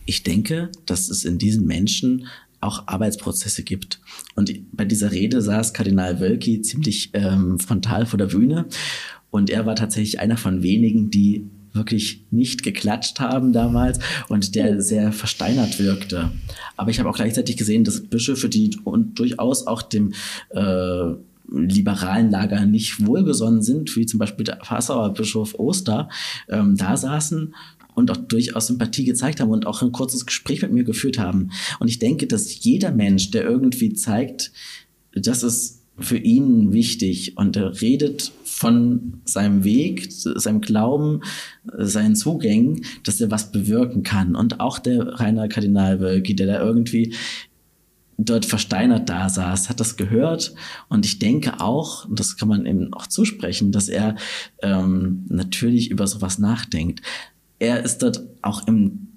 [0.05, 2.25] Ich denke, dass es in diesen Menschen
[2.61, 3.99] auch Arbeitsprozesse gibt.
[4.39, 8.67] Und bei dieser Rede saß Kardinal Wölki ziemlich ähm, frontal vor der Bühne
[9.31, 14.81] und er war tatsächlich einer von wenigen, die wirklich nicht geklatscht haben damals und der
[14.81, 16.31] sehr versteinert wirkte.
[16.77, 20.13] Aber ich habe auch gleichzeitig gesehen, dass Bischöfe, die und durchaus auch dem
[20.51, 21.15] äh,
[21.51, 26.07] liberalen Lager nicht wohlgesonnen sind, wie zum Beispiel der Passauer Bischof Oster,
[26.47, 27.53] ähm, da saßen
[27.99, 31.51] und auch durchaus Sympathie gezeigt haben und auch ein kurzes Gespräch mit mir geführt haben.
[31.79, 34.51] Und ich denke, dass jeder Mensch, der irgendwie zeigt,
[35.13, 41.21] das ist für ihn wichtig und er redet von seinem Weg, seinem Glauben,
[41.77, 44.35] seinen Zugängen, dass er was bewirken kann.
[44.35, 47.15] Und auch der Rainer Kardinal Wölki, der da irgendwie
[48.19, 50.53] dort versteinert da saß, hat das gehört
[50.89, 54.15] und ich denke auch, und das kann man eben auch zusprechen, dass er
[54.61, 57.01] ähm, natürlich über sowas nachdenkt
[57.59, 59.07] er ist dort auch im,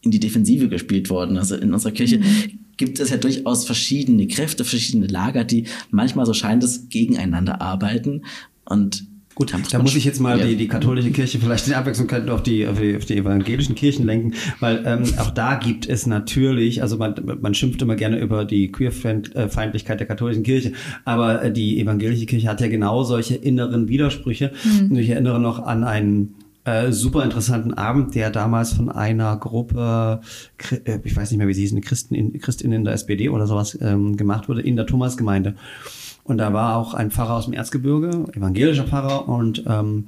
[0.00, 1.36] in die Defensive gespielt worden.
[1.36, 2.60] Also in unserer Kirche mhm.
[2.76, 8.22] gibt es ja durchaus verschiedene Kräfte, verschiedene Lager, die manchmal, so scheint es, gegeneinander arbeiten.
[8.64, 10.44] Und Gut, da muss ich jetzt mal ja.
[10.44, 14.04] die, die katholische Kirche vielleicht in Abwechslung auf die, auf die, auf die evangelischen Kirchen
[14.04, 18.44] lenken, weil ähm, auch da gibt es natürlich, also man, man schimpft immer gerne über
[18.44, 20.72] die Queerfeindlichkeit der katholischen Kirche,
[21.06, 24.52] aber äh, die evangelische Kirche hat ja genau solche inneren Widersprüche.
[24.62, 24.90] Mhm.
[24.90, 26.34] Und ich erinnere noch an einen
[26.70, 30.20] äh, super interessanten Abend, der damals von einer Gruppe,
[30.84, 33.46] äh, ich weiß nicht mehr, wie sie hießen, Christen in, Christinnen in der SPD oder
[33.46, 35.56] sowas ähm, gemacht wurde, in der Thomasgemeinde.
[36.22, 40.04] Und da war auch ein Pfarrer aus dem Erzgebirge, evangelischer Pfarrer, und ähm,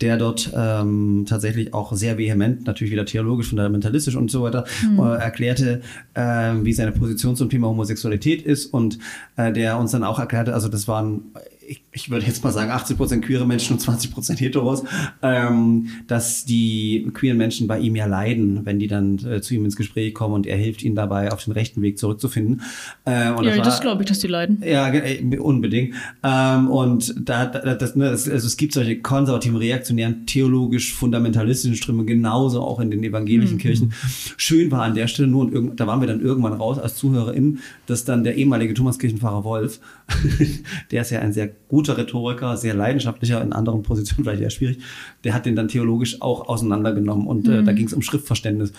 [0.00, 5.00] der dort ähm, tatsächlich auch sehr vehement, natürlich wieder theologisch, fundamentalistisch und so weiter, mhm.
[5.00, 5.82] äh, erklärte,
[6.14, 8.98] äh, wie seine Position zum Thema Homosexualität ist und
[9.36, 11.32] äh, der uns dann auch erklärte, also das waren
[11.68, 14.84] ich, ich würde jetzt mal sagen, 80 Prozent queere Menschen und 20 Prozent Heteros,
[15.22, 19.64] ähm, dass die queeren Menschen bei ihm ja leiden, wenn die dann äh, zu ihm
[19.64, 22.62] ins Gespräch kommen und er hilft ihnen dabei, auf den rechten Weg zurückzufinden.
[23.06, 24.62] Äh, ja, das, das glaube ich, dass die leiden.
[24.64, 25.94] Ja, äh, unbedingt.
[26.22, 31.76] Ähm, und da, da das, ne, das, also es gibt solche konservativen, reaktionären, theologisch fundamentalistischen
[31.76, 33.60] Ströme, genauso auch in den evangelischen mhm.
[33.60, 33.92] Kirchen.
[34.36, 37.60] Schön war an der Stelle nur, und da waren wir dann irgendwann raus als ZuhörerInnen,
[37.86, 39.80] dass dann der ehemalige Thomaskirchenpfarrer Wolf,
[40.90, 44.78] der ist ja ein sehr guter Rhetoriker, sehr leidenschaftlicher, in anderen Positionen vielleicht eher schwierig,
[45.24, 48.72] der hat den dann theologisch auch auseinandergenommen und äh, da ging es um Schriftverständnis.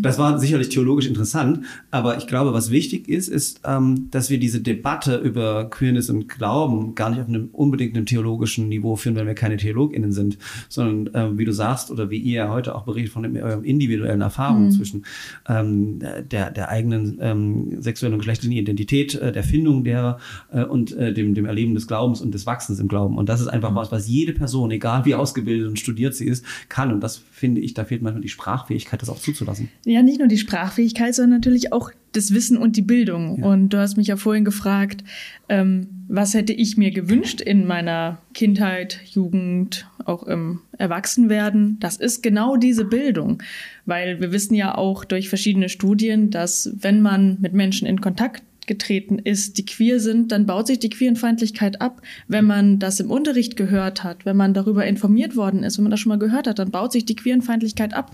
[0.00, 1.60] Das war sicherlich theologisch interessant,
[1.90, 6.28] aber ich glaube, was wichtig ist, ist, ähm, dass wir diese Debatte über Queerness und
[6.28, 10.38] Glauben gar nicht auf einem unbedingt einem theologischen Niveau führen, wenn wir keine TheologInnen sind,
[10.68, 14.20] sondern äh, wie du sagst oder wie ihr heute auch berichtet von dem, eurem individuellen
[14.20, 15.04] Erfahrungen zwischen
[15.48, 16.00] ähm,
[16.30, 20.18] der, der eigenen ähm, sexuellen und geschlechtlichen Identität, äh, der Findung der
[20.52, 23.18] äh, und äh, dem, dem Erleben des Glaubens und des Wachsens im Glauben.
[23.18, 26.44] Und das ist einfach was, was jede Person, egal wie ausgebildet und studiert sie ist,
[26.68, 26.92] kann.
[26.92, 29.68] Und das finde ich, da fehlt manchmal die Sprachfähigkeit, das auch zuzulassen.
[29.84, 33.42] Ja, nicht nur die Sprachfähigkeit, sondern natürlich auch das Wissen und die Bildung.
[33.42, 35.04] Und du hast mich ja vorhin gefragt,
[35.48, 41.78] ähm, was hätte ich mir gewünscht in meiner Kindheit, Jugend, auch im Erwachsenwerden?
[41.80, 43.42] Das ist genau diese Bildung.
[43.84, 48.42] Weil wir wissen ja auch durch verschiedene Studien, dass wenn man mit Menschen in Kontakt
[48.66, 52.02] getreten ist, die queer sind, dann baut sich die Queerenfeindlichkeit ab.
[52.28, 55.90] Wenn man das im Unterricht gehört hat, wenn man darüber informiert worden ist, wenn man
[55.90, 58.12] das schon mal gehört hat, dann baut sich die Queerenfeindlichkeit ab.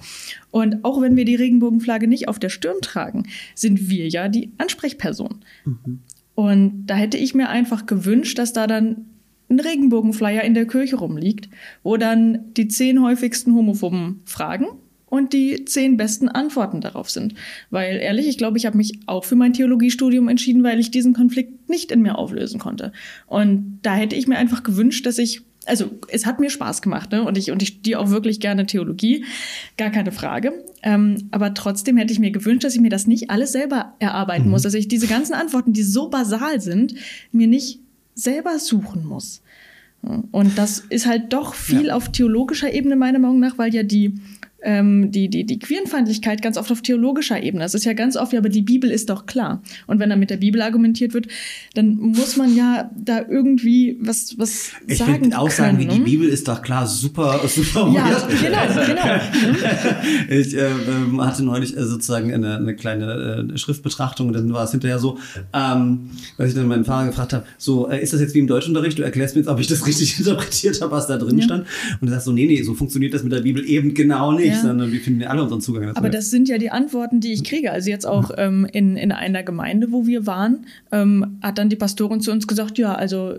[0.51, 3.25] Und auch wenn wir die Regenbogenflagge nicht auf der Stirn tragen,
[3.55, 5.41] sind wir ja die Ansprechperson.
[6.35, 9.07] Und da hätte ich mir einfach gewünscht, dass da dann
[9.51, 11.49] ein Regenbogenflyer in der Kirche rumliegt,
[11.83, 14.67] wo dann die zehn häufigsten homophoben Fragen
[15.13, 17.35] und die zehn besten Antworten darauf sind.
[17.69, 21.13] Weil ehrlich, ich glaube, ich habe mich auch für mein Theologiestudium entschieden, weil ich diesen
[21.13, 22.93] Konflikt nicht in mir auflösen konnte.
[23.27, 27.13] Und da hätte ich mir einfach gewünscht, dass ich also es hat mir Spaß gemacht,
[27.13, 27.23] ne?
[27.25, 29.27] Und ich und ich studiere auch wirklich gerne Theologie,
[29.77, 30.55] gar keine Frage.
[30.83, 34.49] Ähm, aber trotzdem hätte ich mir gewünscht, dass ich mir das nicht alles selber erarbeiten
[34.49, 36.95] muss, dass ich diese ganzen Antworten, die so basal sind,
[37.33, 37.81] mir nicht
[38.15, 39.43] selber suchen muss.
[40.33, 41.97] Und das ist halt doch viel Ja.
[41.97, 44.15] auf theologischer Ebene meiner Meinung nach, weil ja die
[44.63, 47.65] ähm, die, die, die Queerenfeindlichkeit ganz oft auf theologischer Ebene.
[47.65, 49.63] Das ist ja ganz oft, ja, aber die Bibel ist doch klar.
[49.87, 51.27] Und wenn da mit der Bibel argumentiert wird,
[51.75, 55.99] dann muss man ja da irgendwie was, was Ich sagen finde Aussagen wie können, die
[56.01, 56.05] ne?
[56.05, 58.29] Bibel ist doch klar super, super Ja, weird.
[58.41, 59.21] genau, genau.
[60.29, 64.65] Ich äh, ähm, hatte neulich äh, sozusagen eine, eine kleine äh, Schriftbetrachtung und dann war
[64.65, 65.19] es hinterher so,
[65.53, 68.47] ähm, dass ich dann meinen Fahrer gefragt habe, so, äh, ist das jetzt wie im
[68.47, 68.99] Deutschunterricht?
[68.99, 71.45] Du erklärst mir jetzt, ob ich das richtig interpretiert habe, was da drin Ja.
[71.45, 71.67] stand.
[72.01, 74.47] Und er sagt so, nee, nee, so funktioniert das mit der Bibel eben genau nicht,
[74.49, 74.52] Ja.
[74.61, 75.99] Sondern wir finden ja alle unseren Zugang dazu.
[75.99, 77.73] Aber das sind ja die Antworten, die ich kriege.
[77.73, 81.77] Also jetzt auch ähm, in, in einer Gemeinde, wo wir waren, ähm, hat dann die
[81.77, 83.37] Pastorin zu uns gesagt, ja, also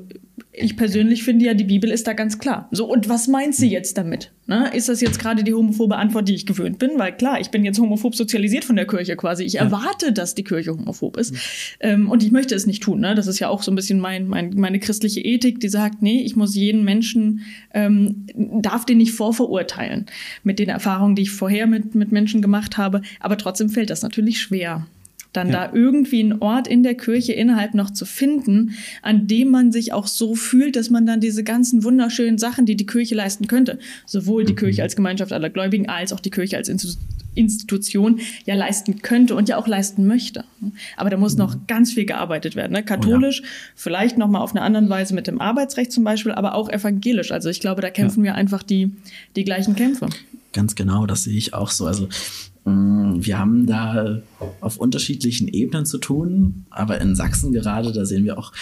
[0.51, 2.67] ich persönlich finde ja, die Bibel ist da ganz klar.
[2.71, 4.31] So, und was meint sie jetzt damit?
[4.45, 4.71] Ne?
[4.73, 6.91] Ist das jetzt gerade die homophobe Antwort, die ich gewöhnt bin?
[6.97, 9.43] Weil klar, ich bin jetzt homophob sozialisiert von der Kirche quasi.
[9.43, 11.35] Ich erwarte, dass die Kirche homophob ist.
[11.79, 12.99] Ähm, und ich möchte es nicht tun.
[12.99, 13.15] Ne?
[13.15, 16.21] Das ist ja auch so ein bisschen mein, mein, meine christliche Ethik, die sagt, nee,
[16.21, 17.41] ich muss jeden Menschen,
[17.73, 20.05] ähm, darf den nicht vorverurteilen
[20.43, 23.01] mit den Erfahrungen, die ich vorher mit, mit Menschen gemacht habe.
[23.19, 24.85] Aber trotzdem fällt das natürlich schwer
[25.33, 25.67] dann Ja.
[25.67, 29.91] da irgendwie einen Ort in der Kirche innerhalb noch zu finden, an dem man sich
[29.91, 33.79] auch so fühlt, dass man dann diese ganzen wunderschönen Sachen, die die Kirche leisten könnte,
[34.05, 36.97] sowohl die Kirche als Gemeinschaft aller Gläubigen als auch die Kirche als Institu-
[37.35, 40.43] Institution ja leisten könnte und ja auch leisten möchte.
[40.97, 42.73] Aber da muss noch ganz viel gearbeitet werden.
[42.73, 42.83] Ne?
[42.83, 43.41] Katholisch,
[43.75, 47.31] vielleicht noch mal auf eine andere Weise mit dem Arbeitsrecht zum Beispiel, aber auch evangelisch.
[47.31, 48.91] Also ich glaube, da kämpfen wir einfach die,
[49.35, 50.09] die gleichen Kämpfe.
[50.53, 51.87] Ganz genau, das sehe ich auch so.
[51.87, 52.07] Also
[52.65, 54.21] wir haben da
[54.61, 58.53] auf unterschiedlichen Ebenen zu tun, aber in Sachsen gerade, da sehen wir auch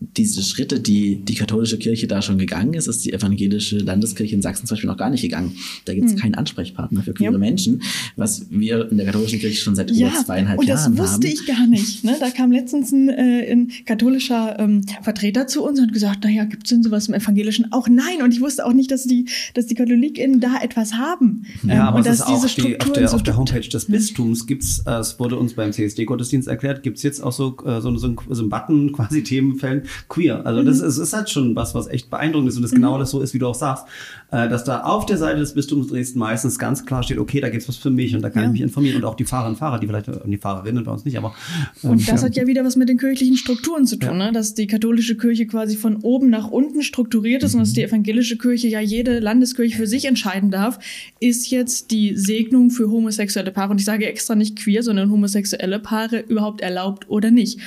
[0.00, 4.42] diese Schritte, die die katholische Kirche da schon gegangen ist, ist die evangelische Landeskirche in
[4.42, 5.56] Sachsen zum Beispiel noch gar nicht gegangen.
[5.86, 7.42] Da gibt es keinen Ansprechpartner für queere Hm.
[7.42, 7.48] Ja.
[7.48, 7.82] Menschen,
[8.16, 11.34] was wir in der katholischen Kirche schon seit über zweieinhalb und das Jahren wusste haben.
[11.34, 12.04] ich gar nicht.
[12.04, 12.16] Ne?
[12.20, 16.44] Da kam letztens ein, äh, ein katholischer ähm, Vertreter zu uns und hat gesagt, naja,
[16.44, 17.72] gibt es denn sowas im Evangelischen?
[17.72, 18.22] Auch nein.
[18.22, 21.44] Und ich wusste auch nicht, dass die, dass die KatholikInnen da etwas haben.
[21.64, 23.22] Ja, Ähm, aber und es dass ist auch diese die, auf, Strukturen der, so auf
[23.24, 23.50] der gibt.
[23.50, 27.56] Homepage des Bistums gibt's, äh, es wurde uns beim CSD-Gottesdienst erklärt, gibt's jetzt auch so,
[27.64, 30.44] äh, so, so, so ein Button, quasi Themenfällen queer.
[30.46, 30.66] Also Mhm.
[30.66, 33.20] das ist, ist halt schon was, was echt beeindruckend ist und das genau das so
[33.20, 33.84] ist, wie du auch sagst,
[34.30, 37.48] äh, dass da auf der Seite des Bistums Dresden meistens ganz klar steht, okay, da
[37.48, 38.48] gibt's was für mich und da kann Ja.
[38.48, 40.92] ich mich informieren und auch die Fahrerinnen und Fahrer, die vielleicht, und die Fahrerinnen bei
[40.92, 41.34] uns nicht, aber
[41.82, 44.30] ähm, Und das hat ja wieder was mit den kirchlichen Strukturen zu tun, ne?
[44.32, 47.64] dass die katholische Kirche quasi von oben nach unten strukturiert ist und Mhm.
[47.64, 50.78] dass die evangelische Kirche ja jede Landeskirche für sich entscheiden darf,
[51.20, 55.78] ist jetzt die Segnung für homosexuelle Paare, und ich sage extra nicht queer, sondern homosexuelle
[55.78, 57.58] Paare überhaupt erlaubt oder nicht.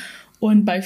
[0.42, 0.84] Und bei,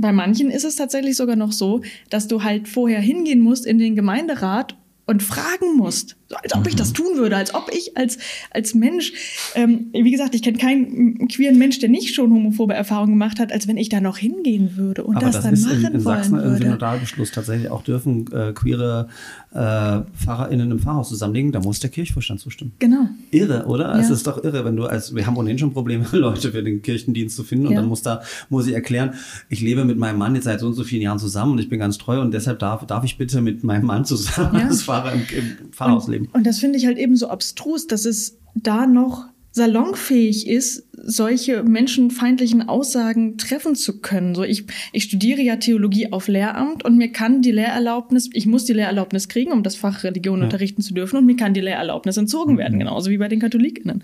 [0.00, 3.76] bei manchen ist es tatsächlich sogar noch so, dass du halt vorher hingehen musst in
[3.76, 4.74] den Gemeinderat
[5.04, 8.16] und fragen musst, als ob ich das tun würde, als ob ich als,
[8.50, 9.12] als Mensch,
[9.54, 13.52] ähm, wie gesagt, ich kenne keinen queeren Mensch, der nicht schon homophobe Erfahrungen gemacht hat,
[13.52, 15.92] als wenn ich da noch hingehen würde und Aber das, das, dann ist machen in,
[15.92, 16.64] in Sachsen wollen im würde.
[16.64, 19.08] Synodalbeschluss tatsächlich auch dürfen äh, queere
[19.56, 22.72] äh, PfarrerInnen im Pfarrhaus zusammenlegen, da muss der Kirchvorstand zustimmen.
[22.78, 23.08] Genau.
[23.30, 23.94] Irre, oder?
[23.98, 24.14] Es Ja.
[24.14, 27.34] ist doch irre, wenn du als, wir haben ohnehin schon Probleme, Leute für den Kirchendienst
[27.36, 27.80] zu finden und Ja.
[27.80, 29.14] dann muss da, muss ich erklären,
[29.48, 31.68] ich lebe mit meinem Mann jetzt seit so und so vielen Jahren zusammen und ich
[31.68, 34.66] bin ganz treu und deshalb darf, darf ich bitte mit meinem Mann zusammen Ja.
[34.68, 36.28] als Pfarrer im, im Pfarrhaus leben.
[36.32, 39.24] Und das finde ich halt eben so abstrus, dass es da noch
[39.56, 44.34] salonfähig ist, solche menschenfeindlichen Aussagen treffen zu können.
[44.34, 48.66] So ich, ich studiere ja Theologie auf Lehramt und mir kann die Lehrerlaubnis, ich muss
[48.66, 52.18] die Lehrerlaubnis kriegen, um das Fach Religion unterrichten zu dürfen und mir kann die Lehrerlaubnis
[52.18, 54.02] entzogen werden, genauso wie bei den KatholikInnen.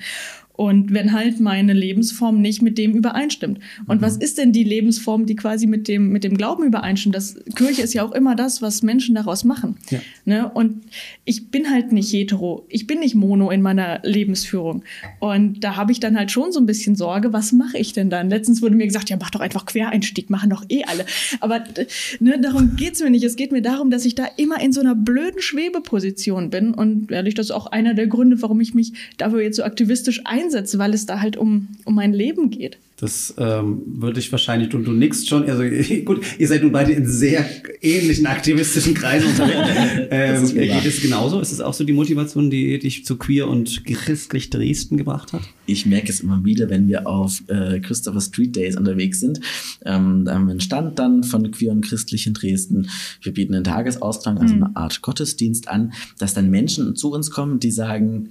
[0.54, 3.58] Und wenn halt meine Lebensform nicht mit dem übereinstimmt.
[3.86, 7.14] Und was ist denn die Lebensform, die quasi mit dem, mit dem Glauben übereinstimmt?
[7.14, 9.76] Das, Kirche ist ja auch immer das, was Menschen daraus machen.
[9.90, 10.00] Ja.
[10.24, 10.50] Ne?
[10.50, 10.82] Und
[11.24, 12.66] ich bin halt nicht hetero.
[12.68, 14.84] Ich bin nicht mono in meiner Lebensführung.
[15.20, 18.10] Und da habe ich dann halt schon so ein bisschen Sorge, was mache ich denn
[18.10, 18.28] dann?
[18.28, 21.06] Letztens wurde mir gesagt, ja, mach doch einfach Quereinstieg, machen doch eh alle.
[21.40, 21.64] Aber
[22.20, 23.24] ne, darum geht's mir nicht.
[23.24, 26.74] Es geht mir darum, dass ich da immer in so einer blöden Schwebeposition bin.
[26.74, 30.20] Und ehrlich, das ist auch einer der Gründe, warum ich mich dafür jetzt so aktivistisch
[30.42, 32.78] einsetze, weil es da halt um, um mein Leben geht.
[33.02, 35.64] Das ähm, würde ich wahrscheinlich, du, du nickst schon, also
[36.04, 37.44] gut, ihr seid nun beide in sehr
[37.80, 40.06] ähnlichen aktivistischen Kreisen unterwegs.
[40.12, 41.40] ähm, geht es genauso?
[41.40, 45.42] Ist es auch so die Motivation, die dich zu queer und christlich Dresden gebracht hat?
[45.66, 49.40] Ich merke es immer wieder, wenn wir auf äh, Christopher Street Days unterwegs sind.
[49.84, 52.88] Ähm, da haben wir einen Stand dann von Queer und Christlich in Dresden.
[53.20, 57.58] Wir bieten einen Tagesausklang, also eine Art Gottesdienst an, dass dann Menschen zu uns kommen,
[57.58, 58.28] die sagen,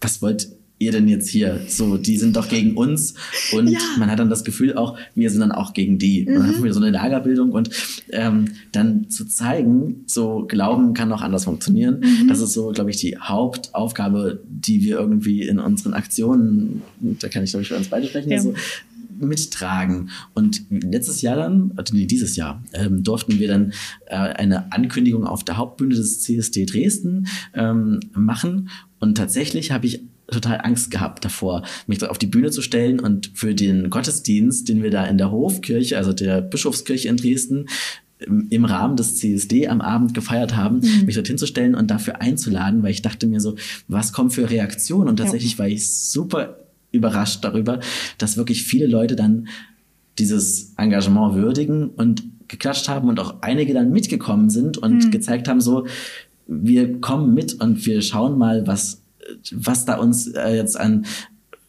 [0.00, 0.48] was wollt
[0.80, 1.60] ihr denn jetzt hier?
[1.68, 3.14] So, die sind doch gegen uns.
[3.52, 3.78] Und Ja.
[3.98, 6.26] man hat dann das Gefühl auch, wir sind dann auch gegen die.
[6.26, 7.70] Und dann haben wir so eine Lagerbildung und
[8.10, 12.02] ähm, dann zu zeigen, so Glauben kann auch anders funktionieren.
[12.28, 17.44] Das ist so, glaube ich, die Hauptaufgabe, die wir irgendwie in unseren Aktionen, da kann
[17.44, 18.40] ich, glaube ich, für uns beide sprechen, Ja.
[18.40, 18.54] so,
[19.18, 20.08] mittragen.
[20.32, 23.72] Und letztes Jahr dann, also nee, dieses Jahr, ähm, durften wir dann
[24.06, 28.70] äh, eine Ankündigung auf der Hauptbühne des CSD Dresden ähm, machen.
[28.98, 33.00] Und tatsächlich habe ich total Angst gehabt davor, mich auf die Bühne zu stellen.
[33.00, 37.66] Und für den Gottesdienst, den wir da in der Hofkirche, also der Bischofskirche in Dresden,
[38.50, 42.82] im- Rahmen des CSD am Abend gefeiert haben, mich dorthin zu stellen und dafür einzuladen,
[42.82, 43.56] weil ich dachte mir so,
[43.88, 45.08] was kommt für Reaktionen?
[45.08, 46.58] Und tatsächlich war ich super
[46.92, 47.80] überrascht darüber,
[48.18, 49.48] dass wirklich viele Leute dann
[50.18, 55.60] dieses Engagement würdigen und geklatscht haben und auch einige dann mitgekommen sind und gezeigt haben,
[55.60, 55.86] so,
[56.46, 58.99] wir kommen mit und wir schauen mal, was,
[59.52, 61.06] was da uns äh, jetzt an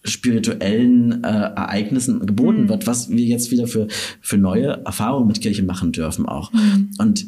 [0.04, 3.88] spirituellen äh, Ereignissen geboten wird, was wir jetzt wieder für,
[4.20, 6.52] für neue Erfahrungen mit Kirche machen dürfen auch.
[6.98, 7.28] Und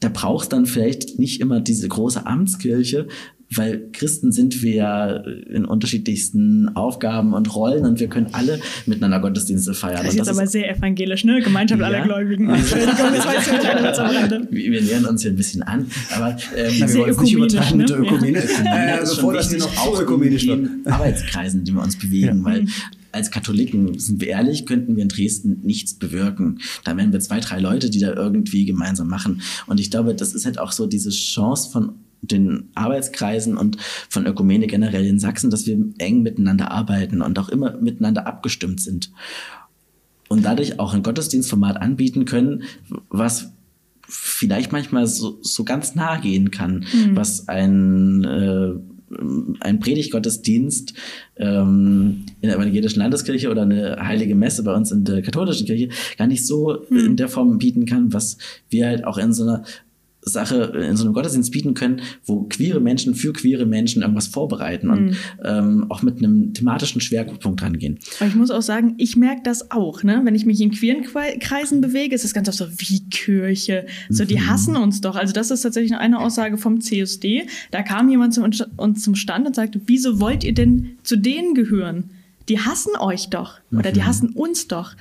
[0.00, 3.08] da braucht dann vielleicht nicht immer diese große Amtskirche,
[3.56, 9.20] weil Christen sind wir ja in unterschiedlichsten Aufgaben und Rollen und wir können alle miteinander
[9.20, 10.04] Gottesdienste feiern.
[10.04, 11.40] Das ist jetzt aber sehr evangelisch, ne?
[11.40, 12.04] Gemeinschaft aller Ja.
[12.04, 12.48] Gläubigen.
[12.50, 14.48] Entschuldigung, das war jetzt ein kleiner Witz am Rande.
[14.50, 17.78] wir, nähern uns hier ein bisschen an, aber ähm, wir wollen es nicht ökumenisch, übertreiben
[17.78, 18.06] mit der ne?
[18.06, 18.42] Ökumene.
[18.64, 18.98] Ja.
[18.98, 20.86] Äh, ist bevor das hier noch auch ökumenisch in wird.
[20.86, 22.66] den Arbeitskreisen, in denen wir uns bewegen, weil
[23.12, 26.60] als Katholiken, sind wir ehrlich, könnten wir in Dresden nichts bewirken.
[26.84, 29.42] Da wären wir zwei, drei Leute, die da irgendwie gemeinsam machen.
[29.66, 31.92] Und ich glaube, das ist halt auch so diese Chance von
[32.22, 33.76] den Arbeitskreisen und
[34.08, 38.80] von Ökumene generell in Sachsen, dass wir eng miteinander arbeiten und auch immer miteinander abgestimmt
[38.80, 39.10] sind.
[40.28, 42.62] Und dadurch auch ein Gottesdienstformat anbieten können,
[43.10, 43.52] was
[44.08, 48.72] vielleicht manchmal so, so ganz nah gehen kann, was ein, äh,
[49.60, 50.94] ein Predigtgottesdienst
[51.36, 55.90] ähm, in der evangelischen Landeskirche oder eine heilige Messe bei uns in der katholischen Kirche
[56.16, 59.64] gar nicht so in der Form bieten kann, was wir halt auch in so einer
[60.24, 64.88] Sache in so einem Gottesdienst bieten können, wo queere Menschen für queere Menschen irgendwas vorbereiten
[64.90, 67.98] und ähm, auch mit einem thematischen Schwerpunkt rangehen.
[68.20, 70.20] Aber ich muss auch sagen, ich merke das auch, ne?
[70.24, 71.02] Wenn ich mich in queeren
[71.40, 73.86] Kreisen bewege, ist das ganz oft so wie Kirche.
[74.08, 75.16] So, die hassen uns doch.
[75.16, 77.46] Also, das ist tatsächlich eine Aussage vom CSD.
[77.72, 81.54] Da kam jemand zum, uns zum Stand und sagte, wieso wollt ihr denn zu denen
[81.54, 82.10] gehören?
[82.48, 83.60] Die hassen euch doch.
[83.72, 84.94] Oder die hassen uns doch.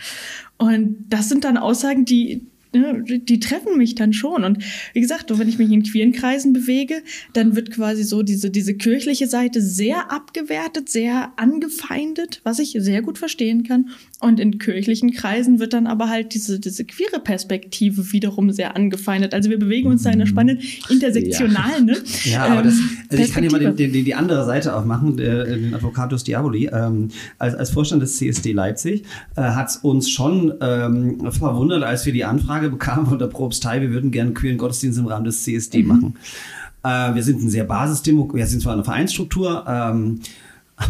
[0.58, 4.44] Und das sind dann Aussagen, die, ne, die treffen mich dann schon.
[4.44, 4.64] Und
[4.94, 7.04] wie gesagt, wenn ich mich in queeren Kreisen bewege,
[7.34, 13.02] dann wird quasi so diese, diese kirchliche Seite sehr abgewertet, sehr angefeindet, was ich sehr
[13.02, 13.90] gut verstehen kann.
[14.22, 19.34] Und in kirchlichen Kreisen wird dann aber halt diese, diese queere Perspektive wiederum sehr angefeindet.
[19.34, 21.98] Also wir bewegen uns da in einer spannenden intersektionalen, ne?
[22.26, 23.92] Ja, aber das, ähm, also ich kann hier mal Perspektive.
[23.92, 26.70] den, die andere Seite aufmachen, der, den Advocatus Diaboli.
[26.72, 27.10] Ähm,
[27.40, 29.06] als, als Vorstand des CSD Leipzig
[29.36, 33.82] äh, hat es uns schon ähm, verwundert, als wir die Anfrage bekamen von der Propstei,
[33.82, 36.16] wir würden gerne einen queeren Gottesdienst im Rahmen des CSD machen.
[36.84, 40.20] Äh, wir sind ein sehr Basisdemo, wir sind zwar eine Vereinsstruktur, ähm,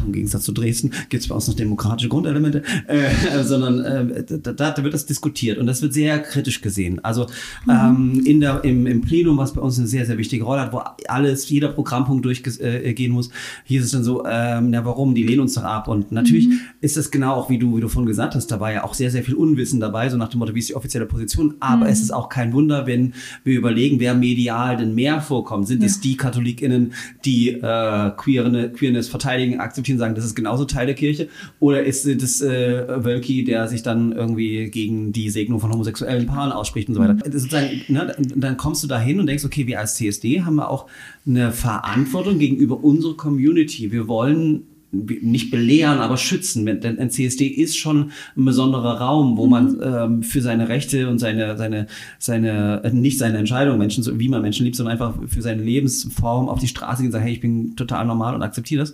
[0.06, 4.72] im Gegensatz zu Dresden gibt es bei uns noch demokratische Grundelemente, äh, sondern äh, da,
[4.72, 7.04] da wird das diskutiert und das wird sehr kritisch gesehen.
[7.04, 7.28] Also
[7.70, 10.74] ähm, in der, im, im Plenum, was bei uns eine sehr, sehr wichtige Rolle hat,
[10.74, 13.30] wo alles, jeder Programmpunkt durchgehen äh, muss,
[13.64, 15.88] hier ist es dann so, ähm, na warum, die lehnen uns doch ab.
[15.88, 16.48] Und natürlich
[16.82, 18.94] ist das genau auch, wie du, wie du vorhin gesagt hast, da war ja auch
[18.94, 21.56] sehr, sehr viel Unwissen dabei, so nach dem Motto, wie ist die offizielle Position.
[21.60, 23.14] Aber es ist auch kein Wunder, wenn
[23.44, 25.68] wir überlegen, wer medial denn mehr vorkommt.
[25.68, 26.94] Sind es die KatholikInnen,
[27.26, 31.28] die äh, Queerne, Queerness verteidigen, akzeptieren, sagen, das ist genauso Teil der Kirche?
[31.60, 36.52] Oder ist es äh, Wölki, der sich dann irgendwie gegen die Segnung von homosexuellen Paaren
[36.52, 37.16] ausspricht und so weiter?
[37.16, 40.42] Das ist Sozusagen, ne, dann kommst du da hin und denkst, okay, wir als CSD
[40.42, 40.88] haben wir auch
[41.26, 43.92] eine Verantwortung gegenüber unserer Community.
[43.92, 46.66] Wir wollen nicht belehren, aber schützen.
[46.66, 51.20] Denn ein CSD ist schon ein besonderer Raum, wo man ähm, für seine Rechte und
[51.20, 51.88] seine, seine,
[52.20, 56.50] seine, äh, nicht seine Entscheidung, Menschen, wie man Menschen liebt, sondern einfach für seine Lebensform
[56.50, 58.94] auf die Straße gehen und sagen, hey, ich bin total normal und akzeptiere das.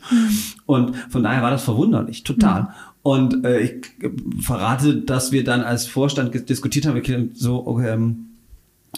[0.66, 2.70] Und von daher war das verwunderlich, total.
[3.02, 3.72] Und äh, ich
[4.04, 4.10] äh,
[4.42, 8.26] verrate, dass wir dann als Vorstand diskutiert haben, wir so, okay, ähm,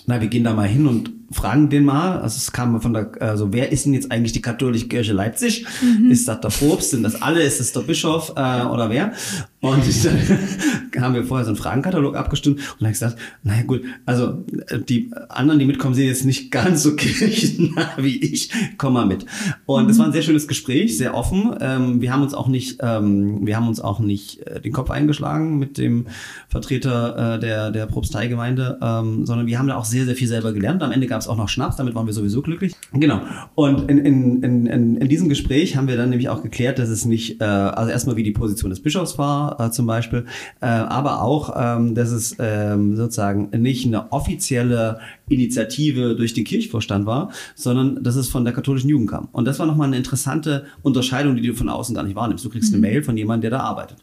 [0.08, 2.20] na, wir gehen da mal hin und fragen den mal.
[2.20, 5.66] Also es kam von der, also wer ist denn jetzt eigentlich die katholische Kirche Leipzig?
[6.10, 6.92] Ist das der Propst?
[6.92, 7.42] Sind das alle?
[7.42, 9.14] Ist das der Bischof äh, oder wer?
[9.62, 14.46] Und dann haben wir vorher so einen Fragenkatalog abgestimmt und dann gesagt, naja gut, also
[14.68, 18.52] äh, die anderen, die mitkommen, sind jetzt nicht ganz so kirchennah wie ich.
[18.78, 19.26] Komm mal mit.
[19.66, 21.54] Und es war ein sehr schönes Gespräch, sehr offen.
[21.60, 24.92] Ähm, wir haben uns auch nicht, ähm, wir haben uns auch nicht äh, den Kopf
[24.92, 26.08] eingeschlagen mit dem
[26.48, 30.54] Vertreter äh, der, der Propsteigemeinde, ähm, sondern wir haben da auch sehr, sehr viel selber
[30.54, 30.82] gelernt.
[30.84, 32.76] Am Ende gab es auch noch Schnaps, damit waren wir sowieso glücklich.
[32.94, 33.22] Genau.
[33.56, 36.90] Und in, in, in, in, in diesem Gespräch haben wir dann nämlich auch geklärt, dass
[36.90, 40.26] es nicht, äh, also erstmal wie die Position des Bischofs war, äh, zum Beispiel,
[40.62, 45.00] äh, aber auch, ähm, dass es ähm, sozusagen nicht eine offizielle
[45.30, 49.30] Initiative durch den Kirchvorstand war, sondern dass es von der katholischen Jugend kam.
[49.32, 52.44] Und das war nochmal eine interessante Unterscheidung, die du von außen gar nicht wahrnimmst.
[52.44, 53.98] Du kriegst eine Mail von jemandem, der da arbeitet.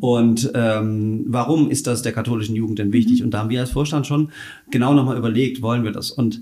[0.00, 3.22] Und ähm, warum ist das der katholischen Jugend denn wichtig?
[3.22, 4.30] Und da haben wir als Vorstand schon
[4.70, 6.10] genau nochmal überlegt, wollen wir das?
[6.10, 6.40] Und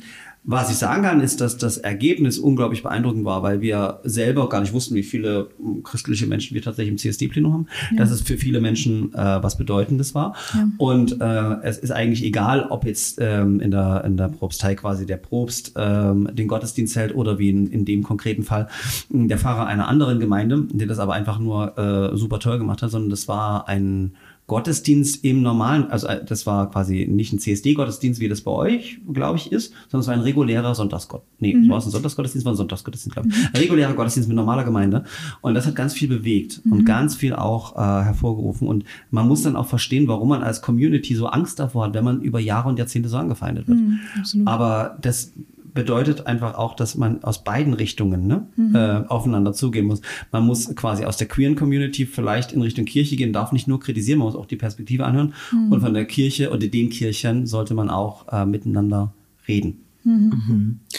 [0.51, 4.63] was ich sagen kann, ist, dass das Ergebnis unglaublich beeindruckend war, weil wir selber gar
[4.63, 7.67] nicht wussten, wie viele ähm, christliche Menschen wir tatsächlich im CSD-Plenum haben.
[7.99, 10.35] Dass es für viele Menschen äh, was Bedeutendes war.
[10.79, 15.05] Und äh, es ist eigentlich egal, ob jetzt ähm, in, der, in der Propstei quasi
[15.05, 18.69] der Propst ähm, den Gottesdienst hält oder wie in, in dem konkreten Fall
[19.11, 22.81] mh, der Pfarrer einer anderen Gemeinde, der das aber einfach nur äh, super toll gemacht
[22.81, 24.13] hat, sondern das war ein
[24.49, 28.99] Gottesdienst im normalen, also äh, das war quasi nicht ein CSD-Gottesdienst, wie das bei euch,
[29.13, 31.23] glaube ich, ist, sondern es war ein regulärer Sonntagsgott.
[31.39, 31.69] Nee, Mhm.
[31.69, 33.35] war es ein Sonntagsgottesdienst, war ein Sonntagsgottesdienst, glaube ich.
[33.37, 35.05] Ein regulärer Gottesdienst mit normaler Gemeinde.
[35.43, 36.73] Und das hat ganz viel bewegt Mhm.
[36.73, 38.67] und ganz viel auch äh, hervorgerufen.
[38.67, 42.05] Und man muss dann auch verstehen, warum man als Community so Angst davor hat, wenn
[42.05, 43.79] man über Jahre und Jahrzehnte so angefeindet wird.
[43.79, 44.49] Mhm, absolut.
[44.49, 45.33] Aber das
[45.75, 48.75] bedeutet einfach auch, dass man aus beiden Richtungen ne, Mhm.
[48.75, 50.01] äh, aufeinander zugehen muss.
[50.33, 53.81] Man muss quasi aus der queeren Community vielleicht in Richtung Kirche gehen, darf nicht nur
[53.81, 55.35] kritisieren, man muss auch die Perspektive anhören.
[55.53, 55.73] Mhm.
[55.73, 59.13] Und von der Kirche oder den Kirchen sollte man auch äh, miteinander
[59.47, 59.81] reden.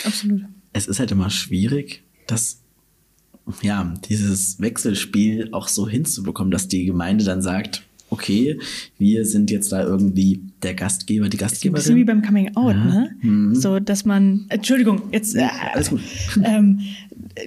[0.05, 0.41] Absolut.
[0.73, 2.61] es ist halt immer schwierig, das,
[3.63, 8.59] ja, dieses Wechselspiel auch so hinzubekommen, dass die Gemeinde dann sagt, okay,
[8.97, 12.05] wir sind jetzt da irgendwie der Gastgeber, die Ein bisschen wie Gastgeberin.
[12.05, 13.55] beim Coming Out, ne?
[13.55, 16.01] So, dass man, Entschuldigung, jetzt, äh, Alles gut.
[16.43, 16.79] ähm,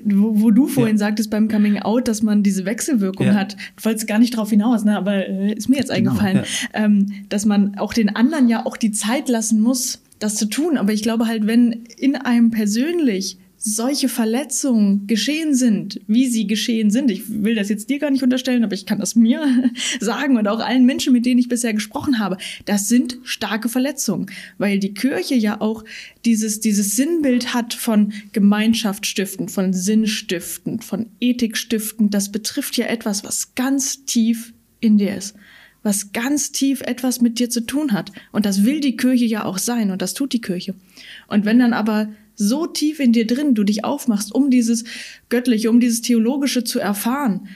[0.04, 3.34] wo, wo du vorhin sagtest beim Coming Out, dass man diese Wechselwirkung Ja.
[3.34, 3.56] hat.
[3.76, 4.96] Du wolltest gar nicht drauf hinaus, ne?
[4.96, 6.40] aber äh, ist mir jetzt Genau, eingefallen,
[6.72, 10.78] ähm, dass man auch den anderen ja auch die Zeit lassen muss, das zu tun.
[10.78, 16.90] Aber ich glaube halt, wenn in einem persönlich solche Verletzungen geschehen sind, wie sie geschehen
[16.90, 17.10] sind.
[17.10, 20.48] Ich will das jetzt dir gar nicht unterstellen, aber ich kann das mir sagen und
[20.48, 22.38] auch allen Menschen, mit denen ich bisher gesprochen habe.
[22.64, 24.26] Das sind starke Verletzungen,
[24.58, 25.84] weil die Kirche ja auch
[26.24, 32.10] dieses, dieses Sinnbild hat von Gemeinschaft stiften, von Sinn stiften, von Ethik stiften.
[32.10, 35.36] Das betrifft ja etwas, was ganz tief in dir ist
[35.84, 38.12] was ganz tief etwas mit dir zu tun hat.
[38.30, 40.76] Und das will die Kirche ja auch sein und das tut die Kirche.
[41.26, 42.08] Und wenn dann aber
[42.48, 44.84] so tief in dir drin du dich aufmachst, um dieses
[45.28, 47.48] Göttliche, um dieses Theologische zu erfahren,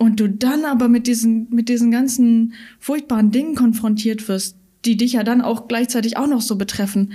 [0.00, 4.56] und du dann aber mit diesen, mit diesen ganzen furchtbaren Dingen konfrontiert wirst,
[4.86, 7.12] die dich ja dann auch gleichzeitig auch noch so betreffen,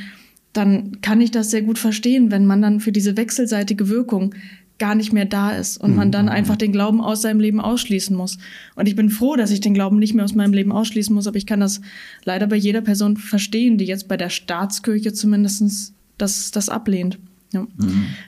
[0.53, 4.35] dann kann ich das sehr gut verstehen, wenn man dann für diese wechselseitige Wirkung
[4.77, 8.15] gar nicht mehr da ist und man dann einfach den Glauben aus seinem Leben ausschließen
[8.15, 8.37] muss.
[8.75, 11.25] Und ich bin froh, dass ich den Glauben nicht mehr aus meinem Leben ausschließen muss,
[11.25, 11.81] aber ich kann das
[12.23, 17.19] leider bei jeder Person verstehen, die jetzt bei der Staatskirche zumindestens das, das ablehnt.
[17.53, 17.67] Ja.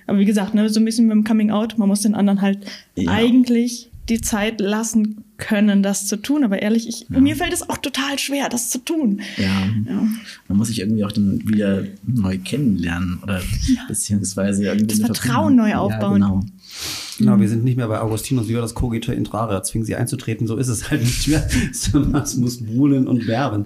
[0.05, 2.59] Aber wie gesagt, ne, so ein bisschen beim Coming Out, man muss den anderen halt
[2.95, 3.11] Ja.
[3.11, 6.45] eigentlich die Zeit lassen können, das zu tun.
[6.45, 7.19] Aber ehrlich, ich, Ja.
[7.19, 9.21] mir fällt es auch total schwer, das zu tun.
[9.35, 9.67] Ja.
[9.85, 10.07] Ja.
[10.47, 13.41] Man muss sich irgendwie auch dann wieder neu kennenlernen oder
[13.89, 16.21] beziehungsweise irgendwie Das Vertrauen neu aufbauen.
[16.21, 16.43] Genau.
[17.17, 20.67] Genau, wir sind nicht mehr bei Augustinus Violas Cogito Intrare, zwingen sie einzutreten, so ist
[20.67, 23.65] es halt nicht mehr, sondern es muss buhlen und werben.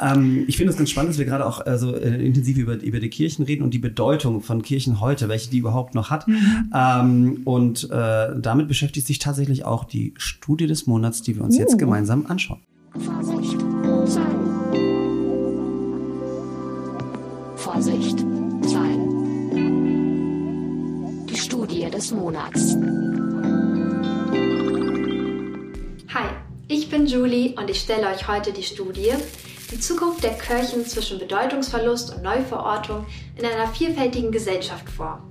[0.00, 2.80] Ähm, ich finde es ganz spannend, dass wir gerade auch äh, so äh, intensiv über,
[2.82, 6.26] über die Kirchen reden und die Bedeutung von Kirchen heute, welche die überhaupt noch hat.
[6.74, 11.56] Ähm, und äh, damit beschäftigt sich tatsächlich auch die Studie des Monats, die wir uns
[11.56, 11.78] jetzt Uh.
[11.78, 12.60] gemeinsam anschauen.
[12.98, 13.58] Vorsicht,
[14.06, 14.50] Zahlen.
[17.56, 18.18] Vorsicht,
[18.62, 18.99] Zahlen.
[21.30, 22.74] Die Studie des Monats.
[26.12, 26.28] Hi,
[26.66, 29.12] ich bin Julie und ich stelle euch heute die Studie
[29.70, 33.06] Die Zukunft der Kirchen zwischen Bedeutungsverlust und Neuverortung
[33.36, 35.22] in einer vielfältigen Gesellschaft vor.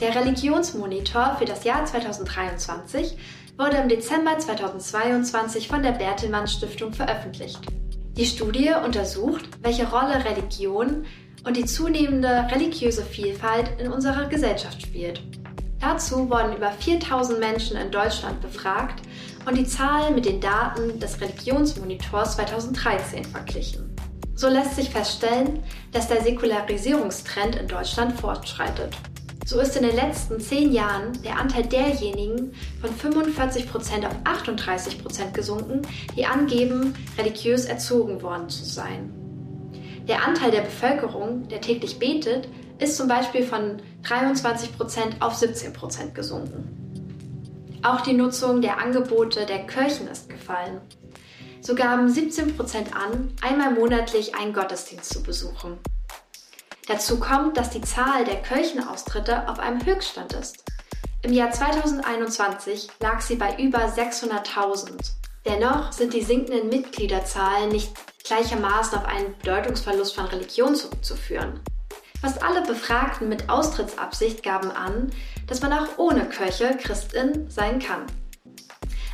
[0.00, 3.18] Der Religionsmonitor für das Jahr 2023
[3.58, 7.60] wurde im Dezember 2022 von der Bertelmann Stiftung veröffentlicht.
[8.16, 11.04] Die Studie untersucht, welche Rolle Religion
[11.44, 15.22] und die zunehmende religiöse Vielfalt in unserer Gesellschaft spielt.
[15.80, 19.02] Dazu wurden über 4000 Menschen in Deutschland befragt
[19.46, 23.94] und die Zahlen mit den Daten des Religionsmonitors 2013 verglichen.
[24.34, 28.96] So lässt sich feststellen, dass der Säkularisierungstrend in Deutschland fortschreitet.
[29.46, 35.82] So ist in den letzten zehn Jahren der Anteil derjenigen von 45% auf 38% gesunken,
[36.16, 39.23] die angeben, religiös erzogen worden zu sein.
[40.08, 42.48] Der Anteil der Bevölkerung, der täglich betet,
[42.78, 47.80] ist zum Beispiel von 23% auf 17% gesunken.
[47.82, 50.80] Auch die Nutzung der Angebote der Kirchen ist gefallen.
[51.62, 55.78] So gaben 17% an, einmal monatlich einen Gottesdienst zu besuchen.
[56.86, 60.64] Dazu kommt, dass die Zahl der Kirchenaustritte auf einem Höchststand ist.
[61.22, 65.12] Im Jahr 2021 lag sie bei über 600.000.
[65.46, 67.94] Dennoch sind die sinkenden Mitgliederzahlen nicht
[68.24, 71.60] gleichermaßen auf einen Bedeutungsverlust von Religion zurückzuführen.
[72.20, 75.10] Fast alle Befragten mit Austrittsabsicht gaben an,
[75.46, 78.06] dass man auch ohne Kirche Christin sein kann.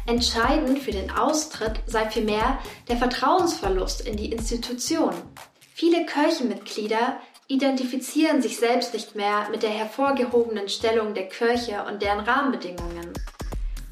[0.07, 2.59] Entscheidend für den Austritt sei vielmehr
[2.89, 5.15] der Vertrauensverlust in die Institution.
[5.75, 7.17] Viele Kirchenmitglieder
[7.49, 13.13] identifizieren sich selbst nicht mehr mit der hervorgehobenen Stellung der Kirche und deren Rahmenbedingungen.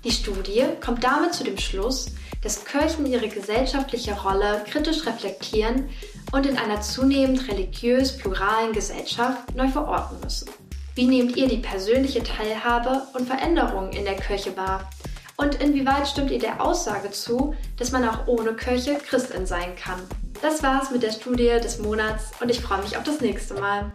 [0.04, 2.06] Die Studie kommt damit zu dem Schluss,
[2.42, 5.88] dass Kirchen ihre gesellschaftliche Rolle kritisch reflektieren
[6.32, 10.50] und in einer zunehmend religiös pluralen Gesellschaft neu verorten müssen.
[10.94, 14.88] Wie nehmt ihr die persönliche Teilhabe und Veränderungen in der Kirche wahr?
[15.36, 20.00] Und inwieweit stimmt ihr der Aussage zu, dass man auch ohne Kirche Christin sein kann?
[20.42, 23.92] Das war's mit der Studie des Monats und ich freue mich auf das nächste Mal.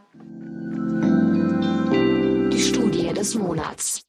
[2.52, 4.02] Die Studie des Monats.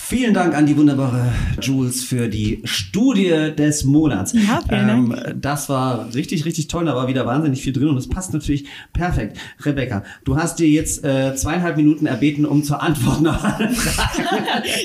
[0.00, 4.32] Vielen Dank an die wunderbare Jules für die Studie des Monats.
[4.32, 5.42] Ja, vielen ähm, Dank.
[5.42, 6.86] Das war richtig, richtig toll.
[6.86, 9.36] Da war wieder wahnsinnig viel drin und es passt natürlich perfekt.
[9.60, 14.34] Rebecca, du hast dir jetzt äh, zweieinhalb Minuten erbeten, um zur Antwort nach alle Fragen.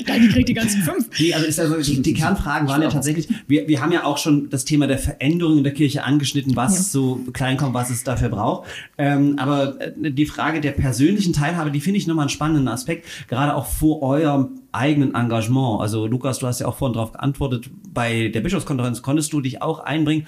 [0.06, 1.08] Dann kriegt die ganzen fünf.
[1.18, 4.18] Nee, also ist also die, die Kernfragen waren ja tatsächlich, wir, wir haben ja auch
[4.18, 6.82] schon das Thema der Veränderung in der Kirche angeschnitten, was Ja.
[6.82, 8.68] so klein kommt, was es dafür braucht.
[8.98, 13.06] Ähm, aber äh, die Frage der persönlichen Teilhabe, die finde ich nochmal einen spannenden Aspekt,
[13.28, 15.80] gerade auch vor eurem eigenen Engagement.
[15.80, 19.62] Also Lukas, du hast ja auch vorhin darauf geantwortet, bei der Bischofskonferenz konntest du dich
[19.62, 20.26] auch einbringen.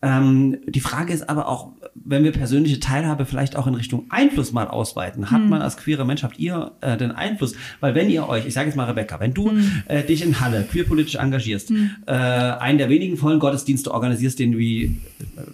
[0.00, 4.52] Ähm, die Frage ist aber auch, wenn wir persönliche Teilhabe vielleicht auch in Richtung Einfluss
[4.52, 7.54] mal ausweiten, hat man als queerer Mensch, habt ihr äh, den Einfluss?
[7.80, 9.52] Weil wenn ihr euch, ich sage jetzt mal Rebecca, wenn du
[9.86, 11.72] äh, dich in Halle queerpolitisch engagierst,
[12.06, 14.90] äh, einen der wenigen vollen Gottesdienste organisierst, den wie, äh,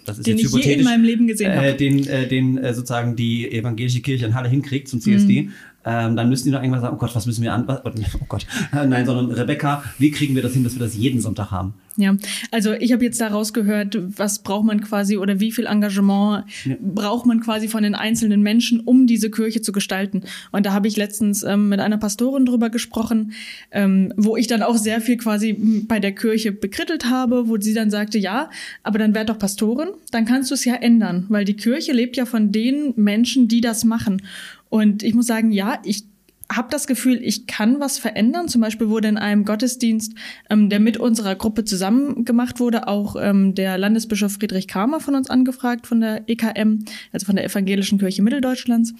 [0.05, 1.73] das ist Den jetzt ich je in hypothetisch, meinem Leben gesehen äh, habe.
[1.73, 5.49] den, äh, den sozusagen die evangelische Kirche in Halle hinkriegt zum CSD,
[5.85, 8.25] ähm, dann müssen die doch irgendwann sagen, oh Gott, was müssen wir an, was, oh
[8.27, 11.51] Gott, äh, nein, sondern Rebecca, wie kriegen wir das hin, dass wir das jeden Sonntag
[11.51, 11.73] haben?
[11.97, 12.13] Ja,
[12.51, 16.43] also ich habe jetzt daraus gehört, was braucht man quasi oder wie viel Engagement
[16.81, 20.23] braucht man quasi von den einzelnen Menschen, um diese Kirche zu gestalten.
[20.51, 23.31] Und da habe ich letztens ähm, mit einer Pastorin drüber gesprochen,
[23.71, 27.73] ähm, wo ich dann auch sehr viel quasi bei der Kirche bekrittelt habe, wo sie
[27.73, 28.49] dann sagte, ja,
[28.83, 32.17] aber dann werd doch Pastorin, dann kannst du es ja ändern, weil die Kirche lebt
[32.17, 34.21] ja von den Menschen, die das machen.
[34.69, 36.03] Und ich muss sagen, ja, ich
[36.51, 38.47] habe das Gefühl, ich kann was verändern.
[38.47, 40.13] Zum Beispiel wurde in einem Gottesdienst,
[40.49, 45.15] ähm, der mit unserer Gruppe zusammen gemacht wurde, auch ähm, der Landesbischof Friedrich Kramer von
[45.15, 48.93] uns angefragt, von der EKM, also von der Evangelischen Kirche Mitteldeutschlands.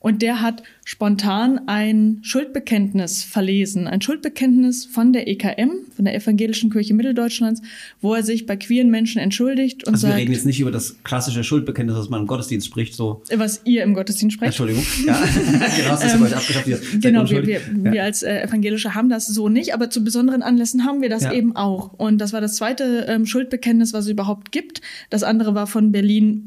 [0.00, 6.70] Und der hat spontan ein Schuldbekenntnis verlesen, ein Schuldbekenntnis von der EKM, von der Evangelischen
[6.70, 7.60] Kirche Mitteldeutschlands,
[8.00, 10.70] wo er sich bei queeren Menschen entschuldigt und Also sagt, wir reden jetzt nicht über
[10.70, 13.20] das klassische Schuldbekenntnis, das man im Gottesdienst spricht, so.
[13.36, 14.58] was ihr im Gottesdienst sprecht.
[14.58, 14.82] Entschuldigung.
[15.06, 15.14] Ja,
[15.76, 16.64] genau, hast du ähm, abgeschafft.
[16.64, 16.80] Hier.
[17.00, 17.92] Genau, wir, wir, ja.
[17.92, 21.22] wir als äh, Evangelische haben das so nicht, aber zu besonderen Anlässen haben wir das
[21.22, 21.32] Ja.
[21.32, 21.92] eben auch.
[21.92, 24.80] Und das war das zweite ähm, Schuldbekenntnis, was es überhaupt gibt.
[25.10, 26.46] Das andere war von Berlin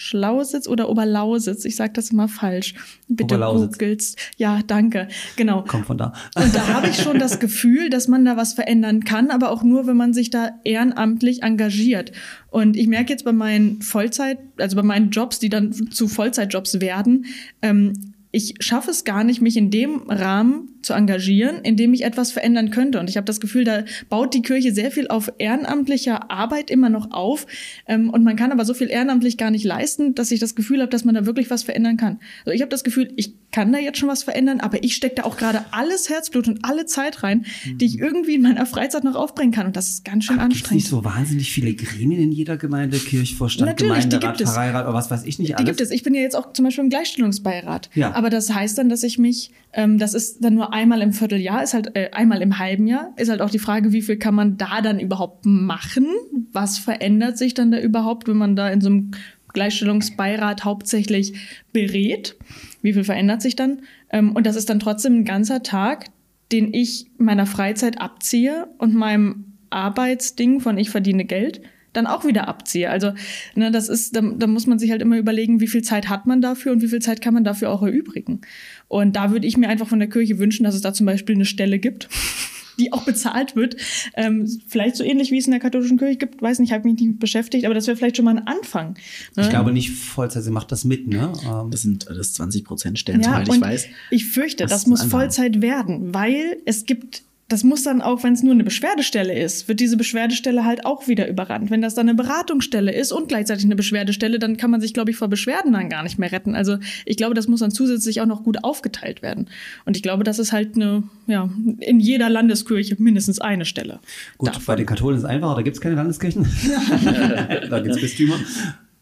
[0.00, 1.64] Oberschlausitz oder Oberlausitz.
[1.66, 2.74] Ich sage das immer falsch.
[3.08, 4.18] Bitte googelst.
[4.38, 5.08] Ja, danke.
[5.36, 5.62] Genau.
[5.64, 6.14] Kommt von da.
[6.34, 9.62] Und da habe ich schon das Gefühl, dass man da was verändern kann, aber auch
[9.62, 12.12] nur, wenn man sich da ehrenamtlich engagiert.
[12.48, 16.80] Und ich merke jetzt bei meinen Vollzeit, also bei meinen Jobs, die dann zu Vollzeitjobs
[16.80, 17.26] werden,
[17.60, 22.04] ähm, ich schaffe es gar nicht, mich in dem Rahmen zu engagieren, in dem ich
[22.04, 22.98] etwas verändern könnte.
[23.00, 26.88] Und ich habe das Gefühl, da baut die Kirche sehr viel auf ehrenamtlicher Arbeit immer
[26.88, 27.46] noch auf.
[27.86, 30.80] Ähm, und man kann aber so viel ehrenamtlich gar nicht leisten, dass ich das Gefühl
[30.80, 32.18] habe, dass man da wirklich was verändern kann.
[32.44, 35.16] Also ich habe das Gefühl, ich kann da jetzt schon was verändern, aber ich stecke
[35.16, 39.02] da auch gerade alles Herzblut und alle Zeit rein, die ich irgendwie in meiner Freizeit
[39.04, 39.66] noch aufbringen kann.
[39.66, 40.82] Und das ist ganz schön Gibt es anstrengend.
[40.84, 44.54] nicht so wahnsinnig viele Gremien in jeder Gemeinde, Kirchvorstand, Natürlich, die Gemeinderat, gibt es.
[44.54, 45.66] Pfarreirat oder was weiß ich nicht Die alles?
[45.66, 45.90] gibt es.
[45.90, 47.90] Ich bin ja jetzt auch zum Beispiel im Gleichstellungsbeirat.
[47.94, 48.12] Ja.
[48.14, 51.62] Aber das heißt dann, dass ich mich, ähm, das ist dann nur einmal im Vierteljahr,
[51.62, 54.34] ist halt äh, einmal im halben Jahr, ist halt auch die Frage, wie viel kann
[54.34, 56.06] man da dann überhaupt machen?
[56.52, 59.12] Was verändert sich dann da überhaupt, wenn man da in so einem
[59.52, 61.34] Gleichstellungsbeirat hauptsächlich
[61.72, 62.36] berät?
[62.82, 63.82] Wie viel verändert sich dann?
[64.10, 66.06] Ähm, und das ist dann trotzdem ein ganzer Tag,
[66.50, 71.60] den ich meiner Freizeit abziehe und meinem Arbeitsding von ich verdiene Geld
[71.92, 72.90] dann auch wieder abziehe.
[72.90, 73.12] Also,
[73.54, 76.26] ne, das ist, da, da muss man sich halt immer überlegen, wie viel Zeit hat
[76.26, 78.40] man dafür und wie viel Zeit kann man dafür auch erübrigen.
[78.88, 81.34] Und da würde ich mir einfach von der Kirche wünschen, dass es da zum Beispiel
[81.34, 82.08] eine Stelle gibt,
[82.78, 83.76] die auch bezahlt wird.
[84.14, 86.98] Ähm, vielleicht so ähnlich wie es in der katholischen Kirche gibt, weiß nicht, habe mich
[87.00, 88.94] nicht mit beschäftigt, aber das wäre vielleicht schon mal ein Anfang.
[89.36, 89.42] Ne?
[89.42, 91.32] Ich glaube nicht Vollzeit, sie macht das mit, ne?
[91.44, 93.86] Ähm, Das sind alles 20 Prozent Stellen, Ja, soweit ich weiß.
[94.10, 98.32] ich fürchte, Das das muss Vollzeit werden, weil es gibt, das muss dann auch, wenn
[98.32, 101.68] es nur eine Beschwerdestelle ist, wird diese Beschwerdestelle halt auch wieder überrannt.
[101.68, 105.10] Wenn das dann eine Beratungsstelle ist und gleichzeitig eine Beschwerdestelle, dann kann man sich, glaube
[105.10, 106.54] ich, vor Beschwerden dann gar nicht mehr retten.
[106.54, 109.48] Also ich glaube, das muss dann zusätzlich auch noch gut aufgeteilt werden.
[109.84, 111.50] Und ich glaube, das ist halt eine, ja,
[111.80, 113.98] in jeder Landeskirche mindestens eine Stelle.
[114.38, 114.64] Gut, davon.
[114.66, 116.46] bei den Katholen ist es einfacher, da gibt es keine Landeskirchen.
[117.68, 118.36] da gibt es Bistümer.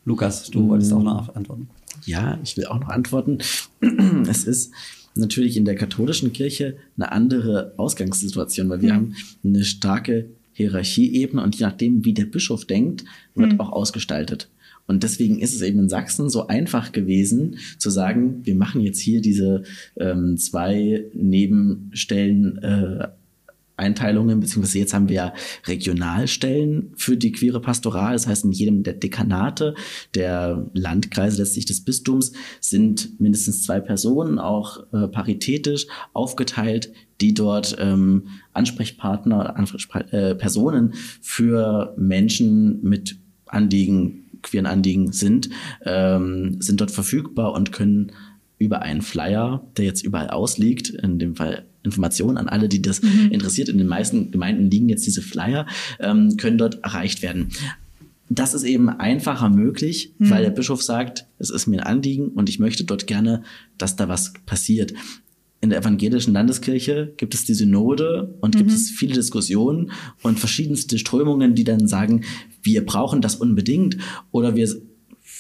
[0.07, 1.69] Lukas, du wolltest auch noch antworten.
[2.07, 3.39] Ja, ich will auch noch antworten.
[4.29, 4.73] Es ist
[5.19, 9.15] natürlich in der katholischen Kirche eine andere Ausgangssituation, weil wir haben
[9.45, 13.05] eine starke Hierarchieebene und je nachdem, wie der Bischof denkt,
[13.35, 14.49] wird auch ausgestaltet.
[14.89, 18.99] Und deswegen ist es eben in Sachsen so einfach gewesen, zu sagen, wir machen jetzt
[18.99, 19.63] hier diese
[19.97, 23.09] ähm, zwei Nebenstellen äh,
[23.79, 25.35] Einteilungen, beziehungsweise jetzt haben wir ja
[25.67, 28.13] Regionalstellen für die queere Pastoral.
[28.13, 29.75] Das heißt, in jedem der Dekanate,
[30.15, 37.77] der Landkreise letztlich des Bistums, sind mindestens zwei Personen, auch äh, paritätisch aufgeteilt, die dort
[37.79, 45.51] ähm, Ansprechpartner, Ansprechpa äh, Personen für Menschen mit Anliegen, queeren Anliegen sind,
[45.85, 48.13] ähm, sind dort verfügbar und können
[48.59, 52.99] über einen Flyer, der jetzt überall ausliegt, in dem Fall Informationen an alle, die das
[53.31, 53.69] interessiert.
[53.69, 55.67] In den meisten Gemeinden liegen jetzt diese Flyer,
[56.01, 57.49] ähm, können dort erreicht werden.
[58.31, 62.51] Das ist eben einfacher möglich, weil der Bischof sagt, es ist mir ein Anliegen und
[62.51, 63.43] ich möchte dort gerne,
[63.79, 64.93] dass da was passiert.
[65.61, 69.91] In der evangelischen Landeskirche gibt es die Synode und gibt es viele Diskussionen
[70.23, 72.25] und verschiedenste Strömungen, die dann sagen,
[72.63, 73.97] wir brauchen das unbedingt
[74.31, 74.69] oder wir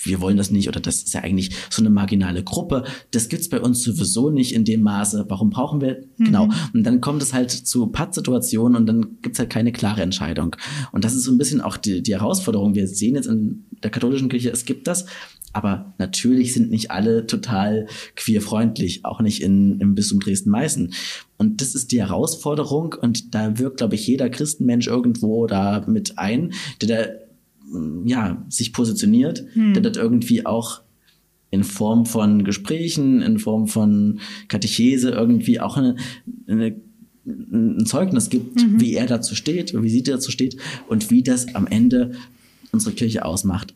[0.09, 2.85] wir wollen das nicht oder das ist ja eigentlich so eine marginale Gruppe.
[3.10, 5.26] Das gibt's bei uns sowieso nicht in dem Maße.
[5.28, 6.02] Warum brauchen wir?
[6.18, 6.48] Genau.
[6.74, 10.56] Und dann kommt es halt zu Pattsituationen und dann gibt's halt keine klare Entscheidung.
[10.93, 12.74] Und das ist so ein bisschen auch die, die Herausforderung.
[12.74, 15.06] Wir sehen jetzt in der katholischen Kirche, es gibt das,
[15.52, 17.86] aber natürlich sind nicht alle total
[18.16, 20.93] queerfreundlich, auch nicht in, im Bistum Dresden-Meißen.
[21.36, 26.18] Und das ist die Herausforderung und da wirkt, glaube ich, jeder Christenmensch irgendwo da mit
[26.18, 26.52] ein,
[26.82, 27.27] der da
[28.05, 30.82] ja, sich positioniert, der dort irgendwie auch
[31.51, 35.97] in Form von Gesprächen, in Form von Katechese irgendwie auch eine,
[36.47, 36.77] eine,
[37.24, 40.57] ein Zeugnis gibt, wie er dazu steht, wie sie dazu steht
[40.89, 42.12] und wie das am Ende
[42.73, 43.74] unsere Kirche ausmacht.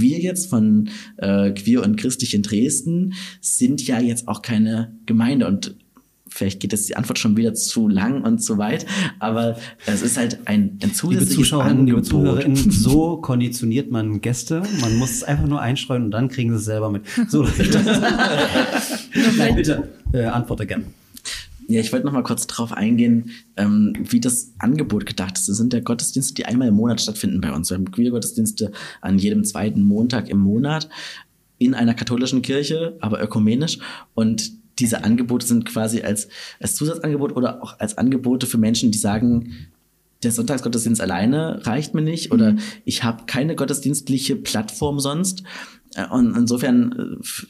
[0.00, 0.88] Wir jetzt von
[1.18, 5.76] äh, Queer und Christlich in Dresden sind ja jetzt auch keine Gemeinde und
[6.34, 8.86] vielleicht geht jetzt die Antwort schon wieder zu lang und zu weit,
[9.20, 9.56] aber
[9.86, 12.06] es ist halt ein, ein Liebe zusätzliches Zuschauerinnen, liebe Angebot.
[12.06, 14.62] Zuhörerinnen, so konditioniert man Gäste.
[14.80, 17.04] Man muss es einfach nur einstreuen und dann kriegen sie es selber mit.
[17.28, 18.00] So läuft das.
[19.38, 20.86] Nein, bitte, äh, antworte gern.
[21.68, 25.48] Ja, ich wollte noch mal kurz drauf eingehen, ähm, wie das Angebot gedacht ist.
[25.48, 27.70] Das sind ja Gottesdienste, die einmal im Monat stattfinden bei uns.
[27.70, 30.90] Wir haben Queer-Gottesdienste an jedem zweiten Montag im Monat
[31.58, 33.78] in einer katholischen Kirche, aber ökumenisch.
[34.14, 36.28] Und diese Angebote sind quasi als,
[36.60, 39.68] als Zusatzangebot oder auch als Angebote für Menschen, die sagen,
[40.22, 42.58] der Sonntagsgottesdienst alleine reicht mir nicht oder Mhm.
[42.84, 45.42] ich habe keine gottesdienstliche Plattform sonst.
[45.94, 47.46] Äh, Und insofern äh,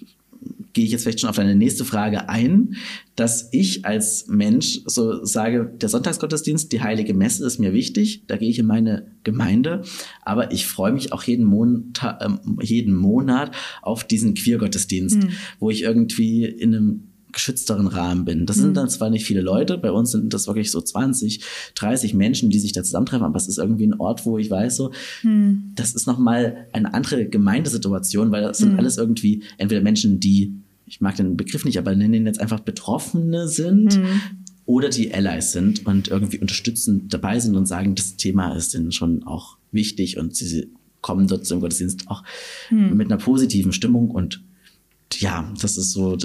[0.72, 2.74] gehe ich jetzt vielleicht schon auf deine nächste Frage ein,
[3.14, 8.36] dass ich als Mensch so sage, der Sonntagsgottesdienst, die heilige Messe ist mir wichtig, da
[8.36, 9.82] gehe ich in meine Gemeinde,
[10.22, 13.52] aber ich freue mich auch jeden, Monta ähm, jeden Monat
[13.82, 15.18] auf diesen Queer-Gottesdienst,
[15.60, 17.02] wo ich irgendwie in einem
[17.34, 18.46] geschützteren Rahmen bin.
[18.46, 21.44] Das sind dann zwar nicht viele Leute, bei uns sind das wirklich so 20,
[21.74, 24.76] 30 Menschen, die sich da zusammentreffen, aber es ist irgendwie ein Ort, wo ich weiß,
[24.76, 24.92] so,
[25.74, 30.54] das ist nochmal eine andere Gemeindesituation, weil das sind alles irgendwie entweder Menschen, die,
[30.86, 34.00] ich mag den Begriff nicht, aber nennen ihn jetzt einfach Betroffene sind
[34.66, 38.92] oder die Allies sind und irgendwie unterstützend dabei sind und sagen, das Thema ist ihnen
[38.92, 40.70] schon auch wichtig und sie
[41.00, 42.22] kommen dort zum Gottesdienst auch
[42.70, 44.42] mit einer positiven Stimmung und
[45.12, 46.16] ja, das ist so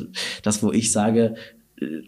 [0.43, 1.35] das, wo ich sage,
[1.79, 2.01] äh,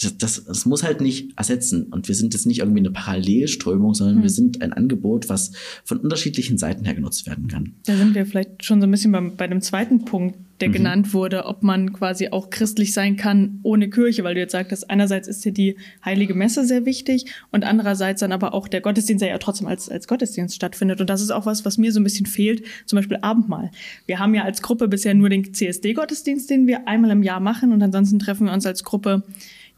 [0.00, 1.84] das, das, das muss halt nicht ersetzen.
[1.84, 5.52] Und wir sind jetzt nicht irgendwie eine Parallelströmung, sondern wir sind ein Angebot, was
[5.84, 7.72] von unterschiedlichen Seiten her genutzt werden kann.
[7.86, 11.12] Da sind wir vielleicht schon so ein bisschen beim, bei dem zweiten Punkt, der genannt
[11.12, 15.28] wurde, ob man quasi auch christlich sein kann ohne Kirche, weil du jetzt sagtest, einerseits
[15.28, 19.28] ist dir die heilige Messe sehr wichtig und andererseits dann aber auch der Gottesdienst, der
[19.28, 21.00] ja trotzdem als, als Gottesdienst stattfindet.
[21.00, 23.70] Und das ist auch was, was mir so ein bisschen fehlt, zum Beispiel Abendmahl.
[24.06, 27.72] Wir haben ja als Gruppe bisher nur den CSD-Gottesdienst, den wir einmal im Jahr machen
[27.72, 29.24] und ansonsten treffen wir uns als Gruppe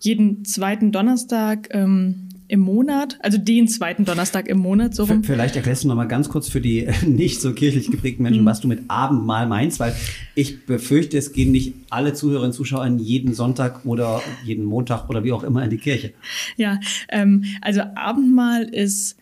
[0.01, 5.23] jeden zweiten Donnerstag ähm, im Monat, also den zweiten Donnerstag im Monat, so rum.
[5.23, 8.31] Vielleicht erklärst du noch mal ganz kurz für die nicht so kirchlich geprägten Mhm.
[8.31, 9.95] Menschen, was du mit Abendmahl meinst, weil
[10.35, 15.25] ich befürchte, es gehen nicht alle Zuhörerinnen und Zuschauer jeden Sonntag oder jeden Montag oder
[15.25, 16.13] wie auch immer in die Kirche.
[16.57, 16.81] Ja,
[17.11, 19.17] ähm, also Abendmahl ist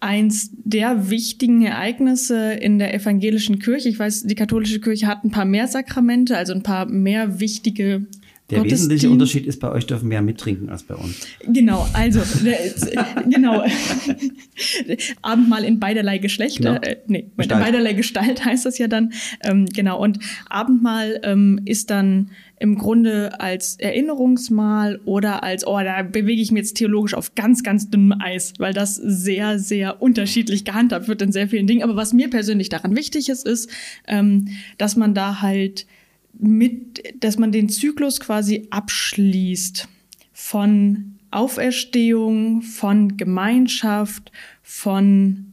[0.00, 3.88] eins der wichtigen Ereignisse in der evangelischen Kirche.
[3.88, 8.06] Ich weiß, die katholische Kirche hat ein paar mehr Sakramente, also ein paar mehr wichtige
[8.50, 11.26] Der wesentliche Unterschied ist, bei euch dürfen mehr mittrinken als bei uns.
[11.48, 12.20] Genau, also
[13.28, 13.64] genau.
[15.22, 16.74] Abendmahl in beiderlei Geschlecht, Genau.
[16.74, 17.60] äh, nee, in Gestalt.
[17.64, 19.12] beiderlei Gestalt heißt das ja dann.
[19.42, 26.02] Ähm, genau, und Abendmahl ähm, ist dann im Grunde als Erinnerungsmahl oder als, oh, da
[26.02, 30.64] bewege ich mich jetzt theologisch auf ganz, ganz dünnem Eis, weil das sehr, sehr unterschiedlich
[30.64, 31.82] gehandhabt wird in sehr vielen Dingen.
[31.82, 33.68] Aber was mir persönlich daran wichtig ist, ist,
[34.06, 34.48] ähm,
[34.78, 35.86] dass man da halt
[36.38, 39.88] mit, dass man den Zyklus quasi abschließt
[40.32, 44.32] von Auferstehung, von Gemeinschaft,
[44.62, 45.52] von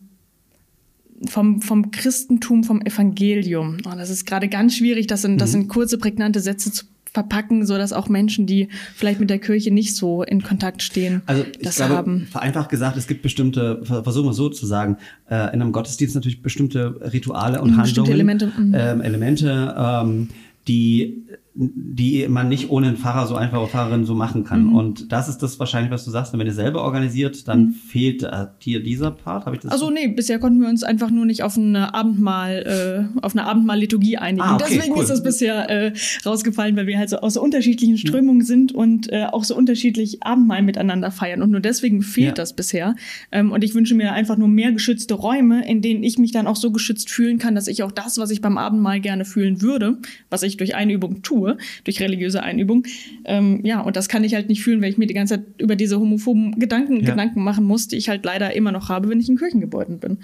[1.25, 3.77] vom, vom Christentum, vom Evangelium.
[3.85, 6.83] Oh, das ist gerade ganz schwierig, das in, das in kurze, prägnante Sätze zu
[7.13, 11.21] verpacken, so dass auch Menschen, die vielleicht mit der Kirche nicht so in Kontakt stehen,
[11.27, 12.27] Also ich das glaube, haben.
[12.29, 14.97] vereinfacht gesagt, es gibt bestimmte, ver- versuchen wir es so zu sagen,
[15.29, 18.73] äh, in einem Gottesdienst natürlich bestimmte Rituale und Mhm, Handlungen, bestimmte Elemente, mhm.
[18.75, 20.27] ähm, Elemente ähm,
[20.67, 24.65] die, die man nicht ohne einen Pfarrer so einfach oder Pfarrerin so machen kann.
[24.65, 24.75] Mhm.
[24.75, 26.33] Und das ist das wahrscheinlich, was du sagst.
[26.37, 29.45] Wenn ihr selber organisiert, dann fehlt äh, dir dieser Part.
[29.45, 29.71] Habe ich das?
[29.71, 33.45] Also nee, bisher konnten wir uns einfach nur nicht auf eine Abendmahl, äh, auf eine
[33.45, 34.41] Abendmahl-Liturgie einigen.
[34.43, 35.03] Ah, okay, Deswegen cool.
[35.03, 35.93] ist das bisher äh,
[36.25, 40.23] rausgefallen, weil wir halt so aus so unterschiedlichen Strömungen sind und äh, auch so unterschiedlich
[40.23, 41.43] Abendmahl miteinander feiern.
[41.43, 42.33] Und nur deswegen fehlt Ja.
[42.33, 42.95] das bisher.
[43.31, 46.47] Ähm, und ich wünsche mir einfach nur mehr geschützte Räume, in denen ich mich dann
[46.47, 49.61] auch so geschützt fühlen kann, dass ich auch das, was ich beim Abendmahl gerne fühlen
[49.61, 49.97] würde,
[50.31, 51.42] was ich durch Einübung tue,
[51.83, 52.85] durch religiöse Einübung,
[53.25, 55.45] ähm, ja, und das kann ich halt nicht fühlen, weil ich mir die ganze Zeit
[55.57, 57.11] über diese homophoben Gedanken, Ja.
[57.11, 60.17] Gedanken machen muss, die ich halt leider immer noch habe, wenn ich in Kirchengebäuden bin.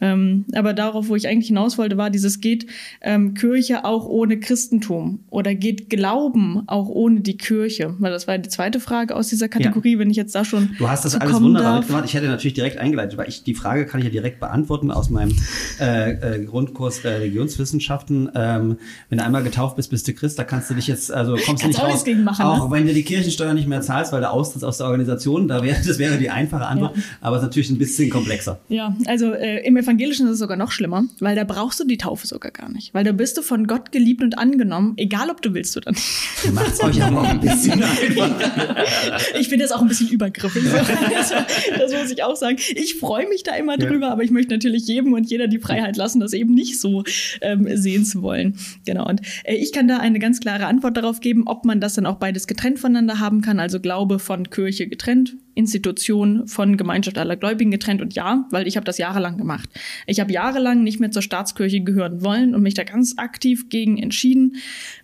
[0.00, 2.66] Ähm, aber darauf, wo ich eigentlich hinaus wollte, war dieses geht
[3.00, 7.94] ähm, Kirche auch ohne Christentum oder geht Glauben auch ohne die Kirche?
[7.98, 10.88] Weil das war die zweite Frage aus dieser Kategorie, wenn ich jetzt da schon Du
[10.88, 11.80] hast das alles wunderbar darf.
[11.80, 12.04] mitgemacht.
[12.06, 15.10] Ich hätte natürlich direkt eingeleitet, weil ich die Frage kann ich ja direkt beantworten aus
[15.10, 15.34] meinem
[15.80, 18.30] äh, äh, Grundkurs der Religionswissenschaften.
[18.34, 18.76] Ähm,
[19.08, 21.48] wenn du einmal getauft bist, bist du Christ, da kannst du dich jetzt, also kommst
[21.48, 22.04] du Kannst nicht raus.
[22.04, 22.76] gegen machen, auch ne?
[22.76, 25.76] wenn du die Kirchensteuer nicht mehr zahlst, weil du austrittst aus der Organisation, da wäre,
[25.86, 28.58] das wäre die einfache Antwort, aber es ist natürlich ein bisschen komplexer.
[28.68, 31.98] Ja, also äh, im Evangelischen ist es sogar noch schlimmer, weil da brauchst du die
[31.98, 32.94] Taufe sogar gar nicht.
[32.94, 36.04] Weil da bist du von Gott geliebt und angenommen, egal ob du willst oder nicht.
[36.52, 38.30] Macht's euch aber auch ein bisschen einfach.
[39.38, 40.64] Ich finde das auch ein bisschen übergriffig.
[41.12, 41.32] Das,
[41.78, 42.56] das muss ich auch sagen.
[42.74, 45.96] Ich freue mich da immer drüber, aber ich möchte natürlich jedem und jeder die Freiheit
[45.96, 47.04] lassen, das eben nicht so
[47.40, 48.56] ähm, sehen zu wollen.
[48.84, 49.08] Genau.
[49.08, 52.06] Und äh, ich kann da eine ganz klare Antwort darauf geben, ob man das dann
[52.06, 53.60] auch beides getrennt voneinander haben kann.
[53.60, 58.02] Also Glaube von Kirche getrennt, Institution von Gemeinschaft aller Gläubigen getrennt.
[58.02, 59.68] Und ja, weil ich habe das jahrelang gemacht.
[60.06, 63.98] Ich habe jahrelang nicht mehr zur Staatskirche gehören wollen und mich da ganz aktiv gegen
[63.98, 64.56] entschieden,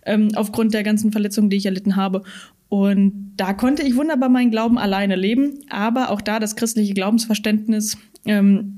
[0.05, 2.23] ähm, aufgrund der ganzen Verletzungen, die ich erlitten habe.
[2.69, 7.97] Und da konnte ich wunderbar meinen Glauben alleine leben, aber auch da das christliche Glaubensverständnis
[8.25, 8.76] ähm,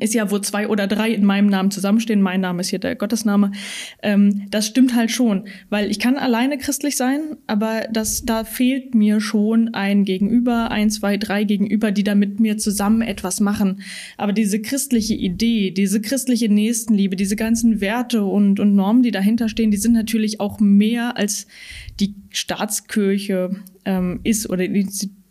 [0.00, 2.22] ist ja, wo zwei oder drei in meinem Namen zusammenstehen.
[2.22, 3.52] Mein Name ist hier der Gottesname.
[4.02, 8.94] Ähm, das stimmt halt schon, weil ich kann alleine christlich sein, aber das, da fehlt
[8.94, 13.82] mir schon ein Gegenüber, ein, zwei, drei Gegenüber, die da mit mir zusammen etwas machen.
[14.16, 19.48] Aber diese christliche Idee, diese christliche Nächstenliebe, diese ganzen Werte und, und Normen, die dahinter
[19.48, 21.46] stehen, die sind natürlich auch mehr als
[22.00, 23.50] die Staatskirche
[23.84, 25.21] ähm, ist oder die Institution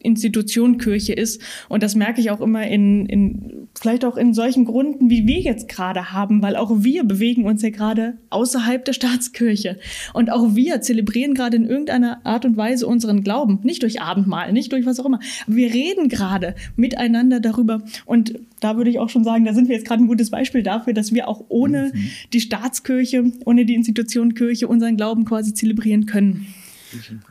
[0.77, 1.41] Kirche ist.
[1.69, 5.39] Und das merke ich auch immer in, in vielleicht auch in solchen Gründen, wie wir
[5.39, 9.79] jetzt gerade haben, weil auch wir bewegen uns ja gerade außerhalb der Staatskirche.
[10.13, 13.59] Und auch wir zelebrieren gerade in irgendeiner Art und Weise unseren Glauben.
[13.63, 15.19] Nicht durch Abendmahl, nicht durch was auch immer.
[15.45, 17.83] Aber wir reden gerade miteinander darüber.
[18.05, 20.63] Und da würde ich auch schon sagen, da sind wir jetzt gerade ein gutes Beispiel
[20.63, 22.09] dafür, dass wir auch ohne mhm.
[22.33, 26.47] die Staatskirche, ohne die Institution Kirche unseren Glauben quasi zelebrieren können.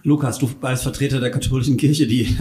[0.03, 2.37] Lukas, du als Vertreter der katholischen Kirche, die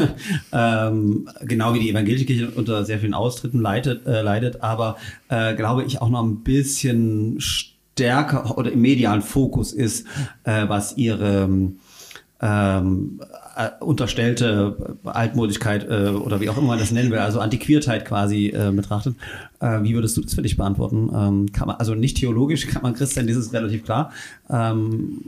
[0.52, 4.98] ähm, genau wie die evangelische Kirche unter sehr vielen Austritten leidet, äh, leidet aber
[5.30, 10.08] äh, glaube ich auch noch ein bisschen stärker oder im medialen Fokus ist,
[10.44, 11.50] äh, was ihre
[12.42, 13.20] ähm,
[13.60, 18.48] äh, unterstellte Altmodigkeit äh, oder wie auch immer man das nennen will, also Antiquiertheit quasi
[18.48, 19.16] äh, betrachtet.
[19.60, 21.12] Äh, wie würdest du das für dich beantworten?
[21.14, 24.12] Ähm, kann man, also nicht theologisch kann man Christ sein, das ist relativ klar.
[24.50, 25.22] Ähm,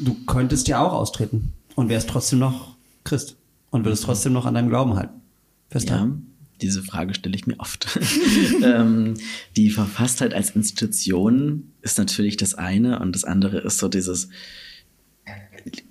[0.00, 3.36] du könntest ja auch austreten und wärst trotzdem noch Christ
[3.70, 5.20] und würdest trotzdem noch an deinem Glauben halten.
[5.68, 6.08] Festhalten.
[6.08, 7.98] Ja, diese Frage stelle ich mir oft.
[8.62, 9.14] ähm,
[9.56, 14.28] die Verfasstheit als Institution ist natürlich das eine und das andere ist so dieses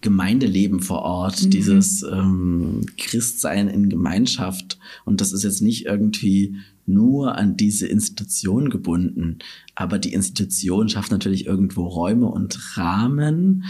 [0.02, 1.50] Gemeindeleben vor Ort, mhm.
[1.52, 4.80] dieses ähm, Christsein in Gemeinschaft.
[5.06, 6.56] Und das ist jetzt nicht irgendwie
[6.90, 9.40] nur an diese Institution gebunden.
[9.76, 13.66] Aber die Institution schafft natürlich irgendwo Räume und Rahmen,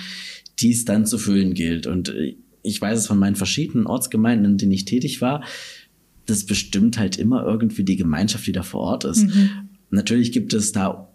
[0.59, 1.87] die es dann zu füllen gilt.
[1.87, 2.13] Und
[2.63, 5.43] ich weiß es von meinen verschiedenen Ortsgemeinden, in denen ich tätig war,
[6.25, 9.23] das bestimmt halt immer irgendwie die Gemeinschaft, die da vor Ort ist.
[9.23, 9.49] Mhm.
[9.89, 11.09] Natürlich gibt es da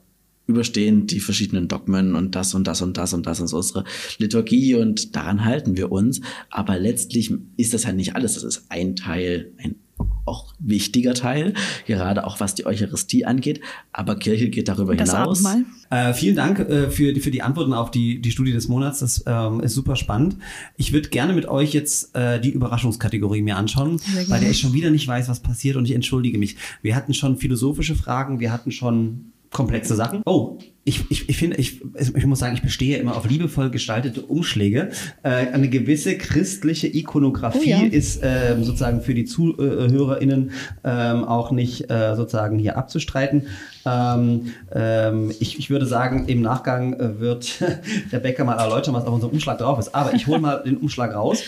[0.47, 3.85] überstehend die verschiedenen Dogmen und das und das und das und das ist unsere
[4.19, 6.21] Liturgie und daran halten wir uns.
[6.51, 8.35] Aber letztlich ist das ja nicht alles.
[8.35, 9.77] Das ist ein Teil, ein
[10.25, 11.55] auch wichtiger Teil,
[11.87, 13.61] gerade auch was die Eucharistie angeht.
[13.93, 15.45] Aber Kirche geht darüber das hinaus.
[15.91, 19.01] Äh, vielen Dank äh, für, für die Antworten auf die, die Studie des Monats.
[19.01, 20.37] Das ähm, ist super spannend.
[20.77, 24.73] Ich würde gerne mit euch jetzt äh, die Überraschungskategorie mir anschauen, weil der ich schon
[24.73, 26.57] wieder nicht weiß, was passiert und ich entschuldige mich.
[26.83, 30.23] Wir hatten schon philosophische Fragen, wir hatten schon komplexe Sachen.
[30.25, 34.21] Oh, ich, ich, ich finde, ich, ich muss sagen, ich bestehe immer auf liebevoll gestaltete
[34.21, 34.91] Umschläge.
[35.23, 37.87] Äh, eine gewisse christliche Ikonografie oh ja.
[37.87, 40.51] ist äh, sozusagen für die ZuhörerInnen
[40.85, 43.47] ähm, auch nicht äh, sozusagen hier abzustreiten.
[43.87, 47.63] Ähm, ähm, ich, ich würde sagen, im Nachgang äh, wird
[48.13, 49.95] Rebecca mal erläutern, was auf unserem Umschlag drauf ist.
[49.95, 51.43] Aber ich hole mal den Umschlag raus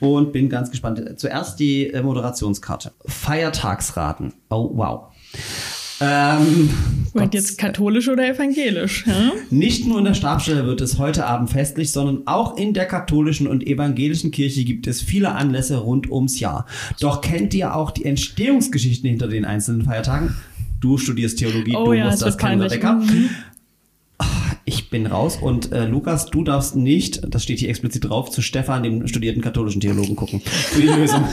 [0.00, 1.00] und bin ganz gespannt.
[1.16, 2.90] Zuerst die äh, Moderationskarte.
[3.06, 4.32] Feiertagsraten.
[4.48, 5.12] Oh, wow.
[6.00, 6.70] Ähm,
[7.12, 9.06] Und jetzt katholisch oder evangelisch?
[9.06, 9.32] Ja?
[9.50, 13.46] Nicht nur in der Stabstelle wird es heute Abend festlich, sondern auch in der katholischen
[13.46, 16.66] und evangelischen Kirche gibt es viele Anlässe rund ums Jahr.
[17.00, 20.36] Doch kennt ihr auch die Entstehungsgeschichten hinter den einzelnen Feiertagen?
[20.80, 22.94] Du studierst Theologie, oh, du ja, musst das kennen, Rebecca.
[22.94, 23.28] Mhm
[24.64, 28.42] ich bin raus und äh, Lukas, du darfst nicht, das steht hier explizit drauf, zu
[28.42, 30.40] Stefan, dem studierten katholischen Theologen gucken.
[30.40, 31.24] Für die Lösung.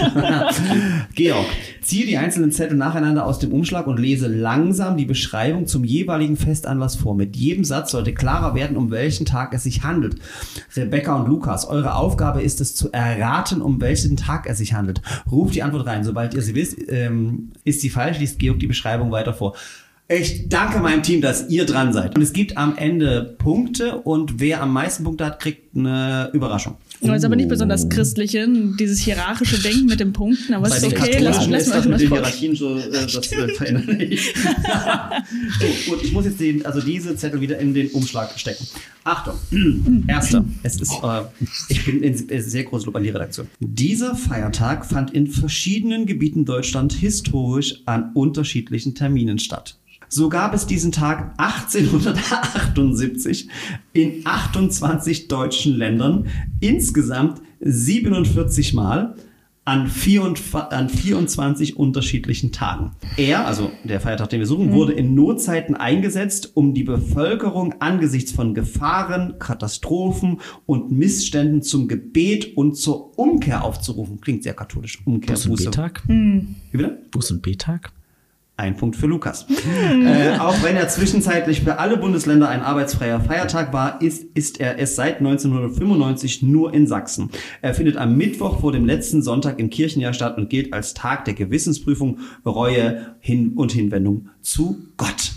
[1.15, 1.45] Georg,
[1.81, 6.37] ziehe die einzelnen Zettel nacheinander aus dem Umschlag und lese langsam die Beschreibung zum jeweiligen
[6.37, 7.15] Festanlass vor.
[7.15, 10.15] Mit jedem Satz sollte klarer werden, um welchen Tag es sich handelt.
[10.75, 15.01] Rebecca und Lukas, eure Aufgabe ist es zu erraten, um welchen Tag es sich handelt.
[15.31, 16.03] Ruft die Antwort rein.
[16.03, 19.55] Sobald ihr sie wisst, ähm, ist sie falsch, liest Georg die Beschreibung weiter vor.
[20.09, 22.15] Ich danke meinem Team, dass ihr dran seid.
[22.15, 26.77] Und es gibt am Ende Punkte und wer am meisten Punkte hat, kriegt eine Überraschung.
[27.01, 28.47] Das ist aber nicht besonders christliche,
[28.79, 32.09] dieses hierarchische Denken mit den Punkten, aber es ist okay, lass, lass mal mit den
[32.09, 34.33] Hierarchien so, äh, das äh, verändern nicht.
[34.33, 38.65] so, gut, ich muss jetzt den, also diese Zettel wieder in den Umschlag stecken.
[39.03, 39.35] Achtung,
[40.07, 41.21] erster, es ist, äh,
[41.67, 43.47] ich bin in sehr großes Lob an die Redaktion.
[43.59, 49.77] Dieser Feiertag fand in verschiedenen Gebieten Deutschland historisch an unterschiedlichen Terminen statt.
[50.09, 53.49] So gab es diesen Tag 1878
[53.93, 56.27] in 28 deutschen Ländern
[56.61, 59.15] insgesamt 47 Mal
[59.67, 62.91] an, 24 unterschiedlichen Tagen.
[63.17, 64.73] Er, also der Feiertag, den wir suchen, mhm.
[64.73, 72.55] wurde in Notzeiten eingesetzt, um die Bevölkerung angesichts von Gefahren, Katastrophen und Missständen zum Gebet
[72.55, 74.21] und zur Umkehr aufzurufen.
[74.21, 74.99] Klingt sehr katholisch.
[75.03, 76.03] Umkehr, Buß- und Betag?
[76.07, 76.55] Mhm.
[76.71, 77.01] Wie bitte?
[77.11, 77.91] Buß- und Betag?
[78.59, 79.45] Ein Punkt für Lukas.
[80.03, 84.79] äh, auch wenn er zwischenzeitlich für alle Bundesländer ein arbeitsfreier Feiertag war, ist, ist er
[84.79, 87.29] es seit 1995 nur in Sachsen.
[87.61, 91.25] Er findet am Mittwoch vor dem letzten Sonntag im Kirchenjahr statt und gilt als Tag
[91.25, 92.17] der Gewissensprüfung,
[92.47, 95.33] Reue hin und Hinwendung zu Gott.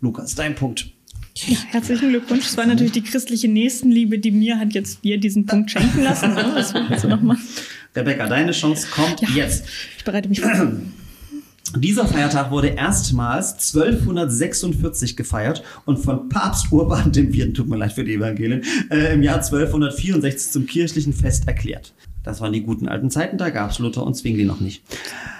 [0.00, 0.90] Lukas, dein Punkt.
[1.36, 2.44] Ja, herzlichen Glückwunsch.
[2.44, 6.34] Es war natürlich die christliche Nächstenliebe, die mir hat jetzt dir diesen Punkt schenken lassen.
[6.34, 6.52] Ne?
[6.56, 7.36] Das willst du noch mal.
[7.94, 9.28] Rebecca, deine Chance kommt Ja.
[9.34, 9.64] jetzt.
[9.96, 10.50] Ich bereite mich vor.
[11.76, 18.04] Dieser Feiertag wurde erstmals 1246 gefeiert und von Papst Urban IV., tut mir leid für
[18.04, 21.92] die Evangelien, äh, im Jahr 1264 zum kirchlichen Fest erklärt.
[22.22, 24.82] Das waren die guten alten Zeiten, da gab's Luther und Zwingli noch nicht.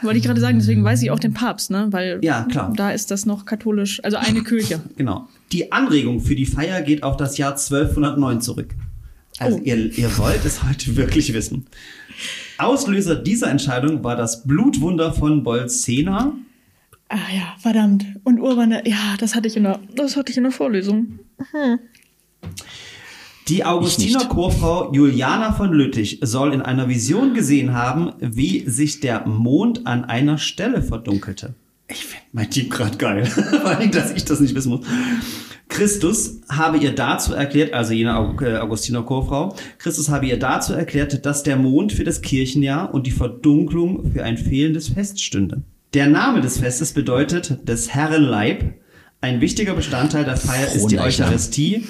[0.02, 1.86] Wollte ich gerade sagen, deswegen weiß ich auch den Papst, ne?
[1.90, 2.72] Weil Ja, klar.
[2.76, 4.80] da ist das noch katholisch, also eine Kirche.
[4.96, 5.26] Genau.
[5.52, 8.74] Die Anregung für die Feier geht auf das Jahr 1209 zurück.
[9.38, 9.62] Also Oh.
[9.64, 11.66] ihr, ihr wollt es heute wirklich wissen.
[12.58, 16.32] Auslöser dieser Entscheidung war das Blutwunder von Bolsena.
[17.08, 18.04] Ah ja, verdammt.
[18.24, 21.18] Und Urbane, ja, das hatte ich in der, das hatte ich in der Vorlesung.
[23.48, 24.24] Die Augustiner.
[24.26, 30.04] Chorfrau Juliana von Lüttich soll in einer Vision gesehen haben, wie sich der Mond an
[30.04, 31.54] einer Stelle verdunkelte.
[31.88, 33.26] Ich finde mein Team gerade geil.
[33.26, 34.86] Vor allem, dass ich das nicht wissen muss.
[35.74, 38.10] Christus habe ihr dazu erklärt, also jene
[38.40, 43.08] äh, Augustiner Chorfrau, Christus habe ihr dazu erklärt, dass der Mond für das Kirchenjahr und
[43.08, 45.62] die Verdunklung für ein fehlendes Fest stünde.
[45.92, 48.74] Der Name des Festes bedeutet des Herren Leib.
[49.20, 51.28] Ein wichtiger Bestandteil der Feier ist die Fronleichnam.
[51.28, 51.84] Eucharistie,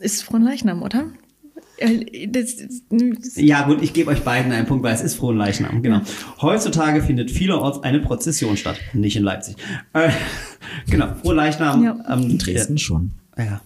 [0.00, 1.06] Ist Fronleichnam, oder?
[1.78, 5.36] Äh, Das, das, Ja, gut, ich gebe euch beiden einen Punkt, weil es ist frohen
[5.36, 5.82] Leichnam.
[5.82, 6.00] Genau.
[6.40, 8.78] Heutzutage findet vielerorts eine Prozession statt.
[8.92, 9.56] Nicht in Leipzig.
[9.92, 10.10] Äh,
[10.88, 11.84] genau, frohen Leichnam.
[11.84, 11.96] Ja.
[12.08, 13.12] Ähm, In Dresden schon.
[13.36, 13.44] Ja.
[13.44, 13.60] ja.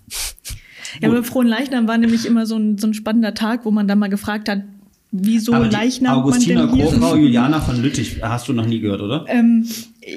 [1.00, 3.98] ja, aber Fronleichnam war nämlich immer so ein, so ein spannender Tag, wo man dann
[3.98, 4.62] mal gefragt hat,
[5.10, 6.56] wieso Aber Leichnam hier?
[6.56, 9.24] Chorfrau Juliana von Lüttich hast du noch nie gehört, oder?
[9.28, 9.66] Ähm,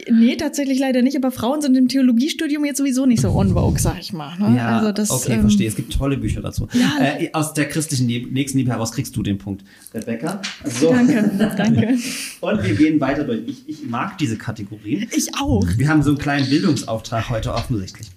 [0.10, 3.80] nee, tatsächlich leider nicht, aber Frauen sind im Theologiestudium jetzt sowieso nicht so on vogue,
[3.80, 4.38] sag ich mal.
[4.38, 4.58] Ne?
[4.58, 5.68] Ja, also das, okay, ähm, verstehe.
[5.68, 6.68] Es gibt tolle Bücher dazu.
[6.74, 6.98] Ja.
[7.00, 9.64] Äh, aus der christlichen Lieb Nächstenliebe heraus kriegst du den Punkt.
[9.94, 10.42] Rebecca.
[10.66, 10.92] So.
[10.92, 11.98] Danke, danke.
[12.42, 13.42] Und wir gehen weiter durch.
[13.48, 15.08] Ich, ich mag diese Kategorien.
[15.16, 15.66] Ich auch.
[15.78, 18.08] Wir haben so einen kleinen Bildungsauftrag heute offensichtlich.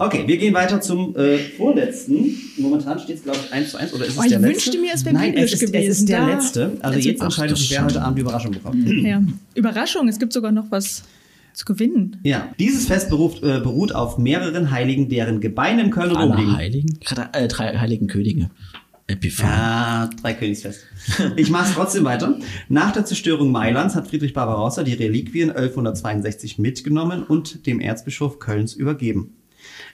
[0.00, 2.36] Okay, wir gehen weiter zum äh, vorletzten.
[2.56, 3.92] Momentan steht es, glaube ich, 1 zu 1.
[3.94, 4.54] Oder ist es Oh, ich der letzte?
[4.54, 5.90] wünschte mir, es wäre Nein, es ist, es gewesen.
[5.90, 6.64] ist der Da- letzte.
[6.80, 8.88] Also Also- jetzt Ach, entscheidet sich, wer heute Abend die Überraschung bekommt.
[9.04, 9.22] Ja.
[9.56, 11.02] Überraschung, es gibt sogar noch was
[11.52, 12.18] zu gewinnen.
[12.22, 16.36] Ja, dieses Fest beruft, äh, beruht auf mehreren Heiligen, deren Gebeine im Kölner Dom Aller
[16.36, 16.56] liegen.
[16.56, 17.00] Heiligen?
[17.00, 18.50] Gerade, äh, drei Heiligen Könige.
[19.08, 19.48] Epiphan.
[19.50, 20.82] Ja, Dreikönigsfest.
[21.36, 22.38] Ich mache es trotzdem weiter.
[22.68, 28.74] Nach der Zerstörung Mailands hat Friedrich Barbarossa die Reliquien 1162 mitgenommen und dem Erzbischof Kölns
[28.74, 29.32] übergeben.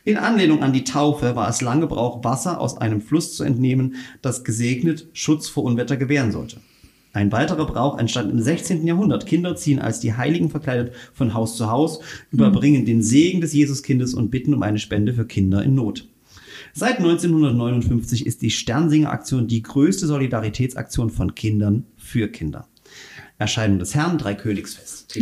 [0.07, 3.95] In Anlehnung an die Taufe war es lange Brauch, Wasser aus einem Fluss zu entnehmen,
[4.21, 6.59] das gesegnet Schutz vor Unwetter gewähren sollte.
[7.15, 8.87] Ein weiterer Brauch entstand im 16.
[8.87, 9.25] Jahrhundert.
[9.25, 12.01] Kinder ziehen als die Heiligen verkleidet von Haus zu Haus,
[12.31, 16.07] überbringen den Segen des Jesuskindes und bitten um eine Spende für Kinder in Not.
[16.75, 22.69] Seit 1959 ist die Sternsinger-Aktion die größte Solidaritätsaktion von Kindern für Kinder.
[23.37, 25.17] Erscheinung des Herrn, Dreikönigsfest.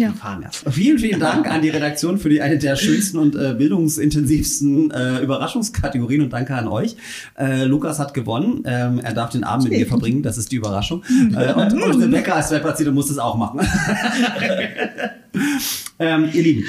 [0.65, 0.71] Ja.
[0.71, 5.21] Vielen, vielen Dank an die Redaktion für die eine der schönsten und äh, bildungsintensivsten äh,
[5.21, 6.97] Überraschungskategorien und danke an euch.
[7.39, 8.65] Äh, Lukas hat gewonnen.
[8.67, 11.03] Ähm, er darf den Abend mit mir verbringen, das ist die Überraschung.
[11.35, 13.61] Äh, und, und Rebecca als Webplatzierte muss es auch machen.
[15.99, 16.65] ähm, ihr Lieben.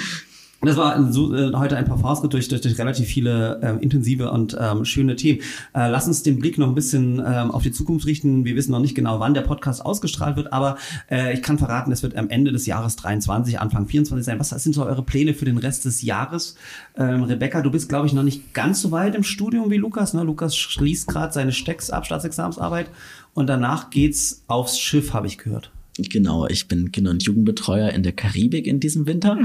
[0.64, 4.56] Das war so, äh, heute ein Parfumsritt durch, durch, durch relativ viele ähm, intensive und
[4.57, 5.40] ähm, schöne Themen.
[5.73, 8.45] Äh, lass uns den Blick noch ein bisschen ähm, auf die Zukunft richten.
[8.45, 10.77] Wir wissen noch nicht genau, wann der Podcast ausgestrahlt wird, aber
[11.11, 14.40] äh, ich kann verraten, es wird am Ende des Jahres 23, Anfang 24 sein.
[14.40, 16.56] Was sind so eure Pläne für den Rest des Jahres?
[16.95, 20.14] Ähm, Rebecca, du bist, glaube ich, noch nicht ganz so weit im Studium wie Lukas.
[20.14, 20.23] Ne?
[20.23, 22.90] Lukas schließt gerade seine Stecks ab, Staatsexamensarbeit
[23.34, 25.72] und danach geht's aufs Schiff, habe ich gehört.
[25.97, 29.37] Genau, ich bin Kinder- und Jugendbetreuer in der Karibik in diesem Winter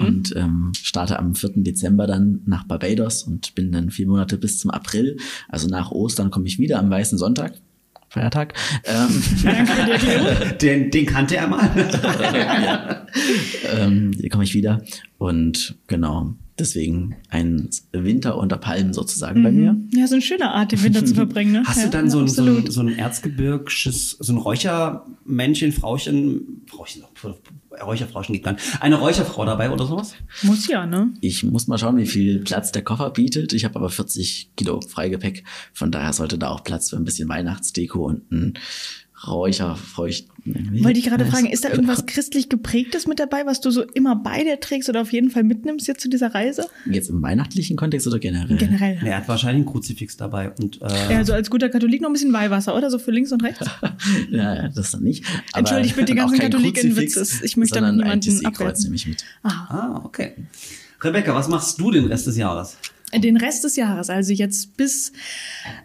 [0.00, 1.52] und ähm, starte am 4.
[1.56, 5.16] Dezember dann nach Barbados und bin dann vier Monate bis zum April.
[5.48, 7.54] Also nach Ostern komme ich wieder am Weißen Sonntag.
[8.14, 8.54] Feiertag.
[8.84, 9.22] Ähm,
[10.60, 11.68] Den, den kannte er mal.
[13.76, 14.82] ähm, hier komme ich wieder.
[15.18, 19.76] Und genau, deswegen ein Winter unter Palmen sozusagen bei mir.
[19.92, 21.52] Ja, so eine schöne Art, den Winter zu verbringen.
[21.52, 21.62] Ne?
[21.64, 26.62] Hast ja, du dann so ein, so, ein, so ein erzgebirgisches, so ein Räuchermännchen, Frauchen,
[26.66, 27.02] Frauchen,
[27.82, 30.14] Räucherfrauchen gibt man, eine Räucherfrau dabei oder sowas?
[30.42, 31.12] Muss ja, ne?
[31.20, 33.52] Ich muss mal schauen, wie viel Platz der Koffer bietet.
[33.52, 35.44] Ich habe aber 40 Kilo Freigepäck.
[35.72, 38.54] Von daher sollte da auch Platz für ein bisschen Weihnachtsdeko und ein
[39.28, 40.26] Räucherfeucht.
[40.44, 44.14] Wollte ich gerade fragen, ist da irgendwas christlich geprägtes mit dabei, was du so immer
[44.16, 46.66] bei dir trägst oder auf jeden Fall mitnimmst jetzt zu dieser Reise?
[46.90, 48.56] Jetzt im weihnachtlichen Kontext oder generell?
[48.56, 48.98] Generell.
[49.04, 50.50] Er hat wahrscheinlich ein Kruzifix dabei.
[50.50, 52.90] Und, äh, Ja, also als guter Katholik noch ein bisschen Weihwasser, oder?
[52.90, 53.64] So für links und rechts.
[54.30, 55.24] ja, ja, das dann nicht.
[55.52, 57.20] Aber Entschuldigt bitte die ganzen auch kein Katholiken-Witze.
[57.20, 58.90] Kruzifix, Ich möchte damit niemanden abwerten.
[58.90, 59.24] mit.
[59.42, 60.32] ah, okay.
[61.00, 62.76] Rebecca, was machst du den Rest des Jahres?
[63.20, 65.12] Den Rest des Jahres, also jetzt bis,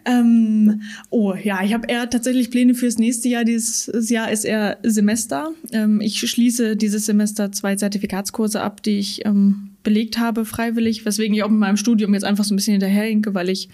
[0.04, 3.44] ähm, oh ja, ich habe eher tatsächlich Pläne fürs nächste Jahr.
[3.44, 5.52] Dieses Jahr ist eher Semester.
[5.72, 11.34] Ähm, ich schließe dieses Semester zwei Zertifikatskurse ab, die ich ähm, belegt habe, freiwillig, weswegen
[11.34, 13.68] ich auch mit meinem Studium jetzt einfach so ein bisschen hinterherhinke, weil ich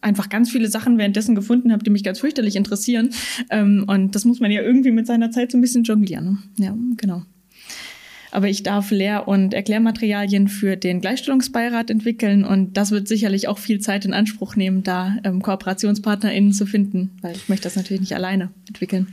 [0.00, 3.10] einfach ganz viele Sachen währenddessen gefunden habe, die mich ganz fürchterlich interessieren.
[3.50, 6.24] Ähm, und das muss man ja irgendwie mit seiner Zeit so ein bisschen jonglieren.
[6.58, 6.64] Ne?
[6.66, 7.22] Ja, genau.
[8.30, 13.58] Aber ich darf Lehr- und Erklärmaterialien für den Gleichstellungsbeirat entwickeln und das wird sicherlich auch
[13.58, 18.00] viel Zeit in Anspruch nehmen, da ähm, KooperationspartnerInnen zu finden, weil ich möchte das natürlich
[18.00, 19.08] nicht alleine entwickeln.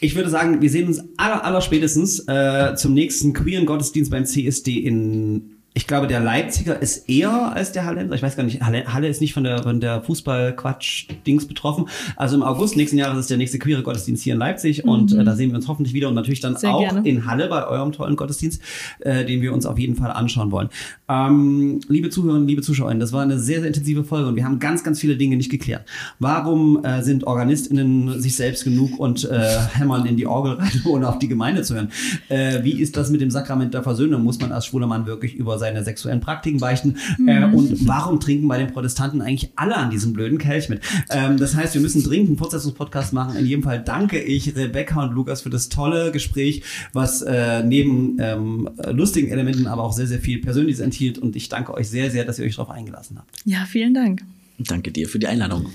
[0.00, 4.24] Ich würde sagen, wir sehen uns aller, aller spätestens äh, zum nächsten queeren Gottesdienst beim
[4.24, 5.57] CSD in.
[5.78, 8.16] Ich glaube, der Leipziger ist eher als der Hallenser.
[8.16, 11.88] Ich weiß gar nicht, Halle, Halle ist nicht von der, von der Fußball-Quatsch-Dings betroffen.
[12.16, 15.22] Also im August nächsten Jahres ist der nächste queere Gottesdienst hier in Leipzig und äh,
[15.22, 16.56] da sehen wir uns hoffentlich wieder und natürlich dann Mhm.
[16.58, 17.08] Sehr auch gerne.
[17.08, 18.60] in Halle bei eurem tollen Gottesdienst,
[18.98, 20.68] äh, den wir uns auf jeden Fall anschauen wollen.
[21.08, 24.58] Ähm, liebe Zuhörer, liebe Zuschauerinnen, das war eine sehr, sehr intensive Folge und wir haben
[24.58, 25.84] ganz, ganz viele Dinge nicht geklärt.
[26.18, 31.08] Warum äh, sind OrganistInnen sich selbst genug und äh, hämmern in die Orgel rein, ohne
[31.08, 31.92] auf die Gemeinde zu hören?
[32.28, 34.24] Äh, wie ist das mit dem Sakrament der Versöhnung?
[34.24, 36.96] Muss man als schwuler Mann wirklich über seine sexuellen Praktiken beichten?
[37.26, 40.80] Äh, und warum trinken bei den Protestanten eigentlich alle an diesem blöden Kelch mit?
[41.10, 43.36] Ähm, das heißt, wir müssen dringend einen Fortsetzungspodcast machen.
[43.36, 46.62] In jedem Fall danke ich Rebecca und Lukas für das tolle Gespräch,
[46.92, 51.18] was äh, neben ähm, lustigen Elementen aber auch sehr, sehr viel Persönliches enthielt.
[51.18, 53.30] Und ich danke euch sehr, sehr, dass ihr euch darauf eingelassen habt.
[53.44, 54.22] Ja, vielen Dank.
[54.58, 55.66] Danke dir für die Einladung.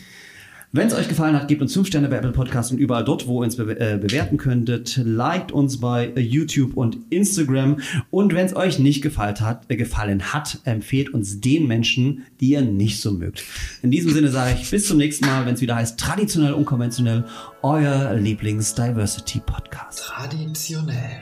[0.75, 3.27] Wenn es euch gefallen hat, gebt uns 5 Sterne bei Apple Podcasts und überall dort,
[3.27, 4.97] wo ihr uns be äh, bewerten könntet.
[4.97, 7.77] Liked uns bei YouTube und Instagram.
[8.09, 12.49] Und wenn es euch nicht gefallen hat, äh, gefallen hat, empfehlt uns den Menschen, die
[12.49, 13.43] ihr nicht so mögt.
[13.83, 17.25] In diesem Sinne sage ich bis zum nächsten Mal, wenn es wieder heißt traditionell unkonventionell,
[17.61, 19.99] euer Lieblings-Diversity-Podcast.
[19.99, 21.21] Traditionell.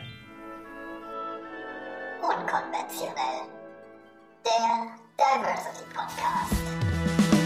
[2.22, 3.50] Unkonventionell.
[4.46, 4.88] Der
[5.18, 7.41] Diversity Podcast.